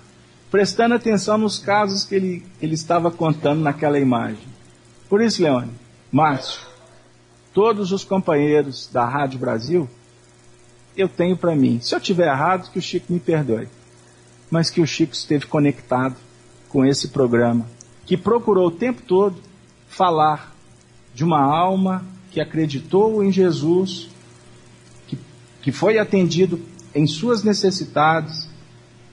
[0.51, 4.47] prestando atenção nos casos que ele, ele estava contando naquela imagem.
[5.09, 5.73] Por isso, Leone,
[6.11, 6.61] Márcio,
[7.53, 9.91] todos os companheiros da Rádio Brasil,
[10.97, 13.69] eu tenho para mim, se eu tiver errado, que o Chico me perdoe
[14.53, 16.15] mas que o Chico esteve conectado
[16.69, 17.66] com esse programa,
[18.05, 19.37] que procurou o tempo todo
[19.89, 20.55] falar
[21.15, 24.11] de uma alma que acreditou em Jesus,
[25.09, 25.19] que,
[25.62, 26.61] que foi atendido
[26.95, 28.47] em suas necessidades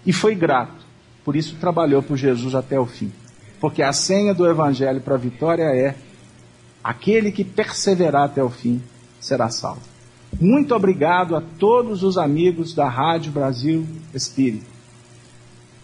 [0.06, 0.86] e foi grato.
[1.24, 3.10] Por isso trabalhou por Jesus até o fim.
[3.62, 5.96] Porque a senha do Evangelho para a vitória é:
[6.84, 8.82] aquele que perseverar até o fim
[9.22, 9.82] será salvo.
[10.38, 14.69] Muito obrigado a todos os amigos da Rádio Brasil Espírita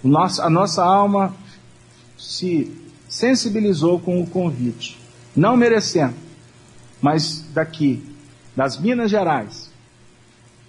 [0.07, 1.36] nosso, a nossa alma
[2.18, 2.72] se
[3.07, 4.98] sensibilizou com o convite,
[5.36, 6.15] não merecendo,
[7.02, 8.03] mas daqui,
[8.56, 9.72] das Minas Gerais,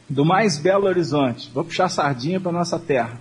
[0.09, 3.19] do mais belo horizonte, vou puxar sardinha para nossa terra.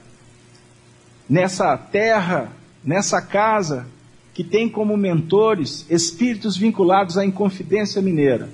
[1.28, 2.52] Nessa terra,
[2.84, 3.88] nessa casa
[4.36, 8.50] que tem como mentores espíritos vinculados à Inconfidência Mineira.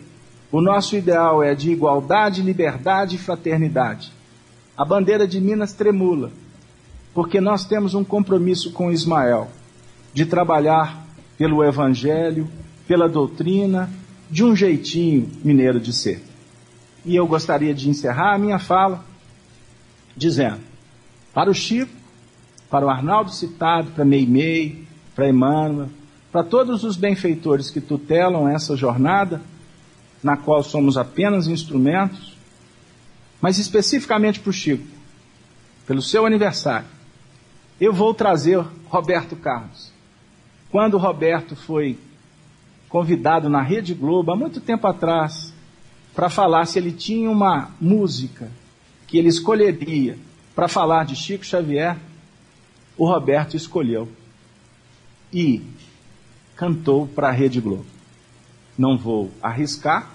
[0.52, 4.14] O nosso ideal é de igualdade, liberdade e fraternidade.
[4.78, 6.32] A bandeira de Minas tremula
[7.14, 9.50] porque nós temos um compromisso com Ismael
[10.14, 11.06] de trabalhar
[11.38, 12.48] pelo Evangelho,
[12.88, 13.90] pela doutrina
[14.30, 16.24] de um jeitinho mineiro de ser.
[17.04, 19.04] E eu gostaria de encerrar a minha fala
[20.16, 20.60] dizendo:
[21.34, 21.92] para o Chico,
[22.70, 25.90] para o Arnaldo Citado, para Meimei, para Emmanuel,
[26.32, 29.42] para todos os benfeitores que tutelam essa jornada,
[30.24, 32.38] na qual somos apenas instrumentos,
[33.42, 34.88] mas especificamente para o Chico,
[35.86, 36.88] pelo seu aniversário,
[37.82, 39.92] eu vou trazer Roberto Carlos.
[40.70, 41.98] Quando Roberto foi
[42.88, 45.52] convidado na Rede Globo, há muito tempo atrás,
[46.14, 48.52] para falar se ele tinha uma música
[49.08, 50.16] que ele escolheria
[50.54, 51.98] para falar de Chico Xavier,
[52.96, 54.08] o Roberto escolheu
[55.34, 55.64] e
[56.56, 57.86] cantou para a Rede Globo.
[58.78, 60.12] Não vou arriscar,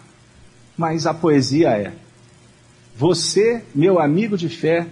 [0.79, 1.93] mas a poesia é:
[2.95, 4.87] Você, meu amigo de fé,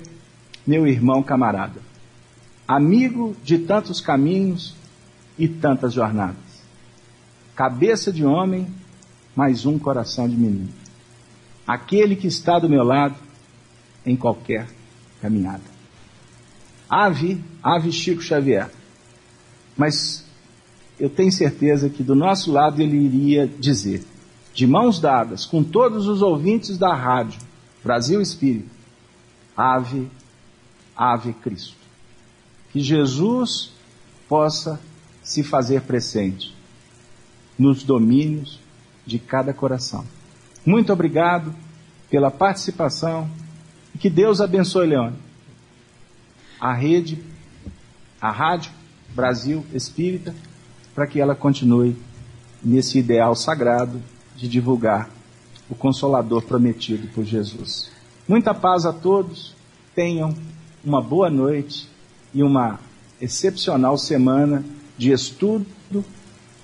[0.66, 1.80] meu irmão camarada,
[2.66, 4.74] amigo de tantos caminhos
[5.38, 6.36] e tantas jornadas,
[7.54, 8.66] cabeça de homem,
[9.34, 10.72] mais um coração de menino,
[11.66, 13.16] aquele que está do meu lado
[14.06, 14.66] em qualquer
[15.20, 15.62] caminhada.
[16.88, 18.70] Ave, ave Chico Xavier.
[19.76, 20.24] Mas
[21.00, 24.04] eu tenho certeza que do nosso lado ele iria dizer,
[24.52, 27.40] de mãos dadas com todos os ouvintes da rádio
[27.82, 28.70] Brasil Espírito,
[29.56, 30.08] Ave,
[30.96, 31.83] Ave Cristo.
[32.74, 33.70] Que Jesus
[34.28, 34.80] possa
[35.22, 36.52] se fazer presente
[37.56, 38.58] nos domínios
[39.06, 40.04] de cada coração.
[40.66, 41.54] Muito obrigado
[42.10, 43.30] pela participação
[43.94, 45.14] e que Deus abençoe, Leone.
[46.60, 47.22] A rede,
[48.20, 48.72] a rádio
[49.14, 50.34] Brasil Espírita,
[50.96, 51.96] para que ela continue
[52.60, 54.02] nesse ideal sagrado
[54.34, 55.08] de divulgar
[55.70, 57.92] o Consolador prometido por Jesus.
[58.26, 59.54] Muita paz a todos,
[59.94, 60.34] tenham
[60.84, 61.93] uma boa noite
[62.34, 62.80] e uma
[63.20, 64.64] excepcional semana
[64.98, 65.66] de estudo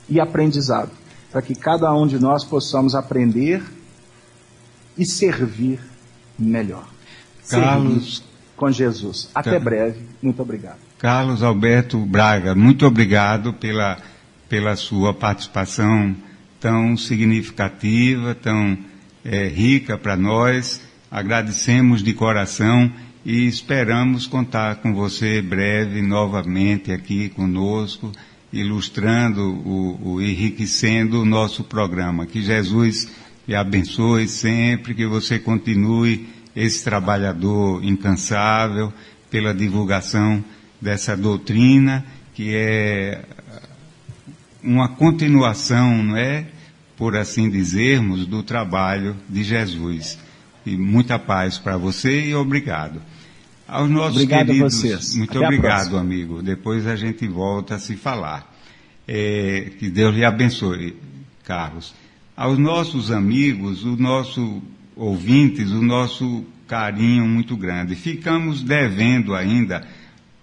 [0.08, 0.90] e aprendizado,
[1.30, 3.62] para que cada um de nós possamos aprender
[4.98, 5.80] e servir
[6.38, 6.86] melhor.
[7.48, 8.22] Carlos
[8.56, 9.30] com Jesus.
[9.34, 10.00] Até breve.
[10.20, 10.78] Muito obrigado.
[10.98, 13.96] Carlos Alberto Braga, muito obrigado pela,
[14.48, 16.14] pela sua participação
[16.60, 18.76] tão significativa, tão
[19.24, 20.80] é, rica para nós.
[21.10, 22.92] Agradecemos de coração
[23.24, 28.10] e esperamos contar com você breve novamente aqui conosco,
[28.52, 32.26] ilustrando, o, o enriquecendo o nosso programa.
[32.26, 33.08] Que Jesus
[33.46, 38.92] te abençoe sempre, que você continue esse trabalhador incansável
[39.30, 40.42] pela divulgação
[40.80, 42.04] dessa doutrina
[42.40, 43.22] que é
[44.62, 46.46] uma continuação, não é,
[46.96, 50.18] por assim dizermos, do trabalho de Jesus.
[50.66, 53.00] E muita paz para você e obrigado.
[53.66, 55.14] Aos nossos obrigado queridos, a vocês.
[55.14, 56.42] muito Até obrigado, amigo.
[56.42, 58.50] Depois a gente volta a se falar.
[59.06, 60.96] É, que Deus lhe abençoe,
[61.44, 61.94] Carlos.
[62.36, 64.62] Aos nossos amigos, o nosso
[65.00, 67.94] ouvintes o nosso carinho muito grande.
[67.94, 69.86] Ficamos devendo ainda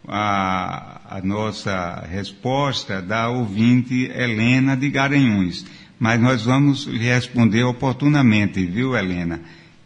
[0.07, 5.65] a, a nossa resposta da ouvinte Helena de Garanhuns,
[5.99, 9.39] mas nós vamos lhe responder oportunamente, viu, Helena?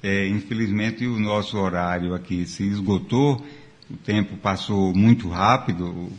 [0.03, 3.45] É, infelizmente o nosso horário aqui se esgotou,
[3.89, 6.11] o tempo passou muito rápido.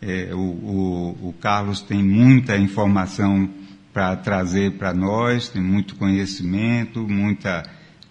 [0.00, 3.48] É, o, o, o Carlos tem muita informação
[3.92, 7.62] para trazer para nós, tem muito conhecimento, muita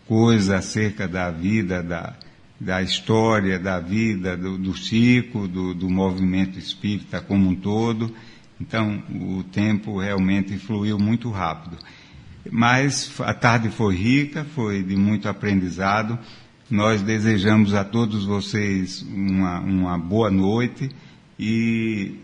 [0.08, 2.16] coisa acerca da vida, da,
[2.60, 8.14] da história da vida do, do Chico, do, do movimento espírita como um todo.
[8.60, 11.78] Então, o tempo realmente fluiu muito rápido.
[12.50, 16.18] Mas a tarde foi rica, foi de muito aprendizado.
[16.70, 20.90] Nós desejamos a todos vocês uma, uma boa noite
[21.38, 22.16] e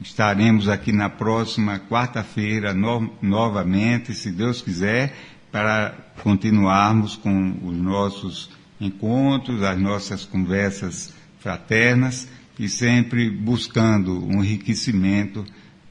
[0.00, 5.14] estaremos aqui na próxima quarta-feira no, novamente, se Deus quiser,
[5.52, 8.50] para continuarmos com os nossos
[8.80, 15.44] encontros, as nossas conversas fraternas e sempre buscando um enriquecimento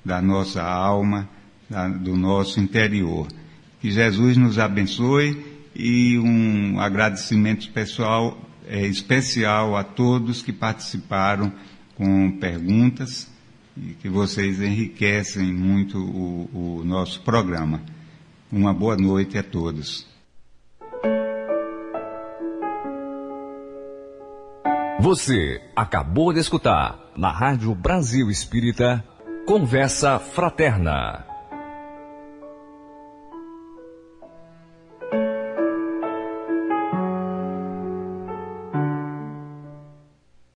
[0.03, 1.29] da nossa alma,
[2.01, 3.27] do nosso interior.
[3.79, 8.37] Que Jesus nos abençoe e um agradecimento pessoal,
[8.67, 11.51] é, especial a todos que participaram
[11.95, 13.29] com perguntas
[13.77, 17.81] e que vocês enriquecem muito o, o nosso programa.
[18.51, 20.07] Uma boa noite a todos.
[24.99, 29.03] Você acabou de escutar na Rádio Brasil Espírita
[29.45, 31.28] Conversa Fraterna.